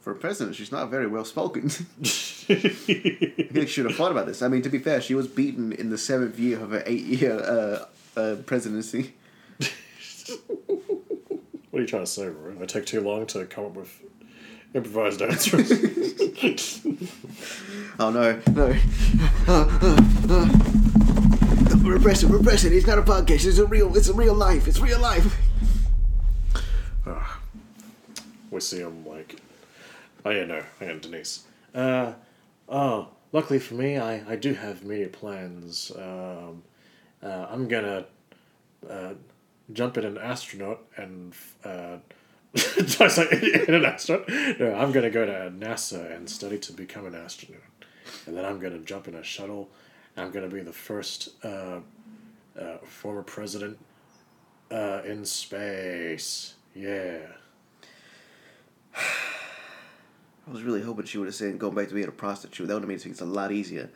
For 0.00 0.12
a 0.12 0.16
president, 0.16 0.56
she's 0.56 0.72
not 0.72 0.90
very 0.90 1.06
well 1.06 1.24
spoken. 1.24 1.64
I 2.50 2.54
think 2.54 3.52
she 3.54 3.66
should 3.66 3.86
have 3.86 3.96
thought 3.96 4.10
about 4.10 4.26
this. 4.26 4.42
I 4.42 4.48
mean, 4.48 4.62
to 4.62 4.68
be 4.68 4.78
fair, 4.78 5.00
she 5.00 5.14
was 5.14 5.28
beaten 5.28 5.72
in 5.72 5.90
the 5.90 5.98
seventh 5.98 6.38
year 6.38 6.60
of 6.60 6.70
her 6.70 6.82
eight-year 6.86 7.38
uh, 7.38 7.86
uh, 8.20 8.36
presidency. 8.46 9.14
what 9.58 11.78
are 11.78 11.80
you 11.80 11.86
trying 11.86 12.04
to 12.04 12.10
say, 12.10 12.28
bro? 12.28 12.56
I 12.60 12.66
take 12.66 12.86
too 12.86 13.00
long 13.00 13.26
to 13.26 13.44
come 13.46 13.66
up 13.66 13.74
with 13.74 14.00
improvised 14.74 15.22
answers. 15.30 15.70
Oh 17.98 18.10
no, 18.10 18.40
no. 18.52 18.66
repress 21.90 22.22
it, 22.22 22.28
repress 22.28 22.64
it. 22.64 22.72
It's 22.72 22.86
not 22.86 22.98
a 22.98 23.02
podcast. 23.02 23.46
It's 23.46 23.58
a 23.58 23.66
real. 23.66 23.96
It's 23.96 24.08
a 24.08 24.14
real 24.14 24.34
life. 24.34 24.66
It's 24.68 24.80
real 24.80 25.00
life. 25.00 25.36
we 28.50 28.60
see 28.60 28.80
him 28.80 29.06
like, 29.06 29.36
oh 30.24 30.30
yeah, 30.30 30.44
no, 30.44 30.62
I 30.80 30.86
on, 30.86 31.00
Denise. 31.00 31.44
Uh, 31.74 32.14
oh, 32.68 33.08
luckily 33.32 33.58
for 33.58 33.74
me, 33.74 33.98
I, 33.98 34.32
I 34.32 34.36
do 34.36 34.54
have 34.54 34.84
media 34.84 35.08
plans. 35.08 35.92
Um, 35.96 36.62
uh, 37.22 37.46
I'm 37.50 37.68
gonna 37.68 38.06
uh, 38.88 39.14
jump 39.72 39.98
in 39.98 40.04
an 40.04 40.18
astronaut 40.18 40.80
and 40.96 41.34
did 42.54 43.00
I 43.00 43.08
say 43.08 43.64
in 43.68 43.74
an 43.74 43.84
astronaut? 43.84 44.28
No, 44.28 44.74
I'm 44.74 44.92
gonna 44.92 45.10
go 45.10 45.24
to 45.24 45.52
NASA 45.56 46.14
and 46.14 46.28
study 46.28 46.58
to 46.58 46.72
become 46.72 47.06
an 47.06 47.14
astronaut, 47.14 47.62
and 48.26 48.36
then 48.36 48.44
I'm 48.44 48.58
gonna 48.58 48.78
jump 48.78 49.08
in 49.08 49.14
a 49.14 49.22
shuttle. 49.22 49.70
And 50.16 50.26
I'm 50.26 50.32
gonna 50.32 50.48
be 50.48 50.60
the 50.60 50.72
first 50.72 51.28
uh, 51.44 51.80
uh, 52.60 52.78
former 52.84 53.22
president 53.22 53.78
uh, 54.70 55.02
in 55.04 55.24
space. 55.24 56.54
Yeah. 56.74 57.18
I 58.96 60.52
was 60.52 60.62
really 60.62 60.82
hoping 60.82 61.04
she 61.04 61.18
would 61.18 61.28
have 61.28 61.34
said 61.34 61.58
going 61.58 61.74
back 61.74 61.88
to 61.88 61.94
being 61.94 62.08
a 62.08 62.12
prostitute. 62.12 62.66
That 62.66 62.74
would 62.74 62.82
have 62.82 62.88
made 62.88 63.00
things 63.00 63.20
a 63.20 63.24
lot 63.24 63.52
easier. 63.52 63.90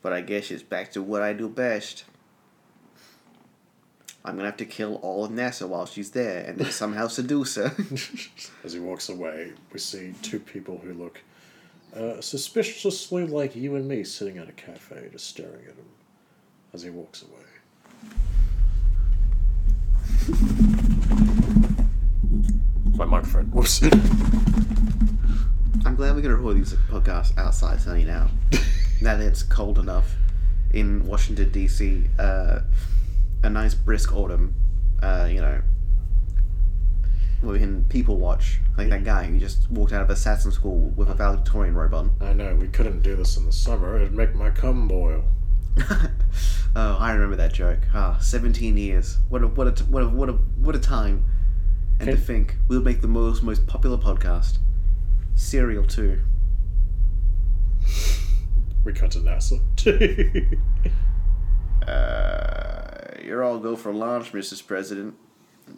But 0.00 0.14
I 0.14 0.22
guess 0.22 0.50
it's 0.50 0.62
back 0.62 0.92
to 0.92 1.02
what 1.02 1.20
I 1.20 1.34
do 1.34 1.48
best. 1.48 2.04
I'm 4.24 4.36
gonna 4.36 4.48
have 4.48 4.58
to 4.58 4.66
kill 4.66 4.96
all 4.96 5.24
of 5.24 5.30
NASA 5.30 5.66
while 5.66 5.86
she's 5.86 6.10
there, 6.10 6.44
and 6.44 6.58
then 6.58 6.70
somehow 6.70 7.08
seduce 7.08 7.54
her. 7.56 7.74
As 8.64 8.72
he 8.74 8.80
walks 8.80 9.08
away, 9.08 9.52
we 9.72 9.78
see 9.78 10.14
two 10.22 10.40
people 10.40 10.78
who 10.78 10.92
look 10.94 11.22
Uh, 11.96 12.20
suspiciously 12.20 13.26
like 13.26 13.56
you 13.56 13.74
and 13.76 13.88
me 13.88 14.04
sitting 14.04 14.38
at 14.38 14.48
a 14.48 14.52
cafe 14.52 15.08
just 15.10 15.26
staring 15.26 15.64
at 15.66 15.74
him 15.74 15.88
as 16.72 16.82
he 16.82 16.90
walks 16.90 17.22
away. 17.22 17.46
My 22.96 23.04
microphone. 23.06 23.46
Whoops. 23.50 23.82
I'm 25.84 25.96
glad 25.96 26.14
we 26.14 26.22
can 26.22 26.32
record 26.32 26.56
these 26.58 26.74
podcasts 26.90 27.36
outside 27.38 27.80
sunny 27.80 28.04
now. 28.04 28.28
now 29.00 29.16
that 29.16 29.26
it's 29.26 29.42
cold 29.42 29.78
enough 29.78 30.14
in 30.72 31.06
Washington 31.06 31.50
D.C. 31.50 32.04
Uh, 32.18 32.60
a 33.42 33.50
nice 33.50 33.74
brisk 33.74 34.14
autumn. 34.14 34.54
Uh, 35.02 35.28
you 35.30 35.40
know, 35.40 35.60
we 37.42 37.58
can 37.58 37.84
people 37.84 38.16
watch 38.16 38.60
like 38.76 38.90
that 38.90 39.04
guy 39.04 39.24
who 39.24 39.38
just 39.38 39.70
walked 39.70 39.92
out 39.92 40.02
of 40.02 40.10
assassin 40.10 40.52
school 40.52 40.92
with 40.96 41.08
a 41.08 41.14
valedictorian 41.14 41.74
robe 41.74 41.94
on. 41.94 42.12
I 42.20 42.32
know, 42.32 42.54
we 42.54 42.68
couldn't 42.68 43.02
do 43.02 43.16
this 43.16 43.36
in 43.36 43.46
the 43.46 43.52
summer. 43.52 43.96
It'd 43.96 44.12
make 44.12 44.34
my 44.34 44.50
cum 44.50 44.88
boil. 44.88 45.24
oh, 46.76 46.96
I 46.98 47.12
remember 47.12 47.36
that 47.36 47.54
joke. 47.54 47.80
Ah, 47.94 48.18
17 48.20 48.76
years. 48.76 49.18
What 49.28 49.42
a 49.42 49.46
what 49.46 49.66
a 49.68 49.84
what 49.84 50.02
a 50.02 50.08
what 50.08 50.28
a 50.28 50.32
what 50.32 50.76
a 50.76 50.80
time. 50.80 51.24
And 51.98 52.10
to 52.10 52.16
think 52.16 52.56
we'll 52.68 52.82
make 52.82 53.00
the 53.02 53.08
most 53.08 53.42
most 53.42 53.66
popular 53.66 53.98
podcast. 53.98 54.58
Serial 55.34 55.84
too. 55.84 56.20
We 58.84 58.92
cut 58.92 59.10
to 59.12 59.18
NASA. 59.20 59.60
Uh, 61.86 62.89
you're 63.22 63.42
all 63.42 63.58
go 63.58 63.76
for 63.76 63.92
lunch, 63.92 64.32
Mrs. 64.32 64.66
President. 64.66 65.14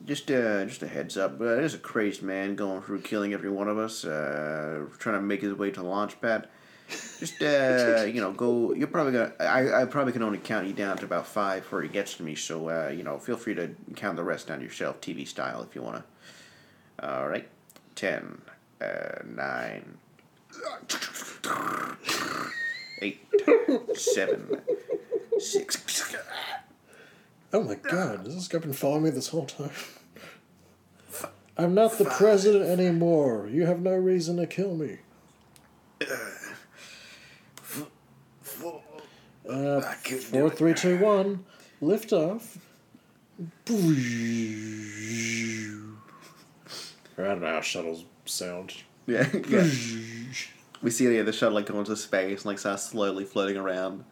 Just 0.07 0.31
uh, 0.31 0.65
just 0.65 0.83
a 0.83 0.89
heads 0.89 1.17
up. 1.17 1.41
Uh, 1.41 1.45
there's 1.45 1.75
a 1.75 1.79
crazed 1.79 2.23
man 2.23 2.55
going 2.55 2.83
through 2.83 3.03
killing 3.03 3.35
every 3.35 3.51
one 3.51 3.69
of 3.69 3.79
us. 3.79 4.05
Uh, 4.05 4.87
trying 4.99 5.17
to 5.17 5.21
make 5.21 5.43
his 5.43 5.53
way 5.55 5.71
to 5.71 5.81
the 5.81 5.87
launch 5.87 6.21
pad. 6.21 6.49
Just 6.89 7.43
uh, 7.43 8.05
you 8.07 8.21
know, 8.21 8.33
go. 8.33 8.75
You're 8.75 8.89
probably 8.89 9.13
gonna. 9.13 9.33
I, 9.39 9.83
I 9.83 9.85
probably 9.85 10.13
can 10.13 10.23
only 10.23 10.39
count 10.39 10.67
you 10.67 10.73
down 10.73 10.97
to 10.99 11.05
about 11.05 11.27
five 11.27 11.63
before 11.63 11.83
he 11.83 11.89
gets 11.89 12.15
to 12.15 12.23
me. 12.23 12.35
So 12.35 12.69
uh, 12.69 12.89
you 12.95 13.03
know, 13.03 13.19
feel 13.19 13.37
free 13.37 13.55
to 13.55 13.75
count 13.97 14.17
the 14.17 14.25
rest 14.25 14.49
down 14.49 14.61
yourself, 14.61 15.01
TV 15.01 15.27
style, 15.27 15.63
if 15.63 15.75
you 15.75 15.83
wanna. 15.83 16.05
All 17.03 17.29
right, 17.29 17.49
ten, 17.95 18.43
uh, 18.81 19.23
nine, 19.25 19.99
eight, 23.01 23.21
seven, 23.95 24.61
six. 25.39 26.15
Oh 27.53 27.63
my 27.63 27.75
god, 27.75 28.27
has 28.27 28.35
this 28.35 28.49
guy 28.49 28.59
been 28.59 28.73
following 28.73 29.05
me 29.05 29.11
this 29.11 29.29
whole 29.29 29.47
time? 29.47 29.71
I'm 31.57 31.75
not 31.75 31.99
the 31.99 32.07
president 32.07 32.65
anymore. 32.65 33.49
You 33.51 33.67
have 33.67 33.81
no 33.81 33.95
reason 33.95 34.39
to 34.39 34.47
kill 34.47 34.75
me. 34.75 34.99
Uh, 39.49 39.81
four, 39.81 40.51
three, 40.51 40.73
two, 40.73 40.99
one. 40.99 41.45
Lift 41.81 42.13
off. 42.13 42.59
I 43.69 43.73
don't 47.17 47.41
know 47.41 47.47
how 47.47 47.61
shuttles 47.61 48.05
sound. 48.25 48.75
Yeah, 49.07 49.29
yeah. 49.49 49.69
we 50.81 50.91
see 50.91 51.07
the 51.07 51.23
the 51.23 51.33
shuttle 51.33 51.57
like 51.57 51.67
go 51.67 51.79
into 51.79 51.97
space 51.97 52.41
and 52.41 52.47
like 52.47 52.59
starts 52.59 52.85
slowly 52.85 53.25
floating 53.25 53.57
around. 53.57 54.05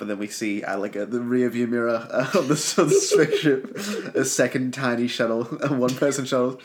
But 0.00 0.08
then 0.08 0.18
we 0.18 0.28
see 0.28 0.64
uh, 0.64 0.78
like 0.78 0.96
uh, 0.96 1.04
the 1.04 1.20
rear 1.20 1.50
view 1.50 1.66
mirror 1.66 2.08
uh, 2.10 2.30
of 2.34 2.48
the, 2.48 2.74
of 2.78 2.88
the 2.88 2.94
spaceship, 3.00 3.76
a 4.16 4.24
second 4.24 4.72
tiny 4.72 5.06
shuttle, 5.06 5.42
a 5.62 5.74
one 5.74 5.94
person 5.94 6.24
shuttle. 6.24 6.58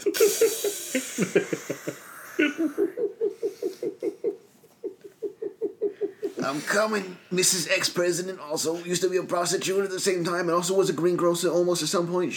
I'm 6.42 6.62
coming. 6.62 7.18
Mrs. 7.30 7.70
Ex 7.70 7.90
President 7.90 8.40
also 8.40 8.78
used 8.86 9.02
to 9.02 9.10
be 9.10 9.18
a 9.18 9.24
prostitute 9.24 9.84
at 9.84 9.90
the 9.90 10.00
same 10.00 10.24
time 10.24 10.48
and 10.48 10.52
also 10.52 10.74
was 10.74 10.90
a 10.90 10.94
greengrocer 10.94 11.50
almost 11.50 11.84
at 11.84 11.90
some 11.90 12.08
point. 12.08 12.32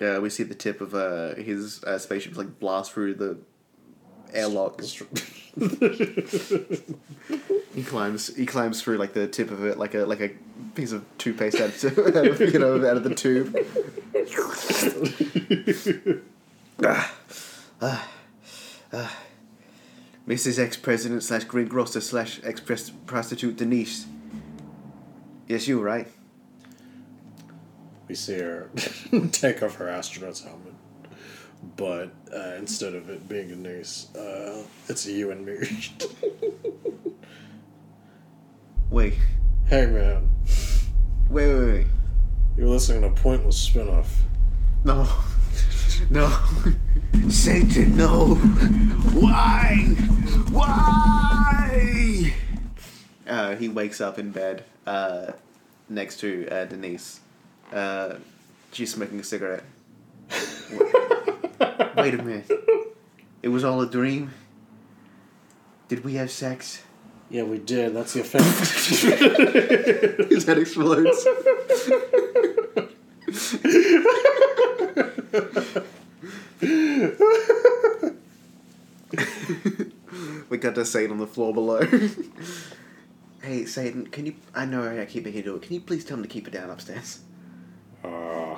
Yeah, 0.00 0.18
we 0.20 0.30
see 0.30 0.44
the 0.44 0.54
tip 0.54 0.80
of 0.80 0.94
uh, 0.94 1.34
his 1.34 1.82
uh, 1.82 1.98
spaceship 1.98 2.36
like 2.36 2.60
blast 2.60 2.92
through 2.92 3.14
the 3.14 3.38
airlock. 4.34 4.82
he 7.74 7.82
climbs. 7.84 8.34
He 8.34 8.46
climbs 8.46 8.82
through 8.82 8.98
like 8.98 9.12
the 9.12 9.26
tip 9.26 9.50
of 9.50 9.64
it, 9.64 9.78
like 9.78 9.94
a 9.94 10.06
like 10.06 10.20
a 10.20 10.30
piece 10.74 10.92
of 10.92 11.04
toothpaste 11.18 11.60
out 11.60 11.84
of, 11.84 11.98
out 12.16 12.26
of, 12.26 12.40
you 12.40 12.58
know 12.58 12.76
out 12.76 12.96
of 12.96 13.04
the 13.04 13.14
tube. 13.14 13.56
Ah, 16.84 17.14
ah, 17.80 18.08
ah. 18.92 19.16
Mrs. 20.26 20.58
Ex 20.58 20.76
President 20.76 21.22
slash 21.22 21.44
greengrocer 21.44 22.00
slash 22.00 22.40
ex 22.42 22.60
prostitute 23.06 23.56
Denise. 23.56 24.06
Yes, 25.46 25.68
you 25.68 25.80
right. 25.80 26.08
We 28.08 28.14
see 28.14 28.38
her 28.38 28.70
take 29.32 29.62
off 29.62 29.76
her 29.76 29.88
astronaut's 29.88 30.42
helmet. 30.42 30.74
But 31.76 32.10
uh, 32.34 32.54
instead 32.58 32.94
of 32.94 33.08
it 33.08 33.28
being 33.28 33.48
Denise, 33.48 34.14
uh, 34.14 34.62
it's 34.88 35.06
you 35.06 35.30
and 35.30 35.46
me. 35.46 35.58
Wait, 38.90 39.14
hey 39.68 39.86
man, 39.86 40.30
wait, 41.30 41.46
wait, 41.54 41.72
wait. 41.72 41.86
you're 42.58 42.68
listening 42.68 43.00
to 43.02 43.22
Pointless 43.22 43.68
Spinoff. 43.68 44.06
No. 44.84 45.08
No. 46.10 46.28
Satan, 47.28 47.96
no. 47.96 48.34
Why? 49.14 49.76
Why? 50.50 52.34
Uh, 53.26 53.54
he 53.56 53.68
wakes 53.68 54.00
up 54.00 54.18
in 54.18 54.30
bed 54.30 54.64
uh, 54.86 55.32
next 55.88 56.18
to 56.20 56.48
uh, 56.48 56.64
Denise. 56.64 57.20
Uh, 57.72 58.16
she's 58.72 58.92
smoking 58.92 59.20
a 59.20 59.24
cigarette. 59.24 59.64
Wait 61.96 62.14
a 62.14 62.22
minute. 62.22 62.50
It 63.42 63.48
was 63.48 63.64
all 63.64 63.80
a 63.80 63.86
dream? 63.88 64.32
Did 65.88 66.04
we 66.04 66.14
have 66.14 66.30
sex? 66.30 66.82
Yeah, 67.28 67.42
we 67.44 67.58
did. 67.58 67.94
That's 67.94 68.12
the 68.12 68.20
effect. 68.20 68.44
His 70.30 70.44
head 70.44 70.58
explodes. 70.58 71.26
we 80.50 80.58
got 80.58 80.74
to 80.74 80.84
Satan 80.84 81.12
on 81.12 81.18
the 81.18 81.26
floor 81.26 81.52
below. 81.54 81.80
hey, 83.42 83.64
Satan, 83.64 84.06
can 84.06 84.26
you? 84.26 84.34
I 84.54 84.64
know 84.66 85.00
I 85.00 85.04
keep 85.06 85.24
making 85.24 85.38
you 85.38 85.44
do 85.44 85.56
it. 85.56 85.62
Can 85.62 85.74
you 85.74 85.80
please 85.80 86.04
tell 86.04 86.16
him 86.16 86.22
to 86.22 86.28
keep 86.28 86.46
it 86.46 86.52
down 86.52 86.70
upstairs? 86.70 87.20
uh, 88.04 88.56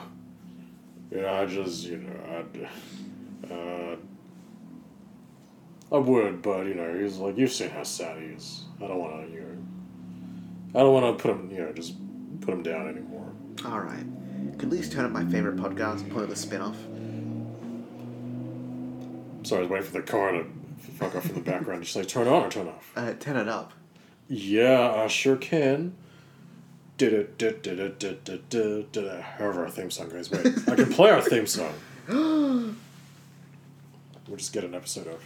you 1.10 1.20
know, 1.20 1.32
I 1.32 1.46
just, 1.46 1.84
you 1.84 1.98
know, 1.98 2.38
I'd, 2.38 2.68
uh, 3.50 3.96
I 5.94 5.98
would, 5.98 6.42
but 6.42 6.66
you 6.66 6.74
know, 6.74 6.98
he's 6.98 7.18
like, 7.18 7.36
you've 7.36 7.52
seen 7.52 7.70
how 7.70 7.84
sad 7.84 8.18
he 8.20 8.28
is. 8.28 8.64
I 8.82 8.88
don't 8.88 8.98
want 8.98 9.26
to, 9.26 9.32
you 9.32 9.40
know, 9.42 10.80
I 10.80 10.82
don't 10.82 10.92
want 10.92 11.16
to 11.16 11.22
put 11.22 11.30
him, 11.30 11.50
you 11.50 11.58
know, 11.58 11.72
just 11.72 11.94
put 12.40 12.52
him 12.52 12.62
down 12.62 12.88
anymore. 12.88 13.30
All 13.64 13.80
right. 13.80 14.04
Could 14.58 14.68
at 14.68 14.72
least 14.72 14.92
turn 14.92 15.04
up 15.04 15.12
my 15.12 15.24
favorite 15.24 15.56
podcast, 15.56 16.10
Pointless 16.10 16.44
Spinoff. 16.44 16.74
Sorry, 19.46 19.60
I 19.60 19.62
was 19.62 19.70
waiting 19.70 19.86
for 19.86 19.92
the 19.92 20.02
car 20.02 20.32
to 20.32 20.46
fuck 20.98 21.14
off 21.14 21.26
in 21.26 21.34
the 21.34 21.40
background. 21.40 21.86
She's 21.86 21.96
like, 21.96 22.08
turn 22.08 22.26
on 22.26 22.44
or 22.44 22.50
turn 22.50 22.68
off? 22.68 22.92
Uh, 22.96 23.12
turn 23.14 23.36
it 23.36 23.48
up. 23.48 23.72
Yeah, 24.26 24.92
I 24.96 25.06
sure 25.06 25.36
can. 25.36 25.94
Did 26.96 27.12
it, 27.12 27.38
did 27.38 27.62
did 27.62 27.78
it, 27.78 27.98
did 27.98 28.24
did 28.24 28.48
did 28.48 28.92
did 28.92 29.04
it. 29.04 29.20
However, 29.20 29.64
our 29.64 29.70
theme 29.70 29.90
song 29.90 30.08
goes. 30.08 30.30
Wait, 30.30 30.46
I 30.68 30.76
can 30.76 30.92
play 30.92 31.10
our 31.10 31.20
theme 31.20 31.46
song. 31.46 31.74
We'll 34.26 34.38
just 34.38 34.52
get 34.52 34.64
an 34.64 34.74
episode 34.74 35.06
of. 35.06 35.22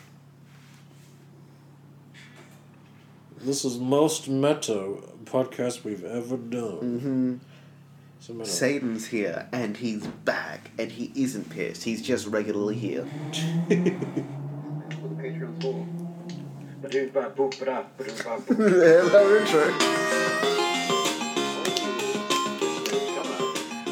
This 3.41 3.65
is 3.65 3.79
most 3.79 4.29
meta 4.29 4.97
podcast 5.25 5.85
we've 5.85 6.05
ever 6.05 6.37
done. 6.37 6.81
Mm-hmm. 6.81 7.37
So 8.19 8.35
meta. 8.35 8.51
Satan's 8.51 9.07
here, 9.07 9.49
and 9.53 9.77
he's 9.77 10.05
back, 10.07 10.73
and 10.77 10.91
he 10.91 11.13
isn't 11.15 11.49
pissed. 11.51 11.85
He's 11.85 12.03
just 12.03 12.27
regularly 12.27 12.75
here. 12.75 13.07
Patreon 13.69 15.63
for. 15.63 15.87
Ba-do-ba-boop-ba-da, 16.83 17.85
ba-do-ba-boop. 17.97 18.57
There's 18.57 19.15
our 19.15 19.37
intro. 19.37 19.73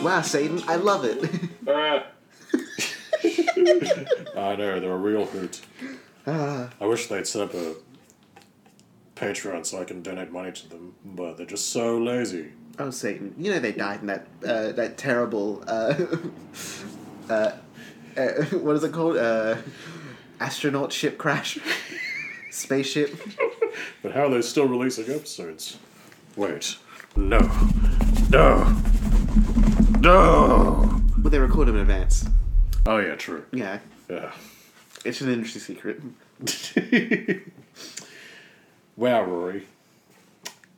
Wow, 0.02 0.22
Satan, 0.22 0.62
I 0.66 0.76
love 0.76 1.04
it. 1.04 1.30
I 4.36 4.56
know 4.56 4.80
they're 4.80 4.92
a 4.92 4.96
real 4.96 5.26
hoot. 5.26 5.60
Ah, 6.26 6.70
I 6.80 6.86
wish 6.86 7.06
they'd 7.06 7.26
set 7.26 7.42
up 7.42 7.54
a 7.54 7.74
Patreon 9.16 9.64
so 9.64 9.80
I 9.80 9.84
can 9.84 10.02
donate 10.02 10.30
money 10.30 10.52
to 10.52 10.68
them, 10.68 10.94
but 11.04 11.36
they're 11.36 11.46
just 11.46 11.70
so 11.70 11.98
lazy. 11.98 12.52
oh, 12.78 12.90
Satan, 12.90 13.34
you 13.38 13.50
know 13.52 13.58
they 13.58 13.72
died 13.72 14.00
in 14.00 14.06
that 14.08 14.26
uh, 14.46 14.72
that 14.72 14.98
terrible 14.98 15.64
uh, 15.66 15.94
uh, 17.30 17.52
uh, 18.16 18.28
what 18.52 18.76
is 18.76 18.84
it 18.84 18.92
called? 18.92 19.16
Uh, 19.16 19.56
astronaut 20.40 20.92
ship 20.92 21.16
crash, 21.18 21.58
spaceship. 22.50 23.14
But 24.02 24.12
how 24.12 24.26
are 24.26 24.30
they 24.30 24.42
still 24.42 24.66
releasing 24.68 25.10
episodes? 25.12 25.78
Wait. 26.36 26.76
No. 27.16 27.38
No. 28.30 28.76
No. 30.00 31.00
But 31.16 31.32
they 31.32 31.38
record 31.38 31.68
them 31.68 31.76
in 31.76 31.80
advance. 31.82 32.26
Oh, 32.87 32.99
yeah, 32.99 33.16
true. 33.16 33.45
Yeah, 33.53 33.80
Yeah. 34.09 34.32
it's 35.05 35.20
an 35.20 35.30
interesting 35.32 35.62
secret. 35.62 36.01
wow, 38.97 39.24
Rory. 39.24 39.66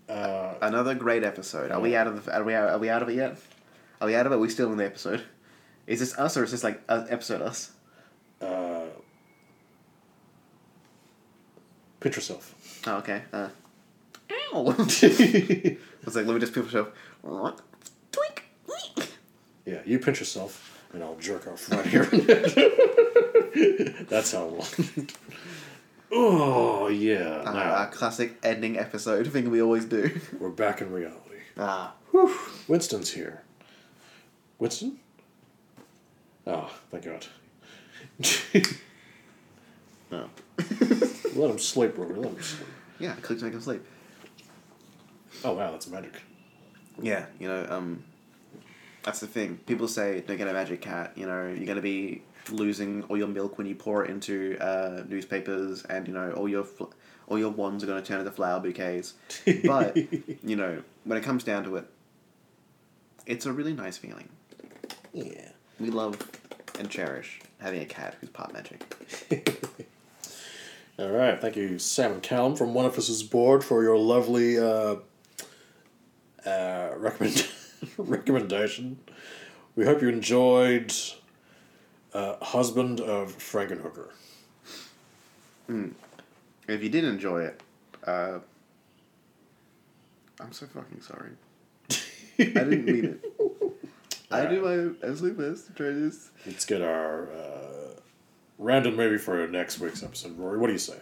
Another 0.08 0.94
great 0.94 1.22
episode. 1.22 1.70
Are 1.70 1.80
we 1.80 1.94
out 1.94 2.06
of 2.06 2.24
the, 2.24 2.34
are 2.36 2.42
we 2.44 2.54
out, 2.54 2.70
are 2.70 2.78
we 2.78 2.88
out 2.88 3.02
of 3.02 3.08
it 3.08 3.14
yet? 3.16 3.38
Are 4.00 4.06
we 4.06 4.14
out 4.14 4.26
of 4.26 4.32
it? 4.32 4.36
Are 4.36 4.38
we 4.38 4.48
still 4.48 4.70
in 4.72 4.78
the 4.78 4.84
episode? 4.86 5.22
Is 5.86 6.00
this 6.00 6.18
us 6.18 6.36
or 6.36 6.44
is 6.44 6.50
this 6.50 6.64
like 6.64 6.80
uh, 6.88 7.04
episode 7.08 7.42
us? 7.42 7.70
Uh, 8.40 8.84
pinch 12.00 12.16
yourself. 12.16 12.54
Oh, 12.86 12.96
okay. 12.98 13.22
Uh, 13.32 13.48
ow! 14.52 14.68
I 14.78 15.76
was 16.04 16.16
like, 16.16 16.26
let 16.26 16.34
me 16.34 16.40
just 16.40 16.52
pinch 16.54 16.66
myself. 16.66 16.88
Tweak. 18.12 18.44
Yeah, 19.66 19.80
you 19.84 19.98
pinch 19.98 20.18
yourself, 20.20 20.67
and 20.92 21.02
I'll 21.02 21.16
jerk 21.16 21.46
off 21.46 21.70
right 21.70 21.86
here. 21.86 22.04
That's 24.08 24.32
how 24.32 24.46
we'll. 24.46 24.66
oh, 26.12 26.88
yeah. 26.88 27.42
Uh, 27.44 27.52
now, 27.52 27.74
our 27.74 27.90
classic 27.90 28.36
ending 28.42 28.78
episode 28.78 29.26
thing 29.28 29.50
we 29.50 29.62
always 29.62 29.84
do. 29.84 30.20
we're 30.38 30.48
back 30.48 30.80
in 30.80 30.92
reality. 30.92 31.18
Ah. 31.56 31.94
Winston's 32.66 33.12
here. 33.12 33.42
Winston? 34.58 34.98
Oh, 36.46 36.70
thank 36.90 37.04
God. 37.04 37.26
Oh. 40.10 40.24
Let 41.34 41.50
him 41.50 41.58
sleep, 41.58 41.98
Rory. 41.98 42.14
Let 42.14 42.32
him 42.32 42.42
sleep. 42.42 42.66
Yeah, 42.98 43.14
click 43.20 43.40
to 43.40 43.44
make 43.44 43.52
him 43.52 43.60
sleep. 43.60 43.84
Oh, 45.44 45.52
wow, 45.52 45.70
that's 45.70 45.86
magic. 45.88 46.14
Yeah, 47.00 47.26
you 47.38 47.46
know, 47.46 47.66
um, 47.68 48.02
that's 49.02 49.20
the 49.20 49.26
thing. 49.26 49.58
People 49.66 49.88
say 49.88 50.22
don't 50.26 50.36
get 50.36 50.48
a 50.48 50.52
magic 50.52 50.80
cat. 50.80 51.12
You 51.16 51.26
know, 51.26 51.48
you're 51.48 51.66
gonna 51.66 51.80
be 51.80 52.22
losing 52.50 53.02
all 53.04 53.16
your 53.16 53.28
milk 53.28 53.58
when 53.58 53.66
you 53.66 53.74
pour 53.74 54.04
it 54.04 54.10
into 54.10 54.56
uh, 54.60 55.02
newspapers, 55.08 55.84
and 55.84 56.06
you 56.06 56.14
know 56.14 56.32
all 56.32 56.48
your 56.48 56.64
fl- 56.64 56.92
all 57.26 57.38
your 57.38 57.50
wands 57.50 57.84
are 57.84 57.86
gonna 57.86 58.02
turn 58.02 58.20
into 58.20 58.32
flower 58.32 58.60
bouquets. 58.60 59.14
But 59.64 59.96
you 60.42 60.56
know, 60.56 60.82
when 61.04 61.18
it 61.18 61.24
comes 61.24 61.44
down 61.44 61.64
to 61.64 61.76
it, 61.76 61.84
it's 63.26 63.46
a 63.46 63.52
really 63.52 63.72
nice 63.72 63.96
feeling. 63.96 64.28
Yeah. 65.12 65.50
We 65.78 65.90
love 65.90 66.18
and 66.78 66.90
cherish 66.90 67.40
having 67.60 67.80
a 67.82 67.86
cat 67.86 68.16
who's 68.20 68.30
part 68.30 68.52
magic. 68.52 68.82
All 70.98 71.10
right, 71.10 71.40
thank 71.40 71.54
you, 71.54 71.78
Sam 71.78 72.12
and 72.12 72.22
Callum 72.22 72.56
from 72.56 72.74
One 72.74 72.84
of 72.84 72.98
Us 72.98 73.08
is 73.08 73.22
Board 73.22 73.62
for 73.62 73.84
your 73.84 73.96
lovely 73.96 74.58
uh, 74.58 74.96
uh, 76.44 76.90
recommend 76.96 77.48
recommendation. 78.04 78.98
We 79.76 79.84
hope 79.84 80.02
you 80.02 80.08
enjoyed 80.08 80.92
uh, 82.14 82.36
Husband 82.42 83.00
of 83.00 83.36
Frankenhooker. 83.36 84.10
If 86.68 86.82
you 86.82 86.88
did 86.88 87.04
enjoy 87.04 87.42
it, 87.42 87.62
uh, 88.04 88.38
I'm 90.40 90.52
so 90.52 90.66
fucking 90.66 91.02
sorry. 91.02 91.30
I 92.38 92.44
didn't 92.44 92.84
mean 92.84 93.04
it. 93.04 93.24
I 94.30 94.46
do 94.46 94.62
my 94.62 95.08
absolute 95.08 95.36
best 95.38 95.66
to 95.66 95.72
try 95.72 95.90
this. 95.90 96.30
Let's 96.46 96.64
get 96.64 96.82
our 96.82 97.30
uh, 97.32 98.00
random 98.58 98.96
movie 98.96 99.18
for 99.18 99.46
next 99.48 99.80
week's 99.80 100.02
episode. 100.02 100.38
Rory, 100.38 100.58
what 100.58 100.66
do 100.68 100.74
you 100.74 100.78
say? 100.78 100.98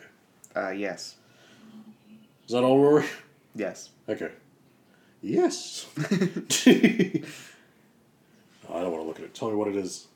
Uh, 0.54 0.70
yes. 0.70 1.16
Is 2.46 2.52
that 2.52 2.62
all, 2.62 2.78
Rory? 2.80 3.06
Yes. 3.54 3.90
Okay. 4.08 4.30
Yes. 5.26 5.86
I 5.98 7.20
don't 8.80 8.92
want 8.92 9.02
to 9.02 9.02
look 9.02 9.18
at 9.18 9.24
it. 9.24 9.34
Tell 9.34 9.50
me 9.50 9.56
what 9.56 9.66
it 9.66 9.74
is. 9.74 10.06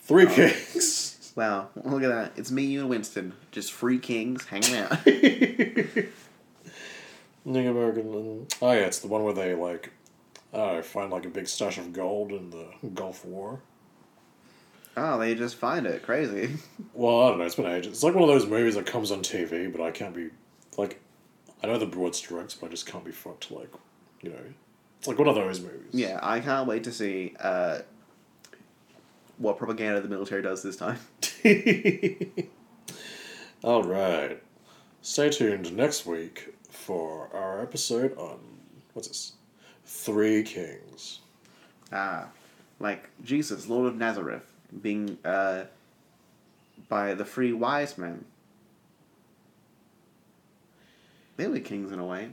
Three 0.00 0.26
Kings. 0.26 1.10
Wow, 1.36 1.70
look 1.74 2.04
at 2.04 2.10
that. 2.10 2.30
It's 2.36 2.52
me, 2.52 2.62
you, 2.62 2.82
and 2.82 2.88
Winston. 2.88 3.32
Just 3.50 3.72
free 3.72 3.98
kings 3.98 4.44
hanging 4.44 4.76
out. 4.76 5.04
Native 5.04 6.06
American. 7.44 8.46
Oh 8.62 8.70
yeah, 8.72 8.86
it's 8.86 9.00
the 9.00 9.08
one 9.08 9.24
where 9.24 9.34
they 9.34 9.52
like, 9.52 9.90
uh, 10.52 10.80
find 10.82 11.10
like 11.10 11.26
a 11.26 11.28
big 11.28 11.48
stash 11.48 11.76
of 11.76 11.92
gold 11.92 12.30
in 12.30 12.50
the 12.50 12.68
Gulf 12.94 13.24
War. 13.24 13.58
oh, 14.96 15.18
they 15.18 15.34
just 15.34 15.56
find 15.56 15.88
it. 15.88 16.04
Crazy. 16.04 16.50
Well, 16.92 17.22
I 17.22 17.30
don't 17.30 17.38
know. 17.40 17.46
It's 17.46 17.56
been 17.56 17.66
ages. 17.66 17.94
It's 17.94 18.04
like 18.04 18.14
one 18.14 18.22
of 18.22 18.28
those 18.28 18.46
movies 18.46 18.76
that 18.76 18.86
comes 18.86 19.10
on 19.10 19.18
TV, 19.22 19.72
but 19.72 19.80
I 19.82 19.90
can't 19.90 20.14
be 20.14 20.28
like, 20.78 21.00
I 21.64 21.66
know 21.66 21.78
the 21.78 21.86
broad 21.86 22.14
strokes, 22.14 22.54
but 22.54 22.68
I 22.68 22.70
just 22.70 22.86
can't 22.86 23.04
be 23.04 23.10
fucked. 23.10 23.50
Like, 23.50 23.72
you 24.24 24.30
know, 24.30 24.38
it's 24.98 25.08
like 25.08 25.18
one 25.18 25.28
of 25.28 25.34
those 25.34 25.60
movies. 25.60 25.90
Yeah, 25.92 26.18
I 26.22 26.40
can't 26.40 26.66
wait 26.66 26.84
to 26.84 26.92
see 26.92 27.34
uh, 27.38 27.80
what 29.38 29.58
propaganda 29.58 30.00
the 30.00 30.08
military 30.08 30.42
does 30.42 30.62
this 30.62 30.76
time. 30.76 30.98
All 33.62 33.82
right. 33.82 34.42
Stay 35.02 35.28
tuned 35.28 35.76
next 35.76 36.06
week 36.06 36.54
for 36.70 37.28
our 37.34 37.60
episode 37.60 38.16
on 38.16 38.38
what's 38.94 39.08
this? 39.08 39.32
Three 39.84 40.42
Kings. 40.42 41.20
Ah, 41.92 42.28
like 42.80 43.10
Jesus, 43.22 43.68
Lord 43.68 43.86
of 43.86 43.96
Nazareth, 43.96 44.50
being 44.82 45.18
uh, 45.24 45.64
by 46.88 47.14
the 47.14 47.24
three 47.24 47.52
wise 47.52 47.98
men. 47.98 48.24
They 51.36 51.48
were 51.48 51.58
kings 51.58 51.92
in 51.92 51.98
a 51.98 52.04
way. 52.04 52.30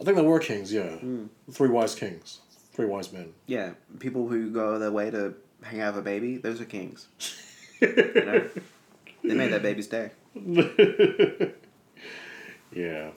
I 0.00 0.04
think 0.04 0.16
there 0.16 0.24
were 0.24 0.38
kings. 0.38 0.72
Yeah, 0.72 0.96
hmm. 0.96 1.26
three 1.50 1.68
wise 1.68 1.94
kings, 1.94 2.40
three 2.72 2.86
wise 2.86 3.12
men. 3.12 3.32
Yeah, 3.46 3.72
people 3.98 4.28
who 4.28 4.50
go 4.50 4.78
their 4.78 4.90
way 4.90 5.10
to 5.10 5.34
hang 5.62 5.80
out 5.80 5.94
with 5.94 6.00
a 6.00 6.04
baby, 6.04 6.38
those 6.38 6.60
are 6.60 6.64
kings. 6.64 7.08
you 7.80 7.94
know? 8.14 8.48
They 9.22 9.34
made 9.34 9.52
that 9.52 9.62
baby 9.62 9.82
stay. 9.82 10.10
Yeah. 12.72 13.10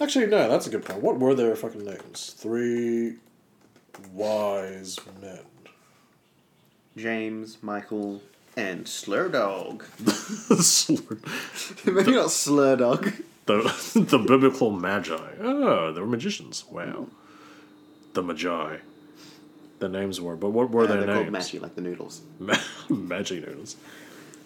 Actually, 0.00 0.26
no, 0.26 0.48
that's 0.48 0.66
a 0.66 0.70
good 0.70 0.84
point. 0.84 1.02
What 1.02 1.18
were 1.18 1.34
their 1.34 1.54
fucking 1.56 1.84
names? 1.84 2.34
Three 2.36 3.16
wise 4.12 4.98
men. 5.20 5.40
James, 6.96 7.58
Michael, 7.62 8.22
and 8.56 8.86
Slur 8.86 9.28
Dog. 9.28 9.84
the, 9.98 11.18
Maybe 11.86 12.12
not 12.12 12.30
Slur 12.30 12.76
Dog. 13.48 13.64
the 13.94 14.18
biblical 14.18 14.70
magi. 14.70 15.16
Oh, 15.40 15.92
they 15.92 16.00
were 16.00 16.06
magicians. 16.06 16.64
Wow. 16.70 17.06
The 18.14 18.22
magi. 18.22 18.76
The 19.78 19.88
names 19.88 20.20
were, 20.20 20.34
but 20.36 20.50
what 20.50 20.70
were 20.70 20.86
their 20.86 21.04
they're 21.04 21.14
called 21.14 21.32
names? 21.32 21.50
Matchy, 21.50 21.60
like 21.60 21.74
the 21.76 21.80
noodles. 21.80 22.20
Ma- 22.40 22.54
Maggi 22.88 23.40
noodles. 23.46 23.76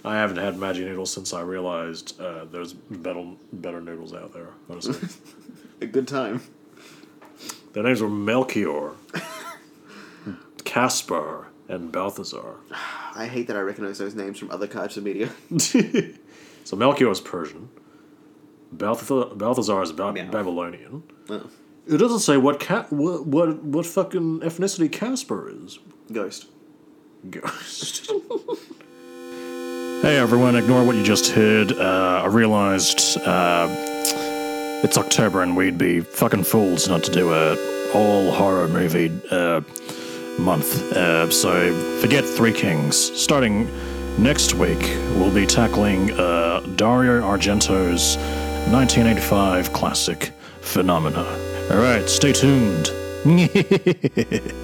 I 0.04 0.16
haven't 0.16 0.36
had 0.36 0.56
Maggi 0.56 0.84
noodles 0.84 1.10
since 1.12 1.32
I 1.32 1.40
realized 1.40 2.20
uh, 2.20 2.44
there's 2.44 2.74
better 2.74 3.24
better 3.52 3.80
noodles 3.80 4.12
out 4.12 4.34
there. 4.34 4.48
Honestly, 4.68 5.08
A 5.80 5.86
good 5.86 6.06
time. 6.06 6.42
their 7.72 7.82
names 7.82 8.02
were 8.02 8.10
Melchior, 8.10 8.92
Caspar, 10.64 11.46
and 11.68 11.90
Balthazar. 11.90 12.56
I 13.14 13.26
hate 13.26 13.46
that 13.46 13.56
I 13.56 13.60
recognize 13.60 13.98
those 13.98 14.14
names 14.14 14.38
from 14.38 14.50
other 14.50 14.66
types 14.66 14.96
of 14.96 15.04
media. 15.04 15.30
So 16.64 16.76
Melchior 16.76 17.10
is 17.10 17.20
Persian. 17.20 17.68
Balthazar, 18.72 19.34
Balthazar 19.34 19.82
is 19.82 19.92
ba-. 19.92 20.12
Babylonian. 20.12 21.02
Oh, 21.28 21.42
It 21.86 21.98
doesn't 21.98 22.20
say 22.20 22.36
what 22.36 22.58
ca- 22.60 22.86
what 22.90 23.26
what 23.26 23.62
what 23.62 23.86
fucking 23.86 24.40
ethnicity 24.40 24.90
Casper 24.90 25.50
is. 25.50 25.78
ghost. 26.12 26.46
Ghost. 27.30 28.10
hey 30.02 30.16
everyone, 30.18 30.56
ignore 30.56 30.84
what 30.84 30.96
you 30.96 31.02
just 31.04 31.30
heard. 31.30 31.72
Uh, 31.72 32.22
I 32.24 32.26
realized 32.26 33.18
uh, 33.18 33.68
it's 34.82 34.98
October 34.98 35.42
and 35.42 35.56
we'd 35.56 35.78
be 35.78 36.00
fucking 36.00 36.44
fools 36.44 36.88
not 36.88 37.02
to 37.04 37.10
do 37.12 37.32
a 37.32 37.56
all 37.94 38.30
horror 38.32 38.68
movie 38.68 39.10
uh, 39.30 39.60
month. 40.38 40.92
Uh, 40.92 41.30
so 41.30 41.72
forget 42.00 42.24
Three 42.24 42.52
Kings. 42.52 42.96
Starting 42.96 43.68
next 44.18 44.54
week, 44.54 44.80
we'll 45.16 45.32
be 45.34 45.46
tackling 45.46 46.10
uh, 46.12 46.60
Dario 46.76 47.20
Argento's 47.20 48.16
1985 48.70 49.72
classic 49.72 50.32
Phenomena. 50.60 51.24
All 51.70 51.78
right, 51.78 52.08
stay 52.08 52.32
tuned. 52.32 52.90